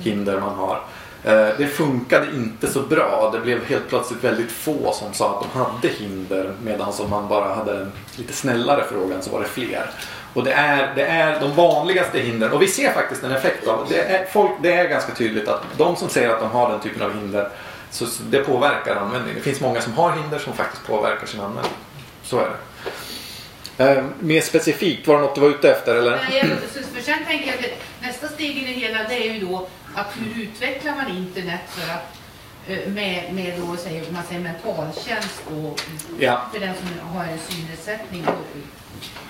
hinder 0.00 0.40
man 0.40 0.54
har. 0.54 0.82
Ehm, 1.24 1.54
det 1.58 1.66
funkade 1.66 2.26
inte 2.34 2.66
så 2.66 2.82
bra. 2.82 3.30
Det 3.32 3.40
blev 3.40 3.64
helt 3.64 3.88
plötsligt 3.88 4.24
väldigt 4.24 4.52
få 4.52 4.92
som 4.92 5.12
sa 5.12 5.38
att 5.38 5.46
de 5.52 5.58
hade 5.58 5.88
hinder 5.88 6.52
medan 6.62 6.92
om 6.98 7.10
man 7.10 7.28
bara 7.28 7.54
hade 7.54 7.80
en 7.80 7.92
lite 8.16 8.32
snällare 8.32 8.84
fråga 8.84 9.22
så 9.22 9.30
var 9.30 9.40
det 9.40 9.48
fler. 9.48 9.90
Och 10.34 10.44
det 10.44 10.52
är, 10.52 10.94
det 10.94 11.06
är 11.06 11.40
de 11.40 11.54
vanligaste 11.54 12.18
hindren. 12.18 12.52
Och 12.52 12.62
vi 12.62 12.68
ser 12.68 12.92
faktiskt 12.92 13.24
en 13.24 13.32
effekt 13.32 13.68
av 13.68 13.86
det. 13.88 14.02
Är, 14.02 14.26
folk, 14.26 14.50
det 14.62 14.72
är 14.72 14.88
ganska 14.88 15.14
tydligt 15.14 15.48
att 15.48 15.62
de 15.76 15.96
som 15.96 16.08
säger 16.08 16.28
att 16.28 16.40
de 16.40 16.50
har 16.50 16.70
den 16.70 16.80
typen 16.80 17.02
av 17.02 17.14
hinder 17.14 17.48
så 17.90 18.06
det 18.30 18.38
påverkar 18.38 18.96
användningen. 18.96 19.34
Det 19.36 19.44
finns 19.44 19.60
många 19.60 19.80
som 19.80 19.92
har 19.92 20.16
hinder 20.16 20.38
som 20.38 20.52
faktiskt 20.52 20.86
påverkar 20.86 21.26
sin 21.26 21.40
användning. 21.40 21.72
Så 22.22 22.38
är 22.38 22.50
det. 22.50 22.56
Eh, 23.84 24.04
mer 24.18 24.40
specifikt, 24.40 25.06
var 25.06 25.14
det 25.14 25.20
något 25.20 25.34
du 25.34 25.40
var 25.40 25.48
ute 25.48 25.70
efter 25.70 25.94
eller? 25.94 26.16
Nej, 26.30 26.56
för 26.94 27.02
sen 27.02 27.24
tänker 27.26 27.46
jag 27.46 27.58
att 27.58 27.70
nästa 28.02 28.28
steg 28.28 28.56
i 28.58 28.60
det 28.60 28.72
hela 28.72 29.08
det 29.08 29.28
är 29.28 29.34
ju 29.34 29.46
då 29.46 29.68
att 29.94 30.06
hur 30.18 30.42
utvecklar 30.42 30.94
man 30.94 31.16
internet 31.16 31.60
för 31.68 31.92
att 31.92 32.16
eh, 32.68 32.92
med, 32.92 33.34
med 33.34 33.60
då, 33.60 33.76
säger, 33.76 34.12
man 34.12 34.22
säger 34.28 34.40
mentaltjänst 34.40 35.42
då, 35.50 35.74
ja. 36.18 36.42
för 36.52 36.60
den 36.60 36.74
som 36.74 37.08
har 37.08 37.24
en 37.24 37.38
synnedsättning. 37.48 38.24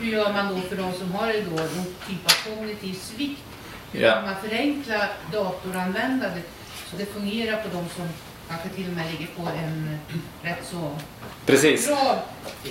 Hur 0.01 0.13
gör 0.13 0.33
man 0.33 0.55
då 0.55 0.61
för 0.61 0.77
de 0.77 0.93
som 0.93 1.13
har 1.13 1.33
då, 1.33 1.57
någon 1.57 1.95
typ 2.09 2.25
av 2.25 2.57
kognitiv 2.57 2.95
svikt? 2.95 3.43
Hur 3.93 4.11
kan 4.11 4.25
man 4.25 4.35
förenkla 4.49 5.09
datoranvändandet 5.33 6.45
så 6.91 6.97
det 6.97 7.07
fungerar 7.07 7.57
på 7.57 7.69
de 7.69 7.89
som 7.97 8.09
kanske 8.49 8.69
till 8.69 8.87
och 8.89 8.93
med 8.93 9.07
ligger 9.11 9.27
på 9.37 9.43
en 9.43 9.99
rätt 10.43 10.67
så 10.71 10.97
Precis. 11.47 11.87
bra 11.87 12.23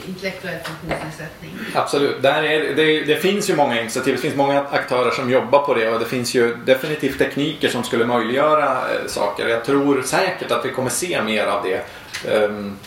intellektuell 0.07 0.59
funktionsnedsättning? 0.63 1.51
Absolut. 1.75 2.21
Där 2.21 2.43
är, 2.43 2.75
det, 2.75 3.01
det 3.01 3.15
finns 3.15 3.49
ju 3.49 3.55
många 3.55 3.81
initiativ. 3.81 4.15
Det 4.15 4.21
finns 4.21 4.35
många 4.35 4.61
aktörer 4.61 5.11
som 5.11 5.29
jobbar 5.31 5.59
på 5.59 5.73
det 5.73 5.89
och 5.89 5.99
det 5.99 6.05
finns 6.05 6.35
ju 6.35 6.55
definitivt 6.65 7.17
tekniker 7.17 7.69
som 7.69 7.83
skulle 7.83 8.05
möjliggöra 8.05 8.65
eh, 8.65 9.07
saker. 9.07 9.47
Jag 9.47 9.65
tror 9.65 10.01
säkert 10.01 10.51
att 10.51 10.65
vi 10.65 10.69
kommer 10.71 10.89
se 10.89 11.23
mer 11.23 11.45
av 11.45 11.63
det. 11.63 11.85
Ehm, 12.33 12.77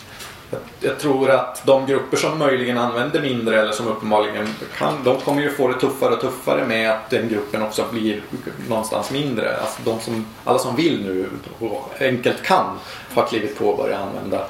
jag, 0.81 0.99
tror 0.99 1.31
att 1.31 1.67
de 1.67 1.87
grupper 1.87 2.17
som 2.17 2.39
möjligen 2.39 2.79
använder 2.79 3.21
mindre 3.21 3.61
eller 3.61 3.73
som 3.73 3.89
uppenbarligen 3.89 4.49
kan, 4.79 5.05
de 5.05 5.21
kommer 5.21 5.43
ju 5.43 5.51
få 5.51 5.69
det 5.69 5.81
tuffare 5.81 6.15
och 6.15 6.21
tuffare 6.21 6.67
med 6.67 6.91
att 6.91 7.11
den 7.11 7.29
gruppen 7.29 7.63
också 7.63 7.85
blir 7.91 8.23
någonstans 8.69 9.11
mindre. 9.11 9.57
Alltså 9.57 9.83
de 9.85 10.01
som, 10.01 10.27
alla 10.45 10.59
som 10.59 10.77
vill 10.77 11.03
nu 11.03 11.29
och 11.59 11.91
enkelt 12.01 12.43
kan 12.43 12.79
har 13.15 13.27
klivit 13.27 13.59
på 13.59 13.69
och 13.69 13.77
börjat 13.77 14.01
använda. 14.01 14.47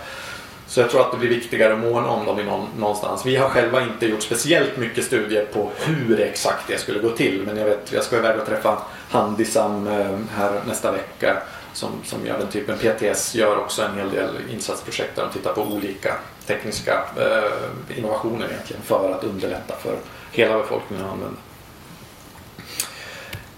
Så 0.66 0.80
jag 0.80 0.90
tror 0.90 1.00
att 1.00 1.12
det 1.12 1.18
blir 1.18 1.28
viktigare 1.28 1.72
att 1.72 1.78
måna 1.78 2.08
om 2.08 2.26
dem 2.26 2.40
i 2.40 2.44
någon, 2.44 2.66
någonstans. 2.78 3.26
Vi 3.26 3.36
har 3.36 3.48
själva 3.48 3.82
inte 3.82 4.06
gjort 4.06 4.22
speciellt 4.22 4.76
mycket 4.76 5.04
studier 5.04 5.44
på 5.44 5.70
hur 5.76 6.20
exakt 6.20 6.68
det 6.68 6.78
skulle 6.78 6.98
gå 6.98 7.10
till. 7.10 7.42
Men 7.46 7.56
jag 7.56 7.64
vet, 7.64 7.92
jag 7.92 8.04
ska 8.04 8.16
iväg 8.16 8.40
och 8.40 8.46
träffa 8.46 8.78
Handisam 9.10 9.86
eh, 9.86 10.18
här 10.36 10.60
nästa 10.66 10.92
vecka 10.92 11.42
som, 11.72 11.90
som 12.04 12.26
gör 12.26 12.38
den 12.38 12.48
typen. 12.48 12.78
PTS 12.78 13.34
gör 13.34 13.58
också 13.58 13.82
en 13.82 13.98
hel 13.98 14.10
del 14.10 14.28
insatsprojekt 14.50 15.16
där 15.16 15.22
de 15.22 15.32
tittar 15.32 15.52
på 15.52 15.62
olika 15.62 16.14
tekniska 16.46 17.04
eh, 17.16 17.98
innovationer 17.98 18.46
egentligen 18.50 18.82
för 18.82 19.12
att 19.12 19.24
underlätta 19.24 19.74
för 19.82 19.96
hela 20.32 20.58
befolkningen 20.58 21.04
att 21.04 21.12
använda. 21.12 21.38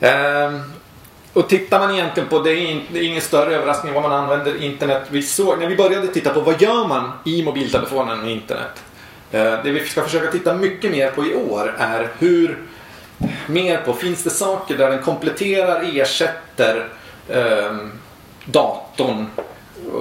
Eh, 0.00 0.60
och 1.32 1.48
tittar 1.48 1.78
man 1.78 1.94
egentligen 1.94 2.28
på, 2.28 2.38
det 2.38 2.50
är, 2.50 2.70
in, 2.70 2.82
det 2.92 2.98
är 2.98 3.02
ingen 3.02 3.20
större 3.20 3.54
överraskning 3.54 3.92
vad 3.94 4.02
man 4.02 4.12
använder 4.12 4.62
internet. 4.62 5.02
Vi 5.10 5.22
såg, 5.22 5.58
när 5.58 5.66
vi 5.66 5.76
började 5.76 6.06
titta 6.06 6.34
på 6.34 6.40
vad 6.40 6.62
gör 6.62 6.88
man 6.88 7.12
i 7.24 7.42
mobiltelefonen 7.42 8.20
med 8.20 8.30
internet. 8.30 8.82
Eh, 9.32 9.62
det 9.64 9.70
vi 9.70 9.84
ska 9.84 10.02
försöka 10.02 10.30
titta 10.30 10.54
mycket 10.54 10.90
mer 10.90 11.10
på 11.10 11.26
i 11.26 11.34
år 11.34 11.74
är 11.78 12.08
hur, 12.18 12.58
mer 13.46 13.76
på, 13.76 13.92
finns 13.92 14.22
det 14.22 14.30
saker 14.30 14.78
där 14.78 14.90
den 14.90 15.02
kompletterar, 15.02 15.90
ersätter 15.94 16.88
eh, 17.28 17.76
datorn. 18.44 19.26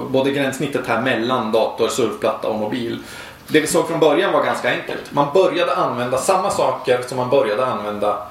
Både 0.08 0.30
gränssnittet 0.30 0.86
här 0.86 1.02
mellan 1.02 1.52
dator, 1.52 1.88
surfplatta 1.88 2.48
och 2.48 2.58
mobil. 2.58 3.02
Det 3.48 3.60
vi 3.60 3.66
såg 3.66 3.88
från 3.88 4.00
början 4.00 4.32
var 4.32 4.44
ganska 4.44 4.70
enkelt. 4.70 5.12
Man 5.12 5.32
började 5.34 5.76
använda 5.76 6.18
samma 6.18 6.50
saker 6.50 7.02
som 7.06 7.16
man 7.16 7.30
började 7.30 7.66
använda 7.66 8.26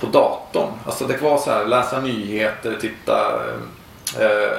på 0.00 0.06
datorn. 0.06 0.70
Alltså 0.86 1.04
det 1.06 1.22
var 1.22 1.38
så 1.38 1.50
här, 1.50 1.64
läsa 1.64 2.00
nyheter, 2.00 2.76
titta, 2.80 3.40
eh, 4.18 4.26
eh 4.26 4.58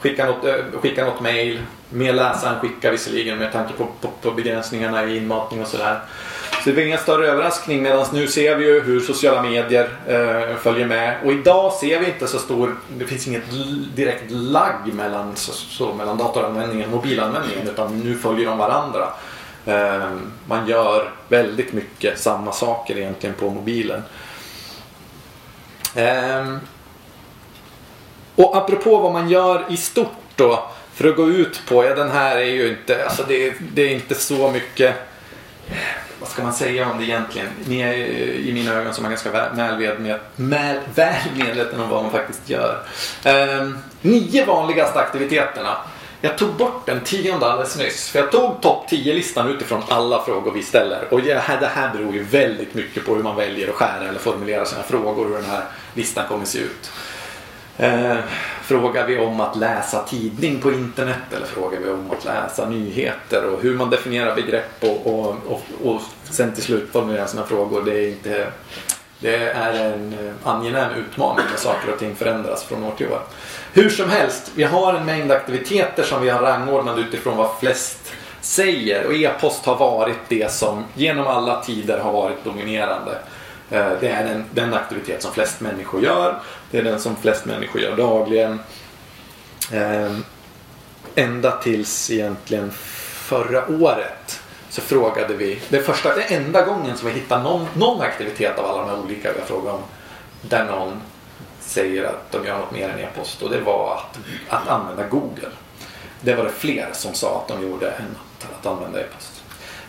skicka, 0.00 0.26
något, 0.26 0.44
eh, 0.44 0.54
skicka 0.80 1.04
något 1.04 1.20
mail. 1.20 1.62
Mer 1.88 2.12
läsa 2.12 2.50
än 2.50 2.60
skicka 2.60 2.90
visserligen 2.90 3.38
med 3.38 3.52
tanke 3.52 3.72
på, 3.72 3.86
på, 4.00 4.08
på 4.22 4.30
begränsningarna 4.30 5.04
i 5.04 5.16
inmatning 5.16 5.62
och 5.62 5.68
sådär. 5.68 6.00
Så 6.64 6.70
det 6.70 6.76
var 6.76 6.82
ingen 6.82 6.98
större 6.98 7.26
överraskning 7.26 7.82
medan 7.82 8.06
nu 8.12 8.28
ser 8.28 8.56
vi 8.56 8.64
ju 8.64 8.80
hur 8.80 9.00
sociala 9.00 9.42
medier 9.42 9.88
eh, 10.06 10.56
följer 10.56 10.86
med. 10.86 11.16
Och 11.24 11.32
idag 11.32 11.72
ser 11.72 12.00
vi 12.00 12.06
inte 12.06 12.26
så 12.26 12.38
stor, 12.38 12.76
det 12.88 13.04
finns 13.04 13.26
inget 13.28 13.42
direkt 13.94 14.30
lagg 14.30 14.94
mellan, 14.94 15.36
så, 15.36 15.52
så, 15.52 15.94
mellan 15.94 16.18
datoranvändningen 16.18 16.88
och 16.88 16.96
mobilanvändningen 16.96 17.68
utan 17.68 17.98
nu 18.00 18.16
följer 18.16 18.46
de 18.46 18.58
varandra. 18.58 19.08
Eh, 19.66 20.10
man 20.46 20.68
gör 20.68 21.10
väldigt 21.28 21.72
mycket 21.72 22.18
samma 22.18 22.52
saker 22.52 22.98
egentligen 22.98 23.34
på 23.34 23.50
mobilen. 23.50 24.02
Eh, 25.94 26.56
och 28.34 28.56
apropå 28.56 28.96
vad 28.98 29.12
man 29.12 29.28
gör 29.28 29.64
i 29.68 29.76
stort 29.76 30.08
då 30.36 30.70
för 30.94 31.08
att 31.08 31.16
gå 31.16 31.28
ut 31.28 31.62
på, 31.68 31.84
ja 31.84 31.94
den 31.94 32.10
här 32.10 32.36
är 32.36 32.44
ju 32.44 32.68
inte, 32.68 33.04
alltså 33.04 33.24
det, 33.28 33.54
det 33.72 33.82
är 33.82 33.88
inte 33.88 34.14
så 34.14 34.50
mycket 34.50 34.94
vad 36.20 36.28
ska 36.28 36.42
man 36.42 36.52
säga 36.52 36.90
om 36.90 36.98
det 36.98 37.04
egentligen? 37.04 37.48
Ni 37.64 37.80
är 37.80 37.94
i 38.36 38.52
mina 38.52 38.74
ögon 38.74 38.94
som 38.94 39.04
är 39.04 39.08
ganska 39.08 39.30
väl, 39.30 39.76
med, 39.98 40.18
med, 40.36 40.80
väl 40.94 41.14
medveten 41.36 41.80
om 41.80 41.88
vad 41.88 42.02
man 42.02 42.12
faktiskt 42.12 42.50
gör. 42.50 42.82
Eh, 43.24 43.68
nio 44.02 44.44
vanligaste 44.44 44.98
aktiviteterna. 44.98 45.76
Jag 46.20 46.38
tog 46.38 46.54
bort 46.54 46.86
den 46.86 47.00
tionde 47.00 47.46
alldeles 47.46 47.78
nyss. 47.78 48.10
För 48.10 48.18
jag 48.18 48.32
tog 48.32 48.60
topp 48.60 48.86
10-listan 48.90 49.48
utifrån 49.48 49.82
alla 49.88 50.22
frågor 50.22 50.52
vi 50.52 50.62
ställer. 50.62 51.04
Och 51.10 51.22
det 51.22 51.40
här 51.74 51.92
beror 51.92 52.14
ju 52.14 52.22
väldigt 52.22 52.74
mycket 52.74 53.06
på 53.06 53.14
hur 53.14 53.22
man 53.22 53.36
väljer 53.36 53.68
att 53.68 53.74
skära 53.74 54.08
eller 54.08 54.18
formulera 54.18 54.64
sina 54.64 54.82
frågor. 54.82 55.28
Hur 55.28 55.34
den 55.34 55.50
här 55.50 55.64
listan 55.94 56.28
kommer 56.28 56.44
se 56.44 56.58
ut. 56.58 56.90
Eh, 57.78 58.16
frågar 58.70 59.06
vi 59.06 59.18
om 59.18 59.40
att 59.40 59.56
läsa 59.56 60.02
tidning 60.02 60.60
på 60.60 60.72
internet 60.72 61.32
eller 61.36 61.46
frågar 61.46 61.80
vi 61.80 61.90
om 61.90 62.10
att 62.10 62.24
läsa 62.24 62.68
nyheter 62.68 63.44
och 63.44 63.62
hur 63.62 63.76
man 63.76 63.90
definierar 63.90 64.34
begrepp 64.34 64.70
och, 64.80 65.06
och, 65.06 65.36
och, 65.46 65.62
och 65.84 66.00
sen 66.30 66.54
till 66.54 66.62
slut 66.62 66.92
formulera 66.92 67.26
sina 67.26 67.46
frågor. 67.46 67.82
Det 67.84 67.92
är, 67.92 68.08
inte, 68.08 68.46
det 69.18 69.36
är 69.36 69.92
en 69.92 70.12
eh, 70.12 70.48
angenäm 70.48 70.90
utmaning 70.94 71.44
när 71.50 71.56
saker 71.56 71.92
och 71.92 71.98
ting 71.98 72.14
förändras 72.14 72.64
från 72.64 72.84
år 72.84 72.92
till 72.96 73.06
år. 73.06 73.22
Hur 73.72 73.90
som 73.90 74.10
helst, 74.10 74.52
vi 74.54 74.64
har 74.64 74.94
en 74.94 75.06
mängd 75.06 75.32
aktiviteter 75.32 76.02
som 76.02 76.22
vi 76.22 76.30
har 76.30 76.42
rangordnat 76.42 76.98
utifrån 76.98 77.36
vad 77.36 77.50
flest 77.60 78.12
säger 78.40 79.06
och 79.06 79.14
e-post 79.14 79.66
har 79.66 79.76
varit 79.76 80.18
det 80.28 80.52
som 80.52 80.84
genom 80.94 81.26
alla 81.26 81.60
tider 81.60 81.98
har 81.98 82.12
varit 82.12 82.44
dominerande. 82.44 83.18
Eh, 83.70 83.92
det 84.00 84.08
är 84.08 84.24
den, 84.24 84.44
den, 84.50 84.74
aktivitet 84.74 85.22
som 85.22 85.32
flest 85.32 85.60
människor 85.60 86.02
gör. 86.02 86.40
Det 86.70 86.78
är 86.78 86.82
den 86.82 87.00
som 87.00 87.16
flest 87.16 87.44
människor 87.44 87.80
gör 87.80 87.96
dagligen. 87.96 88.60
Ehm, 89.72 90.24
ända 91.14 91.50
tills 91.50 92.10
egentligen 92.10 92.70
förra 93.30 93.68
året 93.68 94.40
så 94.70 94.80
frågade 94.80 95.34
vi, 95.34 95.60
det 95.68 95.82
första, 95.82 96.14
det 96.14 96.22
enda 96.22 96.64
gången 96.64 96.96
som 96.96 97.08
vi 97.08 97.14
hittade 97.14 97.42
någon, 97.42 97.66
någon 97.74 98.00
aktivitet 98.00 98.58
av 98.58 98.64
alla 98.66 98.78
de 98.82 98.88
här 98.90 98.98
olika 99.04 99.32
vi 99.32 99.40
har 99.40 99.46
frågat 99.46 99.74
om 99.74 99.82
där 100.42 100.64
någon 100.64 101.00
säger 101.60 102.04
att 102.04 102.32
de 102.32 102.46
gör 102.46 102.58
något 102.58 102.72
mer 102.72 102.88
än 102.88 102.98
e-post 102.98 103.42
och 103.42 103.50
det 103.50 103.60
var 103.60 103.96
att, 103.96 104.18
att 104.48 104.68
använda 104.68 105.08
Google. 105.08 105.48
Det 106.20 106.34
var 106.34 106.44
det 106.44 106.50
fler 106.50 106.88
som 106.92 107.14
sa 107.14 107.40
att 107.42 107.48
de 107.48 107.62
gjorde 107.62 107.90
än 107.90 108.16
att, 108.38 108.46
att 108.58 108.66
använda 108.66 109.00
e-post. 109.00 109.29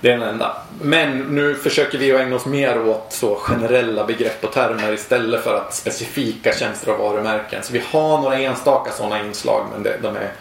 Det 0.02 0.12
är 0.12 0.18
den 0.18 0.30
enda. 0.30 0.56
Men 0.82 1.18
nu 1.18 1.56
försöker 1.56 1.97
vi 1.97 2.12
att 2.12 2.22
ägna 2.22 2.36
oss 2.36 2.45
mer 2.45 2.88
åt 2.88 3.08
så 3.10 3.36
generella 3.36 4.06
begrepp 4.06 4.43
och 4.43 4.54
termer 4.54 4.93
istället 4.93 5.43
för 5.43 5.56
att 5.56 5.74
specifika 5.74 6.54
tjänster 6.54 6.91
och 6.91 6.99
varumärken. 6.99 7.64
Så 7.64 7.74
vi 7.74 7.84
har 7.91 8.22
några 8.22 8.38
enstaka 8.38 8.91
sådana 8.91 9.20
inslag 9.26 9.66
men 9.74 9.84
det, 9.84 9.97
de 10.02 10.16
är 10.16 10.32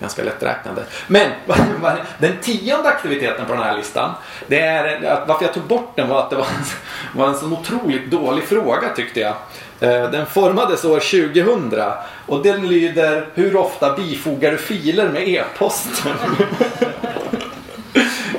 ganska 0.00 0.22
lätträknade. 0.22 0.82
Men 1.06 1.30
den 2.18 2.36
tionde 2.42 2.88
aktiviteten 2.88 3.46
på 3.46 3.52
den 3.52 3.62
här 3.62 3.76
listan. 3.76 4.10
Det 4.46 4.60
är, 4.60 5.04
att 5.04 5.28
varför 5.28 5.44
jag 5.44 5.54
tog 5.54 5.62
bort 5.62 5.96
den 5.96 6.08
var 6.08 6.20
att 6.20 6.30
det 6.30 6.36
var 6.36 6.44
en, 6.44 7.18
var 7.18 7.28
en 7.28 7.38
så 7.38 7.46
otroligt 7.46 8.10
dålig 8.10 8.44
fråga 8.44 8.88
tyckte 8.96 9.20
jag. 9.20 9.34
Eh, 9.80 10.10
den 10.10 10.26
formades 10.26 10.84
år 10.84 11.00
2000 11.00 11.82
och 12.26 12.42
den 12.42 12.68
lyder 12.68 13.26
Hur 13.34 13.56
ofta 13.56 13.96
bifogar 13.96 14.50
du 14.50 14.56
filer 14.56 15.08
med 15.08 15.28
e-posten? 15.28 16.12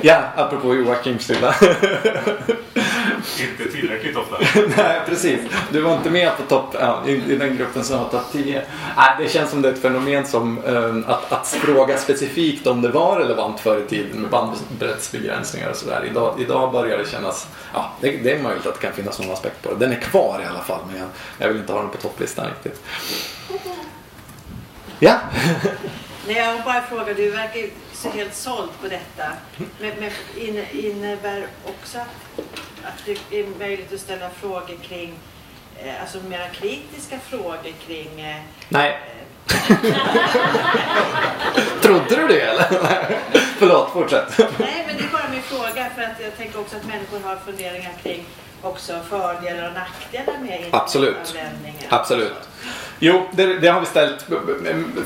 Ja, 0.04 0.22
apropå 0.36 0.74
Joakims 0.74 1.28
lilla. 1.28 1.54
inte 3.40 3.72
tillräckligt 3.72 4.16
ofta. 4.16 4.36
Nej, 4.76 5.00
precis. 5.06 5.40
Du 5.72 5.80
var 5.80 5.94
inte 5.96 6.10
med 6.10 6.36
på 6.36 6.42
topp, 6.42 6.76
ja, 6.80 7.02
i, 7.06 7.12
i, 7.12 7.36
den 7.36 7.56
gruppen 7.56 7.84
som 7.84 7.98
har 7.98 8.08
topp 8.08 8.24
10. 8.32 8.62
Nej, 8.96 9.14
det 9.18 9.28
känns 9.28 9.50
som 9.50 9.62
det 9.62 9.68
är 9.68 9.72
ett 9.72 9.82
fenomen 9.82 10.26
som 10.26 10.64
um, 10.64 11.04
att, 11.08 11.32
att 11.32 11.48
fråga 11.48 11.98
specifikt 11.98 12.66
om 12.66 12.82
det 12.82 12.88
var 12.88 13.18
relevant 13.18 13.60
förr 13.60 13.82
i 13.86 13.88
tiden 13.88 14.20
med 14.20 14.30
bandbreddsbegränsningar 14.30 15.70
och 15.70 15.76
sådär. 15.76 16.04
Idag, 16.10 16.34
idag 16.40 16.72
börjar 16.72 16.98
det 16.98 17.10
kännas, 17.10 17.48
ja, 17.74 17.92
det, 18.00 18.10
det, 18.10 18.32
är 18.32 18.42
möjligt 18.42 18.66
att 18.66 18.74
det 18.74 18.86
kan 18.86 18.92
finnas 18.92 19.20
någon 19.20 19.30
aspekt 19.30 19.62
på 19.62 19.70
det. 19.70 19.76
Den 19.76 19.92
är 19.92 20.00
kvar 20.00 20.40
i 20.44 20.46
alla 20.46 20.62
fall, 20.62 20.80
men 20.90 20.98
jag, 20.98 21.08
jag 21.38 21.48
vill 21.48 21.56
inte 21.56 21.72
ha 21.72 21.80
den 21.80 21.90
på 21.90 21.96
topplistan 21.96 22.46
riktigt. 22.46 22.82
Ja. 24.98 25.14
Nej, 26.26 26.36
jag 26.36 26.44
har 26.46 26.64
bara 26.64 26.82
fråga. 26.82 27.14
Du 27.14 27.30
verkar 27.30 27.68
så 27.92 28.10
helt 28.10 28.34
såld 28.34 28.70
på 28.82 28.88
detta. 28.88 29.32
Men, 29.80 29.92
men 30.00 30.10
innebär 30.72 31.46
också 31.66 31.98
att 32.84 33.04
det 33.30 33.40
är 33.40 33.46
möjligt 33.58 33.92
att 33.92 34.00
ställa 34.00 34.30
frågor 34.30 34.76
kring, 34.82 35.14
eh, 35.84 36.00
alltså 36.00 36.18
mera 36.28 36.48
kritiska 36.48 37.18
frågor 37.18 37.72
kring... 37.86 38.20
Eh, 38.20 38.36
Nej. 38.68 39.00
Trodde 41.82 42.16
du 42.16 42.26
det 42.28 42.40
eller? 42.40 42.66
Förlåt, 43.58 43.92
fortsätt. 43.92 44.38
Nej, 44.38 44.84
men 44.86 44.96
det 44.96 45.02
är 45.02 45.08
bara 45.12 45.28
min 45.30 45.42
fråga 45.42 45.90
för 45.94 46.02
att 46.02 46.20
jag 46.20 46.36
tänker 46.36 46.60
också 46.60 46.76
att 46.76 46.84
människor 46.86 47.20
har 47.28 47.36
funderingar 47.36 47.92
kring 48.02 48.24
också 48.62 48.92
fördelar 49.08 49.68
och 49.68 49.74
nackdelar 49.74 50.38
med 50.38 50.68
Absolut. 50.70 51.36
Absolut. 51.88 52.48
Jo, 53.04 53.28
det, 53.32 53.58
det, 53.58 53.68
har 53.68 53.80
vi 53.80 53.86
ställt, 53.86 54.26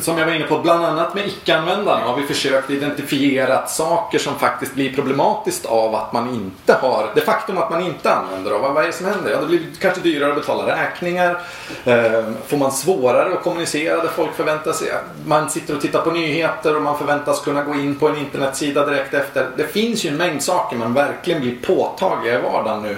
som 0.01 0.19
jag 0.19 0.27
var 0.27 0.33
inne 0.33 0.45
på, 0.45 0.59
bland 0.59 0.85
annat 0.85 1.15
med 1.15 1.27
icke-användarna 1.27 2.07
har 2.07 2.17
vi 2.17 2.27
försökt 2.27 2.71
identifiera 2.71 3.67
saker 3.67 4.19
som 4.19 4.39
faktiskt 4.39 4.75
blir 4.75 4.95
problematiskt 4.95 5.67
av 5.67 5.95
att 5.95 6.13
man 6.13 6.35
inte 6.35 6.73
har, 6.73 7.11
det 7.15 7.21
faktum 7.21 7.59
att 7.59 7.71
man 7.71 7.83
inte 7.83 8.15
använder 8.15 8.51
dem. 8.51 8.61
Vad 8.61 8.83
är 8.83 8.87
det 8.87 8.93
som 8.93 9.07
händer? 9.07 9.31
Ja, 9.31 9.41
det 9.41 9.47
blir 9.47 9.61
kanske 9.81 10.01
dyrare 10.01 10.31
att 10.31 10.37
betala 10.37 10.77
räkningar. 10.77 11.41
Ehm, 11.85 12.37
får 12.47 12.57
man 12.57 12.73
svårare 12.73 13.35
att 13.35 13.43
kommunicera 13.43 14.03
där 14.03 14.09
folk 14.09 14.35
förväntar 14.35 14.73
sig, 14.73 14.89
man 15.27 15.51
sitter 15.51 15.77
och 15.77 15.83
tittar 15.83 16.03
på 16.03 16.11
nyheter 16.11 16.77
och 16.77 16.83
man 16.83 16.99
förväntas 16.99 17.41
kunna 17.41 17.63
gå 17.63 17.75
in 17.75 17.99
på 17.99 18.09
en 18.09 18.17
internetsida 18.17 18.87
direkt 18.87 19.15
efter. 19.15 19.51
Det 19.57 19.67
finns 19.67 20.05
ju 20.05 20.09
en 20.09 20.17
mängd 20.17 20.43
saker 20.43 20.77
man 20.77 20.95
verkligen 20.95 21.41
blir 21.41 21.57
påtagliga 21.63 22.39
i 22.39 22.43
vardagen 22.43 22.83
nu. 22.83 22.97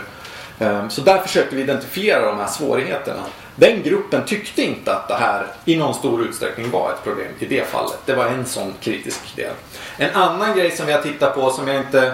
Ehm, 0.59 0.91
så 0.91 1.01
där 1.01 1.19
försökte 1.19 1.57
vi 1.57 1.63
identifiera 1.63 2.27
de 2.27 2.39
här 2.39 2.47
svårigheterna. 2.47 3.23
Den 3.57 3.83
gruppen 3.83 4.25
tyckte 4.25 4.63
inte 4.63 4.95
att 4.95 5.09
det 5.09 5.15
här 5.15 5.47
i 5.65 5.77
någon 5.77 5.95
stor 5.95 6.23
utsträckning 6.23 6.71
var 6.71 6.93
ett 6.93 7.05
problem 7.05 7.29
i 7.39 7.47
det 7.47 7.69
fallet. 7.69 7.99
Det 8.05 8.15
var 8.15 8.27
en 8.27 8.47
sån 8.47 8.75
kritisk 8.81 9.37
del. 9.37 9.53
En 9.97 10.15
annan 10.15 10.57
grej 10.57 10.71
som 10.71 10.87
vi 10.87 10.93
har 10.93 11.03
tittat 11.03 11.35
på 11.35 11.51
som 11.51 11.69
jag 11.69 11.77
inte 11.77 12.13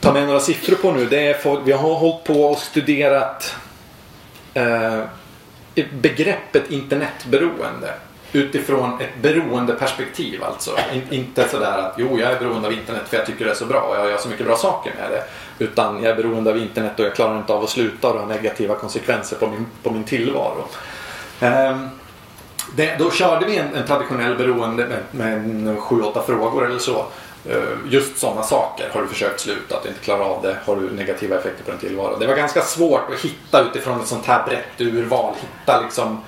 tar 0.00 0.12
med 0.12 0.26
några 0.26 0.40
siffror 0.40 0.76
på 0.76 0.92
nu. 0.92 1.06
Det 1.06 1.28
är 1.28 1.34
folk, 1.34 1.60
vi 1.64 1.72
har 1.72 1.94
hållit 1.94 2.24
på 2.24 2.44
och 2.44 2.58
studerat 2.58 3.56
eh, 4.54 5.00
begreppet 5.92 6.70
internetberoende 6.70 7.94
utifrån 8.32 9.00
ett 9.00 9.22
beroendeperspektiv 9.22 10.44
alltså. 10.44 10.78
In, 10.92 11.02
inte 11.10 11.48
sådär 11.48 11.78
att 11.78 11.94
jo, 11.98 12.18
jag 12.20 12.32
är 12.32 12.38
beroende 12.38 12.68
av 12.68 12.72
internet 12.72 13.02
för 13.08 13.16
jag 13.16 13.26
tycker 13.26 13.44
det 13.44 13.50
är 13.50 13.54
så 13.54 13.66
bra 13.66 13.80
och 13.80 13.96
jag 13.96 14.10
gör 14.10 14.18
så 14.18 14.28
mycket 14.28 14.46
bra 14.46 14.56
saker 14.56 14.92
med 15.00 15.10
det. 15.10 15.24
Utan 15.60 16.02
jag 16.02 16.12
är 16.12 16.16
beroende 16.16 16.50
av 16.50 16.58
internet 16.58 16.92
och 16.98 17.04
jag 17.04 17.14
klarar 17.14 17.38
inte 17.38 17.52
av 17.52 17.64
att 17.64 17.70
sluta 17.70 18.08
och 18.08 18.14
det 18.14 18.20
har 18.20 18.26
negativa 18.26 18.74
konsekvenser 18.74 19.36
på 19.36 19.46
min, 19.46 19.66
på 19.82 19.90
min 19.90 20.04
tillvaro. 20.04 20.64
Ehm, 21.40 21.88
det, 22.76 22.96
då 22.98 23.10
körde 23.10 23.46
vi 23.46 23.56
en, 23.56 23.74
en 23.74 23.86
traditionell 23.86 24.36
beroende 24.36 24.86
med, 25.10 25.44
med 25.44 25.78
sju, 25.78 26.02
åtta 26.02 26.22
frågor 26.22 26.66
eller 26.66 26.78
så. 26.78 27.06
Ehm, 27.50 27.88
just 27.88 28.18
sådana 28.18 28.42
saker. 28.42 28.90
Har 28.92 29.02
du 29.02 29.08
försökt 29.08 29.40
sluta? 29.40 29.76
Att 29.76 29.82
du 29.82 29.88
inte 29.88 30.00
klarar 30.00 30.24
av 30.24 30.42
det? 30.42 30.56
Har 30.64 30.76
du 30.76 30.90
negativa 30.90 31.38
effekter 31.38 31.64
på 31.64 31.70
din 31.70 31.80
tillvaro? 31.80 32.16
Det 32.18 32.26
var 32.26 32.36
ganska 32.36 32.62
svårt 32.62 33.12
att 33.12 33.20
hitta 33.20 33.60
utifrån 33.60 34.00
ett 34.00 34.06
sånt 34.06 34.26
här 34.26 34.46
brett 34.46 34.80
urval. 34.80 35.34
Hitta 35.40 35.80
liksom 35.80 36.20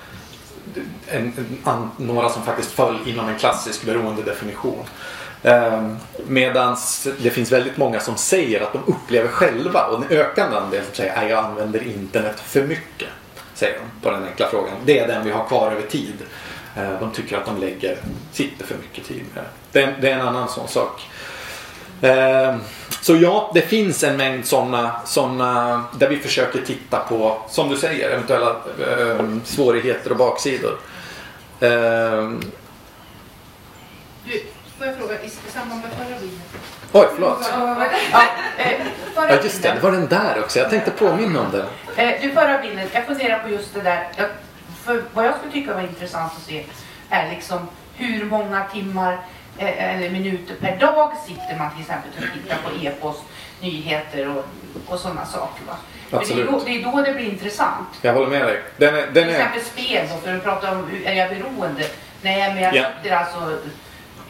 en, 1.07 1.33
en, 1.64 1.91
några 1.97 2.28
som 2.28 2.43
faktiskt 2.43 2.72
föll 2.72 2.99
inom 3.07 3.28
en 3.28 3.39
klassisk 3.39 3.85
beroendedefinition. 3.85 4.85
Ehm, 5.43 5.97
Medan 6.26 6.76
det 7.18 7.30
finns 7.30 7.53
väldigt 7.53 7.76
många 7.76 8.01
som 8.01 8.16
säger 8.16 8.61
att 8.61 8.72
de 8.72 8.78
upplever 8.86 9.28
själva 9.28 9.86
och 9.86 9.97
en 9.97 10.18
ökande 10.18 10.57
andel 10.57 10.84
som 10.84 10.95
säger 10.95 11.24
att 11.24 11.30
jag 11.30 11.45
använder 11.45 11.86
internet 11.86 12.40
för 12.40 12.62
mycket. 12.62 13.09
Säger 13.55 13.78
de 13.78 14.03
på 14.03 14.11
den 14.11 14.24
enkla 14.24 14.49
frågan. 14.49 14.74
Det 14.84 14.99
är 14.99 15.09
den 15.09 15.24
vi 15.24 15.30
har 15.30 15.45
kvar 15.45 15.72
över 15.72 15.82
tid. 15.82 16.14
Ehm, 16.76 16.95
de 17.01 17.11
tycker 17.11 17.36
att 17.36 17.47
de 17.47 17.61
lägger, 17.61 17.97
sitter 18.32 18.66
för 18.66 18.74
mycket 18.74 19.05
tid 19.05 19.22
med 19.34 19.45
det. 19.72 19.95
Det 20.01 20.11
är 20.11 20.14
en 20.14 20.28
annan 20.28 20.49
sån 20.49 20.68
sak. 20.68 21.11
Ehm, 22.03 22.61
så 23.01 23.16
ja, 23.16 23.51
det 23.55 23.61
finns 23.61 24.05
en 24.05 24.16
mängd 24.16 24.47
sådana 24.47 25.01
såna, 25.05 25.84
där 25.99 26.09
vi 26.09 26.16
försöker 26.16 26.61
titta 26.61 26.99
på, 26.99 27.43
som 27.49 27.68
du 27.68 27.76
säger, 27.76 28.11
eventuella 28.11 28.57
svårigheter 29.45 30.11
och 30.11 30.16
baksidor. 30.16 30.78
Du, 34.83 34.89
får 34.89 35.01
jag 35.01 35.09
fråga, 35.09 35.22
i 35.22 35.28
samband 35.51 35.83
med 35.83 35.91
förra 35.93 36.18
bilden? 36.20 36.41
oj, 36.93 37.07
förlåt. 37.14 37.51
Ja, 37.53 37.87
eh, 38.59 38.72
Ja, 39.16 39.35
just 39.43 39.62
det. 39.62 39.72
Det 39.74 39.80
var 39.80 39.93
den 39.93 40.07
där 40.09 40.41
också. 40.45 40.59
Jag 40.59 40.70
tänkte 40.70 40.91
påminna 40.91 41.41
om 41.41 41.51
den. 41.53 41.66
Eh, 41.97 42.20
du, 42.22 42.30
förra 42.33 42.59
bilden, 42.59 42.89
jag 42.93 43.07
funderar 43.07 43.39
på 43.39 43.49
just 43.49 43.74
det 43.74 43.80
där. 43.80 44.09
För 44.85 45.03
vad 45.14 45.26
jag 45.26 45.35
skulle 45.39 45.53
tycka 45.53 45.74
var 45.74 45.80
intressant 45.80 46.33
att 46.37 46.43
se 46.43 46.64
är 47.11 47.30
liksom 47.30 47.68
hur 47.95 48.24
många 48.24 48.64
timmar 48.64 49.12
eh, 49.59 49.95
eller 49.95 50.11
minuter 50.11 50.55
per 50.61 50.76
dag 50.76 51.12
sitter 51.26 51.59
man 51.59 51.70
till 51.70 51.80
exempel 51.80 52.11
och 52.16 52.43
tittar 52.43 52.57
på 52.57 52.87
e-post, 52.87 53.22
nyheter 53.61 54.28
och, 54.37 54.45
och 54.87 54.99
sådana 55.01 55.26
saker. 55.26 55.64
Va? 55.66 55.76
För 56.11 56.16
Det, 56.16 56.16
är 56.16 56.20
Absolut. 56.20 56.51
då, 56.51 56.62
det 56.66 56.70
är 56.70 56.85
då 56.93 57.03
det 57.03 57.12
blir 57.12 57.28
intressant. 57.30 57.89
Jag 58.03 58.12
håller 58.14 58.28
med 58.30 58.43
dig. 58.43 58.62
Den 58.76 58.95
är, 58.95 59.03
den 59.03 59.12
Till 59.12 59.22
är, 59.22 59.28
exempel 59.28 59.62
spel 59.62 60.07
då, 60.11 60.16
för 60.16 60.37
att 60.37 60.45
prata 60.45 60.70
om 60.72 60.91
är 61.05 61.12
jag 61.14 61.28
beroende? 61.30 61.85
Nej, 62.22 62.55
men 62.55 62.62
jag 62.62 62.74
Ja. 62.76 62.87
sitter 63.03 63.16
alltså 63.16 63.59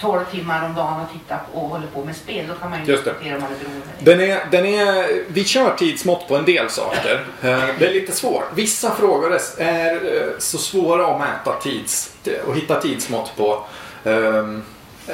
12 0.02 0.24
timmar 0.30 0.66
om 0.66 0.74
dagen 0.74 1.00
och 1.00 1.12
tittar 1.12 1.40
på, 1.52 1.58
och 1.60 1.68
håller 1.68 1.86
på 1.86 2.04
med 2.04 2.16
spel. 2.16 2.46
Då 2.48 2.54
kan 2.54 2.70
man 2.70 2.84
ju 2.84 2.92
Just 2.92 3.04
det. 3.04 3.10
diskutera 3.10 3.36
om 3.36 3.42
man 3.42 3.50
är 3.52 3.56
beroende. 3.56 3.86
Den 3.98 4.20
är, 4.20 4.46
den 4.50 4.66
är, 4.66 5.22
vi 5.28 5.44
kör 5.44 5.74
tidsmått 5.76 6.28
på 6.28 6.36
en 6.36 6.44
del 6.44 6.70
saker. 6.70 7.24
Eh, 7.42 7.60
Det 7.78 7.86
är 7.86 7.92
lite 7.92 8.12
svårt. 8.12 8.44
Vissa 8.54 8.90
frågor 8.94 9.38
är, 9.58 9.94
eh, 9.94 10.28
så 10.38 10.58
svåra 10.58 11.06
att 11.14 11.20
mäta 11.20 11.52
tids 11.60 12.12
och 12.46 12.56
hitta 12.56 12.80
tidsmått 12.80 13.36
på. 13.36 13.64
Ehm, 14.04 14.62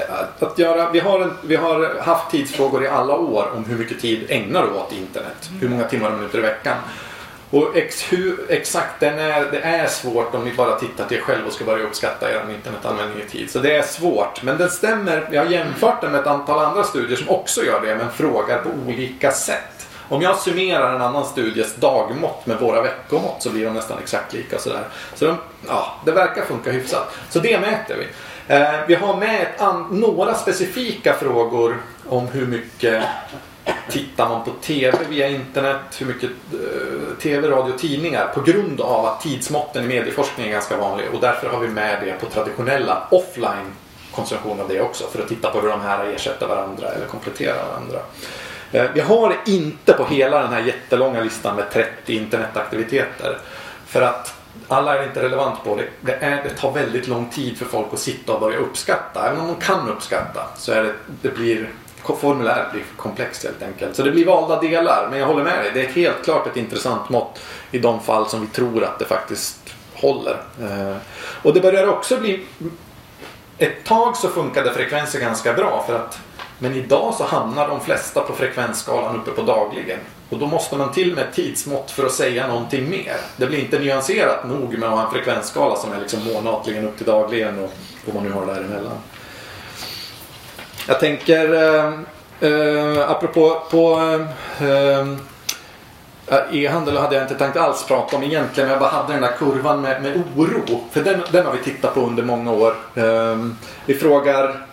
Att, 0.09 0.43
att 0.43 0.59
göra, 0.59 0.91
vi, 0.91 1.01
har 1.01 1.21
en, 1.21 1.33
vi 1.43 1.57
har 1.57 2.01
haft 2.03 2.31
tidsfrågor 2.31 2.85
i 2.85 2.89
alla 2.89 3.15
år 3.15 3.53
om 3.57 3.65
hur 3.65 3.79
mycket 3.79 4.01
tid 4.01 4.27
ägnar 4.29 4.63
du 4.63 4.69
åt 4.73 4.93
internet. 4.93 5.51
Hur 5.61 5.69
många 5.69 5.85
timmar 5.85 6.11
och 6.11 6.17
minuter 6.17 6.39
i 6.39 6.43
veckan. 6.43 6.77
Och 7.51 7.77
ex, 7.77 8.13
hur, 8.13 8.47
exakt, 8.49 9.01
den 9.01 9.19
är, 9.19 9.51
det 9.53 9.61
är 9.61 9.87
svårt 9.87 10.35
om 10.35 10.45
ni 10.45 10.55
bara 10.55 10.79
tittar 10.79 11.05
till 11.05 11.17
er 11.17 11.21
själv 11.21 11.47
och 11.47 11.53
ska 11.53 11.65
börja 11.65 11.85
uppskatta 11.85 12.33
er 12.33 12.45
internetanvändning 12.55 13.25
i 13.27 13.31
tid. 13.31 13.51
Så 13.51 13.59
det 13.59 13.77
är 13.77 13.83
svårt. 13.83 14.43
Men 14.43 14.59
den 14.59 14.71
stämmer. 14.71 15.29
Jag 15.33 15.45
har 15.45 15.51
jämfört 15.51 16.01
den 16.01 16.13
med 16.13 16.21
ett 16.21 16.27
antal 16.27 16.65
andra 16.65 16.85
studier 16.85 17.17
som 17.17 17.29
också 17.29 17.65
gör 17.65 17.81
det 17.81 17.97
men 17.97 18.11
frågar 18.13 18.59
på 18.59 18.71
olika 18.87 19.33
sätt. 19.33 19.89
Om 20.09 20.23
jag 20.23 20.39
summerar 20.39 20.95
en 20.95 21.03
annan 21.03 21.25
studies 21.25 21.75
dagmått 21.75 22.47
med 22.47 22.59
våra 22.61 22.83
veckomått 22.83 23.43
så 23.43 23.51
blir 23.51 23.65
de 23.65 23.75
nästan 23.75 23.99
exakt 23.99 24.33
lika. 24.33 24.59
Sådär. 24.59 24.85
Så 25.15 25.25
de, 25.25 25.37
ja, 25.67 25.95
det 26.05 26.13
verkar 26.13 26.45
funka 26.45 26.71
hyfsat. 26.71 27.17
Så 27.31 27.39
det 27.39 27.61
mäter 27.61 27.97
vi. 27.99 28.07
Eh, 28.55 28.75
vi 28.89 28.95
har 28.95 29.17
med 29.17 29.43
ett 29.43 29.61
an, 29.61 29.87
några 29.91 30.35
specifika 30.35 31.15
frågor 31.15 31.77
om 32.09 32.27
hur 32.27 32.47
mycket 32.47 33.05
tittar 33.91 34.29
man 34.29 34.45
på 34.45 34.51
TV 34.51 34.99
via 35.09 35.29
internet, 35.29 35.81
hur 35.99 36.07
mycket 36.07 36.31
eh, 36.53 37.17
TV, 37.23 37.49
radio, 37.49 37.73
och 37.73 37.79
tidningar 37.79 38.27
på 38.35 38.41
grund 38.41 38.81
av 38.81 39.07
att 39.07 39.21
tidsmåtten 39.21 39.85
i 39.85 39.89
medieforskning 39.89 40.47
är 40.47 40.53
ganska 40.53 40.77
vanlig 40.77 41.07
och 41.15 41.21
därför 41.21 41.49
har 41.49 41.61
vi 41.61 41.69
med 41.69 41.99
det 42.05 42.13
på 42.13 42.27
traditionella 42.27 43.07
offline 43.11 43.73
konsumtion 44.15 44.61
av 44.61 44.69
det 44.69 44.81
också 44.81 45.05
för 45.07 45.23
att 45.23 45.29
titta 45.29 45.51
på 45.51 45.61
hur 45.61 45.69
de 45.69 45.81
här 45.81 46.05
ersätter 46.05 46.47
varandra 46.47 46.89
eller 46.89 47.07
kompletterar 47.07 47.65
varandra. 47.69 47.99
Eh, 48.73 48.91
Vi 48.95 49.01
har 49.01 49.29
det 49.29 49.53
inte 49.53 49.93
på 49.93 50.05
hela 50.05 50.43
den 50.43 50.53
här 50.53 50.61
jättelånga 50.63 51.21
listan 51.21 51.57
med 51.57 51.71
30 51.71 52.15
internetaktiviteter. 52.17 53.39
För 53.87 54.03
att 54.03 54.35
alla 54.69 54.99
är 54.99 55.07
inte 55.07 55.23
relevant 55.23 55.65
på 55.65 55.77
det. 55.77 55.85
Det, 56.01 56.13
är, 56.13 56.43
det 56.43 56.51
tar 56.51 56.73
väldigt 56.73 57.09
lång 57.09 57.31
tid 57.31 57.59
för 57.59 57.65
folk 57.65 57.87
att 57.93 57.99
sitta 57.99 58.33
och 58.33 58.41
börja 58.41 58.59
uppskatta. 58.59 59.29
Även 59.29 59.41
om 59.41 59.47
de 59.47 59.57
kan 59.67 59.89
uppskatta 59.89 60.47
så 60.57 60.73
är 60.73 60.83
det, 60.83 60.93
det 61.23 61.29
blir 61.29 61.69
formuläret 62.03 62.73
blir 62.73 62.83
för 62.83 62.97
komplext 62.97 63.45
helt 63.45 63.63
enkelt. 63.63 63.97
Så 63.97 64.03
det 64.03 64.11
blir 64.11 64.27
valda 64.27 64.61
delar. 64.61 65.09
Men 65.11 65.19
jag 65.19 65.27
håller 65.27 65.45
med 65.45 65.65
dig. 65.65 65.71
Det 65.75 65.85
är 65.85 65.89
helt 65.89 66.25
klart 66.25 66.47
ett 66.47 66.57
intressant 66.57 67.09
mått 67.09 67.41
i 67.71 67.79
de 67.79 68.01
fall 68.01 68.29
som 68.29 68.41
vi 68.41 68.47
tror 68.47 68.85
att 68.85 68.99
det 68.99 69.05
faktiskt 69.05 69.75
håller. 69.95 70.37
Eh, 70.61 70.97
och 71.43 71.55
det 71.55 71.61
börjar 71.61 71.87
också 71.87 72.17
bli 72.17 72.47
ett 73.59 73.85
tag 73.85 74.17
så 74.17 74.29
funkade 74.29 74.73
frekvenser 74.73 75.21
ganska 75.21 75.53
bra 75.53 75.85
för 75.87 75.95
att 75.95 76.19
men 76.59 76.75
idag 76.75 77.15
så 77.15 77.25
hamnar 77.25 77.69
de 77.69 77.81
flesta 77.81 78.21
på 78.21 78.33
frekvensskalan 78.33 79.17
uppe 79.17 79.31
på 79.31 79.43
dagligen. 79.43 79.99
Och 80.31 80.39
då 80.39 80.47
måste 80.47 80.77
man 80.77 80.93
till 80.93 81.15
med 81.15 81.25
ett 81.25 81.35
tidsmått 81.35 81.91
för 81.91 82.07
att 82.07 82.13
säga 82.13 82.47
någonting 82.47 82.91
mer. 82.91 83.17
Det 83.37 83.47
blir 83.47 83.59
inte 83.59 83.79
nyanserat 83.79 84.49
nog 84.49 84.79
med 84.79 84.89
att 84.89 84.95
ha 84.95 85.07
en 85.07 85.13
frekvensskala 85.13 85.77
som 85.77 85.93
är 85.93 86.01
liksom 86.01 86.25
månatligen 86.25 86.85
upp 86.85 86.97
till 86.97 87.07
dagligen 87.07 87.59
och 87.59 87.73
vad 88.05 88.15
man 88.15 88.25
nu 88.25 88.33
har 88.33 88.47
däremellan. 88.47 88.99
Jag 90.89 91.01
tänker 91.01 91.55
eh, 91.55 91.93
eh 92.41 93.11
apropå 93.11 93.63
på 93.71 94.01
eh, 94.01 94.69
eh, 94.69 95.09
eh, 96.27 96.55
E-handel 96.57 96.97
hade 96.97 97.15
jag 97.15 97.25
inte 97.25 97.35
tänkt 97.35 97.57
alls 97.57 97.85
prata 97.85 98.17
om 98.17 98.23
egentligen 98.23 98.69
men 98.69 98.71
jag 98.71 98.81
bara 98.81 98.91
hade 98.91 99.13
den 99.13 99.23
där 99.23 99.37
kurvan 99.39 99.81
med, 99.81 100.03
med 100.03 100.23
oro. 100.37 100.81
För 100.91 101.05
den, 101.05 101.23
den 101.33 101.47
har 101.47 101.53
vi 101.53 101.59
tittat 101.59 101.95
på 101.95 102.01
under 102.01 102.23
många 102.23 102.53
år. 102.53 102.75
Eh, 102.95 103.37
vi 103.87 103.95
frågar 103.95 104.67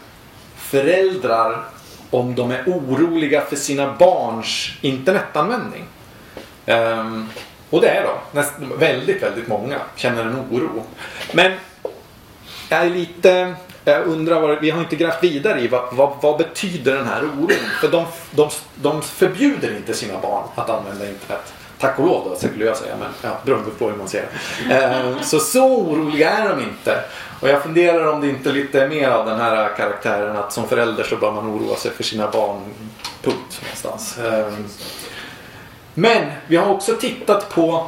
föräldrar 0.58 1.64
om 2.10 2.36
de 2.36 2.52
är 2.52 2.64
oroliga 2.66 3.42
för 3.42 3.56
sina 3.56 3.94
barns 4.00 4.70
internetanvändning. 4.82 5.84
Ehm, 6.66 7.30
och 7.70 7.82
det 7.82 7.90
är 7.90 8.04
de. 8.04 8.40
Näst, 8.40 8.54
väldigt, 8.78 9.24
väldigt 9.24 9.48
många 9.48 9.78
känner 9.96 10.22
en 10.22 10.40
oro. 10.52 10.84
Men 11.32 11.52
jag 12.70 12.80
är 12.80 12.90
lite... 12.90 13.56
Jag 13.86 14.08
undrar, 14.08 14.42
vad, 14.42 14.62
vi 14.62 14.70
har 14.70 14.80
inte 14.80 14.96
grävt 14.96 15.24
vidare 15.24 15.62
i 15.62 15.68
vad, 15.68 15.84
vad, 15.92 16.14
vad 16.22 16.38
betyder 16.38 16.96
den 16.96 17.08
här 17.08 17.24
oron? 17.24 17.52
För 17.82 17.88
de, 17.88 18.06
de, 18.32 18.50
de 18.76 19.02
förbjuder 19.02 19.76
inte 19.76 19.94
sina 19.94 20.20
barn 20.20 20.44
att 20.56 20.70
använda 20.70 21.10
internet. 21.10 21.54
Tack 21.80 22.00
och 22.00 22.06
lov 22.06 22.30
då, 22.30 22.48
skulle 22.48 22.66
jag 22.66 22.78
säga. 22.78 22.96
Men 23.00 23.10
ja, 23.22 23.38
beroende 23.46 23.72
på 23.72 23.90
hur 23.90 23.98
man 23.98 24.08
ser 24.08 24.26
det. 24.68 24.76
Eh, 24.76 25.22
så 25.22 25.40
så 25.40 25.78
oroliga 25.78 26.30
är 26.30 26.50
de 26.50 26.62
inte. 26.62 27.00
Och 27.42 27.50
jag 27.50 27.64
funderar 27.64 28.08
om 28.08 28.22
det 28.22 28.30
inte 28.30 28.50
är 28.50 28.54
lite 28.54 28.88
mer 28.88 29.10
av 29.10 29.26
den 29.26 29.40
här 29.40 29.76
karaktären 29.78 30.38
att 30.38 30.54
som 30.54 30.68
förälder 30.68 31.04
så 31.04 31.16
bör 31.16 31.32
man 31.32 31.56
oroa 31.56 31.76
sig 31.76 31.92
för 31.92 32.04
sina 32.04 32.32
barn. 32.32 32.62
Punkt 33.22 33.62
någonstans. 33.62 34.18
Eh, 34.18 34.54
men 35.94 36.32
vi 36.48 36.56
har 36.56 36.74
också 36.74 36.96
tittat 36.96 37.50
på 37.50 37.88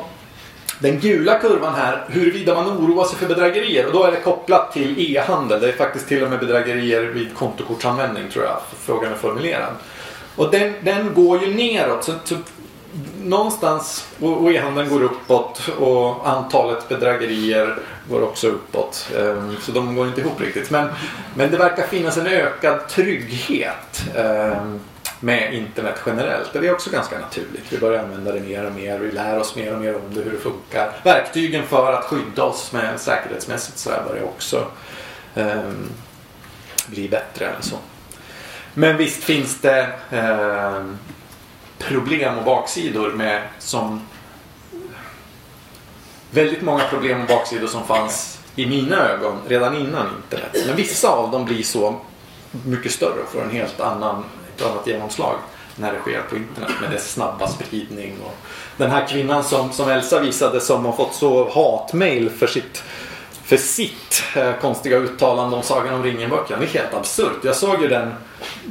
den 0.79 0.99
gula 0.99 1.39
kurvan 1.39 1.75
här, 1.75 2.05
huruvida 2.07 2.55
man 2.55 2.67
oroar 2.67 3.05
sig 3.05 3.17
för 3.17 3.27
bedrägerier. 3.27 3.85
Och 3.85 3.93
då 3.93 4.03
är 4.03 4.11
det 4.11 4.21
kopplat 4.21 4.73
till 4.73 5.15
e-handel. 5.15 5.61
Det 5.61 5.67
är 5.67 5.73
faktiskt 5.73 6.07
till 6.07 6.23
och 6.23 6.29
med 6.29 6.39
bedrägerier 6.39 7.03
vid 7.03 7.35
kontokortsanvändning 7.35 8.29
tror 8.29 8.45
jag. 8.45 8.57
Frågan 8.79 9.11
är 9.11 9.15
formulerad. 9.15 9.73
Och 10.35 10.51
den, 10.51 10.73
den 10.83 11.13
går 11.13 11.43
ju 11.43 11.53
neråt. 11.53 12.03
Så, 12.03 12.11
så 12.23 12.35
någonstans, 13.23 14.07
och, 14.19 14.43
och 14.43 14.51
e-handeln 14.51 14.89
går 14.89 15.03
uppåt 15.03 15.69
och 15.79 16.29
antalet 16.29 16.89
bedrägerier 16.89 17.77
går 18.09 18.23
också 18.23 18.47
uppåt. 18.47 19.09
Ehm, 19.17 19.55
så 19.61 19.71
de 19.71 19.95
går 19.95 20.07
inte 20.07 20.21
ihop 20.21 20.41
riktigt. 20.41 20.69
Men, 20.69 20.89
men 21.35 21.51
det 21.51 21.57
verkar 21.57 21.87
finnas 21.87 22.17
en 22.17 22.27
ökad 22.27 22.87
trygghet. 22.87 24.05
Ehm, 24.15 24.79
med 25.19 25.53
internet 25.53 26.01
generellt. 26.05 26.53
Det 26.53 26.59
är 26.59 26.73
också 26.73 26.89
ganska 26.89 27.19
naturligt. 27.19 27.63
Vi 27.69 27.77
börjar 27.77 28.03
använda 28.03 28.31
det 28.31 28.39
mer 28.39 28.65
och 28.65 28.71
mer. 28.71 28.99
Vi 28.99 29.11
lär 29.11 29.39
oss 29.39 29.55
mer 29.55 29.73
och 29.73 29.81
mer 29.81 29.95
om 29.95 30.01
det, 30.13 30.21
hur 30.21 30.31
det 30.31 30.37
funkar. 30.37 30.91
Verktygen 31.03 31.63
för 31.63 31.93
att 31.93 32.03
skydda 32.03 32.43
oss 32.43 32.71
med 32.71 32.99
säkerhetsmässigt 32.99 33.77
så 33.77 33.91
här 33.91 34.03
börjar 34.03 34.23
också 34.23 34.65
eh, 35.35 35.71
bli 36.87 37.09
bättre. 37.09 37.45
Eller 37.45 37.61
så. 37.61 37.75
Men 38.73 38.97
visst 38.97 39.23
finns 39.23 39.61
det 39.61 39.89
eh, 40.11 40.83
problem 41.77 42.37
och 42.37 42.43
baksidor 42.43 43.11
med 43.11 43.41
som 43.59 44.01
väldigt 46.31 46.61
många 46.61 46.83
problem 46.83 47.21
och 47.21 47.27
baksidor 47.27 47.67
som 47.67 47.87
fanns 47.87 48.39
i 48.55 48.65
mina 48.65 48.95
ögon 48.95 49.37
redan 49.47 49.75
innan 49.75 50.07
internet. 50.17 50.63
Men 50.67 50.75
vissa 50.75 51.09
av 51.09 51.31
dem 51.31 51.45
blir 51.45 51.63
så 51.63 51.99
mycket 52.65 52.91
större 52.91 53.21
och 53.25 53.31
får 53.31 53.43
en 53.43 53.49
helt 53.49 53.79
annan, 53.79 54.23
ett 54.61 54.71
annat 54.71 54.87
genomslag 54.87 55.35
när 55.75 55.93
det 55.93 55.99
sker 55.99 56.21
på 56.29 56.35
internet 56.35 56.71
med 56.81 56.91
dess 56.91 57.11
snabba 57.11 57.47
spridning. 57.47 58.15
Och 58.25 58.35
den 58.77 58.91
här 58.91 59.07
kvinnan 59.07 59.43
som, 59.43 59.71
som 59.71 59.89
Elsa 59.89 60.19
visade 60.19 60.61
som 60.61 60.85
har 60.85 60.93
fått 60.93 61.13
så 61.13 61.49
hatmail 61.49 62.29
för 62.29 62.47
sitt 62.47 62.83
för 63.47 63.57
sitt 63.57 64.23
eh, 64.35 64.53
konstiga 64.61 64.97
uttalande 64.97 65.55
om 65.55 65.63
Sagan 65.63 65.93
om 65.93 66.03
ringen-böckerna. 66.03 66.59
Det 66.59 66.65
är 66.65 66.81
helt 66.81 66.93
absurt. 66.93 67.39
Jag 67.43 67.55
såg 67.55 67.81
ju 67.81 67.87
den, 67.87 68.13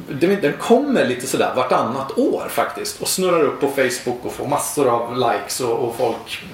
den, 0.09 0.41
den 0.41 0.53
kommer 0.53 1.05
lite 1.05 1.27
sådär 1.27 1.53
vartannat 1.57 2.19
år 2.19 2.47
faktiskt 2.51 3.03
och 3.03 3.09
snurrar 3.09 3.43
upp 3.43 3.61
på 3.61 3.69
Facebook 3.69 4.25
och 4.25 4.33
får 4.33 4.47
massor 4.47 4.89
av 4.89 5.17
likes 5.17 5.61
och, 5.61 5.79
och 5.79 5.97
folk 5.97 6.45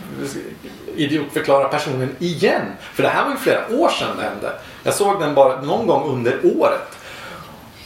idiotförklarar 0.96 1.68
personen 1.68 2.16
igen. 2.18 2.62
För 2.94 3.02
det 3.02 3.08
här 3.08 3.24
var 3.24 3.30
ju 3.30 3.36
flera 3.36 3.82
år 3.82 3.88
sedan 3.88 4.16
det 4.16 4.22
hände. 4.22 4.52
Jag 4.82 4.94
såg 4.94 5.20
den 5.20 5.34
bara 5.34 5.62
någon 5.62 5.86
gång 5.86 6.08
under 6.08 6.40
året. 6.58 6.98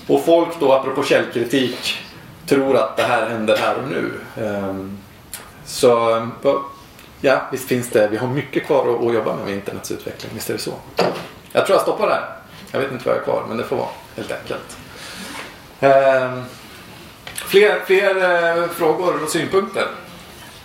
Och 0.07 0.25
folk 0.25 0.61
då, 0.61 0.73
apropå 0.73 1.03
källkritik, 1.03 1.99
tror 2.47 2.77
att 2.77 2.97
det 2.97 3.03
här 3.03 3.29
händer 3.29 3.57
här 3.57 3.75
och 3.77 3.91
nu. 3.91 4.13
Ehm, 4.45 4.99
så 5.65 6.29
ja, 7.21 7.41
visst 7.53 7.69
finns 7.69 7.91
det. 7.91 8.09
Vi 8.09 8.17
har 8.17 8.29
mycket 8.29 8.67
kvar 8.67 9.07
att, 9.09 9.15
jobba 9.15 9.37
med 9.37 9.45
med 9.45 9.55
internets 9.55 9.91
utveckling. 9.91 10.31
Visst 10.35 10.51
är 10.51 10.55
det 10.55 10.61
så. 10.61 10.75
Jag 11.53 11.67
tror 11.67 11.77
jag 11.77 11.83
stoppar 11.83 12.09
där. 12.09 12.25
Jag 12.73 12.81
vet 12.81 12.93
inte 12.93 13.05
vad 13.05 13.15
jag 13.15 13.21
är 13.21 13.25
kvar, 13.25 13.45
men 13.49 13.57
det 13.57 13.65
får 13.65 13.77
vara 13.77 13.89
helt 14.17 14.33
enkelt. 14.33 14.77
Ehm, 15.81 16.43
fler 17.35 17.81
fler 17.87 18.17
eh, 18.63 18.69
frågor 18.69 19.23
och 19.23 19.29
synpunkter? 19.29 19.87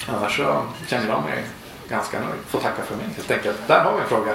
Annars 0.07 0.37
så 0.37 0.63
känner 0.87 1.07
jag 1.07 1.23
mig 1.23 1.43
ganska 1.91 2.19
nöjd. 2.19 2.41
Får 2.47 2.59
tacka 2.59 2.81
för 2.83 2.95
mig 2.95 3.05
helt 3.15 3.31
enkelt. 3.31 3.67
Där 3.67 3.79
har 3.79 3.93
vi 3.93 4.01
en 4.01 4.07
fråga. 4.07 4.31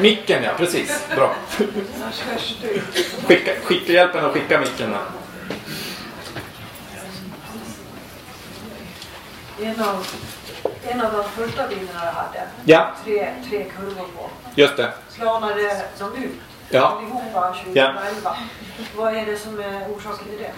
Micken 0.00 0.42
ja, 0.42 0.50
precis. 0.56 1.06
Bra. 1.16 1.34
Skicka, 3.26 3.52
skicka 3.64 3.92
hjälpen 3.92 4.24
och 4.24 4.32
skicka 4.32 4.60
micken. 4.60 4.90
Där. 4.90 5.00
En 9.66 9.80
av, 9.80 10.06
en 10.88 11.00
av 11.00 11.12
de 11.12 11.24
första 11.24 11.68
bilderna 11.68 12.04
jag 12.04 12.12
hade. 12.12 12.46
Ja. 12.64 12.90
Tre, 13.04 13.34
tre 13.48 13.64
kurvor 13.64 14.06
på. 14.16 14.30
Just 14.54 14.76
det. 14.76 14.92
Planade 15.16 15.82
som 15.96 16.16
ut. 16.16 16.30
Ja. 16.68 16.80
Allihopa 16.80 17.54
2011. 17.64 18.36
Vad 18.96 19.14
är 19.14 19.26
det 19.26 19.36
som 19.36 19.60
är 19.60 19.86
orsaken 19.96 20.28
till 20.28 20.38
det? 20.38 20.52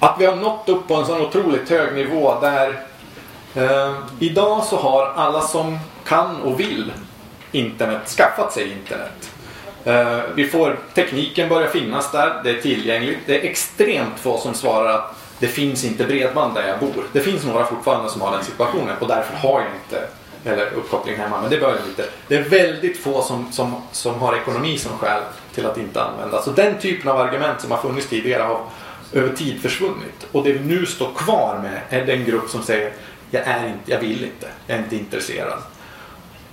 Att 0.00 0.16
vi 0.20 0.26
har 0.26 0.36
nått 0.36 0.68
upp 0.68 0.88
på 0.88 0.94
en 0.94 1.06
sån 1.06 1.20
otroligt 1.20 1.70
hög 1.70 1.94
nivå 1.94 2.40
där 2.40 2.86
eh, 3.54 3.94
idag 4.18 4.64
så 4.64 4.76
har 4.76 5.12
alla 5.16 5.40
som 5.40 5.78
kan 6.04 6.42
och 6.42 6.60
vill 6.60 6.92
internet 7.52 8.08
skaffat 8.08 8.52
sig 8.52 8.72
internet. 8.72 9.30
Eh, 9.84 10.18
vi 10.34 10.46
får, 10.46 10.78
tekniken 10.94 11.48
börjar 11.48 11.68
finnas 11.68 12.12
där, 12.12 12.40
det 12.44 12.50
är 12.50 12.60
tillgängligt. 12.60 13.18
Det 13.26 13.40
är 13.40 13.50
extremt 13.50 14.18
få 14.18 14.38
som 14.38 14.54
svarar 14.54 14.92
att 14.92 15.16
det 15.38 15.48
finns 15.48 15.84
inte 15.84 16.04
bredband 16.04 16.54
där 16.54 16.68
jag 16.68 16.78
bor. 16.78 17.04
Det 17.12 17.20
finns 17.20 17.44
några 17.44 17.66
fortfarande 17.66 18.10
som 18.10 18.20
har 18.20 18.32
den 18.32 18.44
situationen 18.44 18.96
och 19.00 19.08
därför 19.08 19.36
har 19.36 19.60
jag 19.60 19.70
inte 19.84 20.08
eller 20.44 20.66
uppkoppling 20.66 21.16
hemma, 21.16 21.40
men 21.40 21.50
det 21.50 21.58
behöver 21.58 21.80
inte. 21.88 22.04
Det 22.28 22.36
är 22.36 22.42
väldigt 22.42 22.98
få 22.98 23.22
som, 23.22 23.52
som, 23.52 23.82
som 23.92 24.14
har 24.14 24.36
ekonomi 24.36 24.78
som 24.78 24.98
skäl 24.98 25.22
till 25.54 25.66
att 25.66 25.78
inte 25.78 26.02
använda. 26.02 26.42
Så 26.42 26.50
den 26.50 26.78
typen 26.78 27.10
av 27.10 27.20
argument 27.20 27.60
som 27.60 27.70
har 27.70 27.78
funnits 27.78 28.06
tidigare 28.06 28.42
har 28.42 28.60
över 29.12 29.36
tid 29.36 29.62
försvunnit. 29.62 30.26
Och 30.32 30.44
det 30.44 30.52
vi 30.52 30.60
nu 30.60 30.86
står 30.86 31.14
kvar 31.14 31.58
med 31.62 31.80
är 31.88 32.06
den 32.06 32.24
grupp 32.24 32.50
som 32.50 32.62
säger 32.62 32.92
jag, 33.30 33.42
är 33.46 33.66
inte, 33.66 33.90
jag 33.90 33.98
vill 33.98 34.24
inte, 34.24 34.48
jag 34.66 34.78
är 34.78 34.82
inte 34.82 34.96
intresserad. 34.96 35.58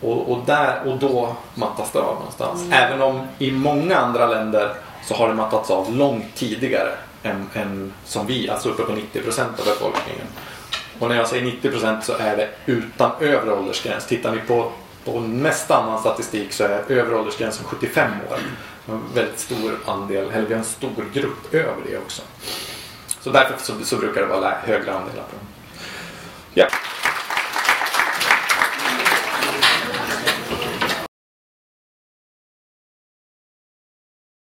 Och, 0.01 0.31
och, 0.31 0.45
där, 0.45 0.87
och 0.87 0.97
då 0.97 1.35
mattas 1.55 1.91
det 1.91 1.99
av 1.99 2.15
någonstans. 2.15 2.61
Mm. 2.61 2.73
Även 2.73 3.01
om 3.01 3.27
i 3.37 3.51
många 3.51 3.97
andra 3.97 4.27
länder 4.27 4.73
så 5.05 5.15
har 5.15 5.27
det 5.27 5.33
mattats 5.33 5.71
av 5.71 5.95
långt 5.95 6.35
tidigare 6.35 6.91
än, 7.23 7.49
än 7.53 7.93
som 8.05 8.27
vi, 8.27 8.49
alltså 8.49 8.69
uppe 8.69 8.83
på 8.83 8.93
90 8.93 9.21
procent 9.21 9.59
av 9.59 9.65
befolkningen. 9.65 10.27
Och 10.99 11.09
när 11.09 11.15
jag 11.15 11.27
säger 11.27 11.45
90 11.45 11.71
procent 11.71 12.03
så 12.05 12.13
är 12.13 12.37
det 12.37 12.49
utan 12.65 13.11
övre 13.19 13.53
åldersgräns. 13.53 14.05
Tittar 14.05 14.31
vi 14.31 14.39
på, 14.39 14.71
på 15.05 15.19
nästa 15.19 15.77
annan 15.77 15.99
statistik 15.99 16.53
så 16.53 16.63
är 16.63 16.83
övre 16.87 17.15
åldersgränsen 17.15 17.65
75 17.65 18.11
år. 18.31 18.39
En 18.89 19.01
väldigt 19.15 19.39
stor 19.39 19.79
andel, 19.85 20.29
eller 20.29 20.47
vi 20.47 20.53
har 20.53 20.59
en 20.59 20.65
stor 20.65 21.05
grupp 21.13 21.53
över 21.53 21.81
det 21.89 21.97
också. 21.97 22.21
Så 23.19 23.29
därför 23.29 23.53
så, 23.57 23.73
så 23.85 23.97
brukar 23.97 24.21
det 24.21 24.27
vara 24.27 24.49
högre 24.49 24.93
andelar 24.93 25.23
på 25.23 25.35
dem. 25.35 25.56
Yeah. 26.57 26.96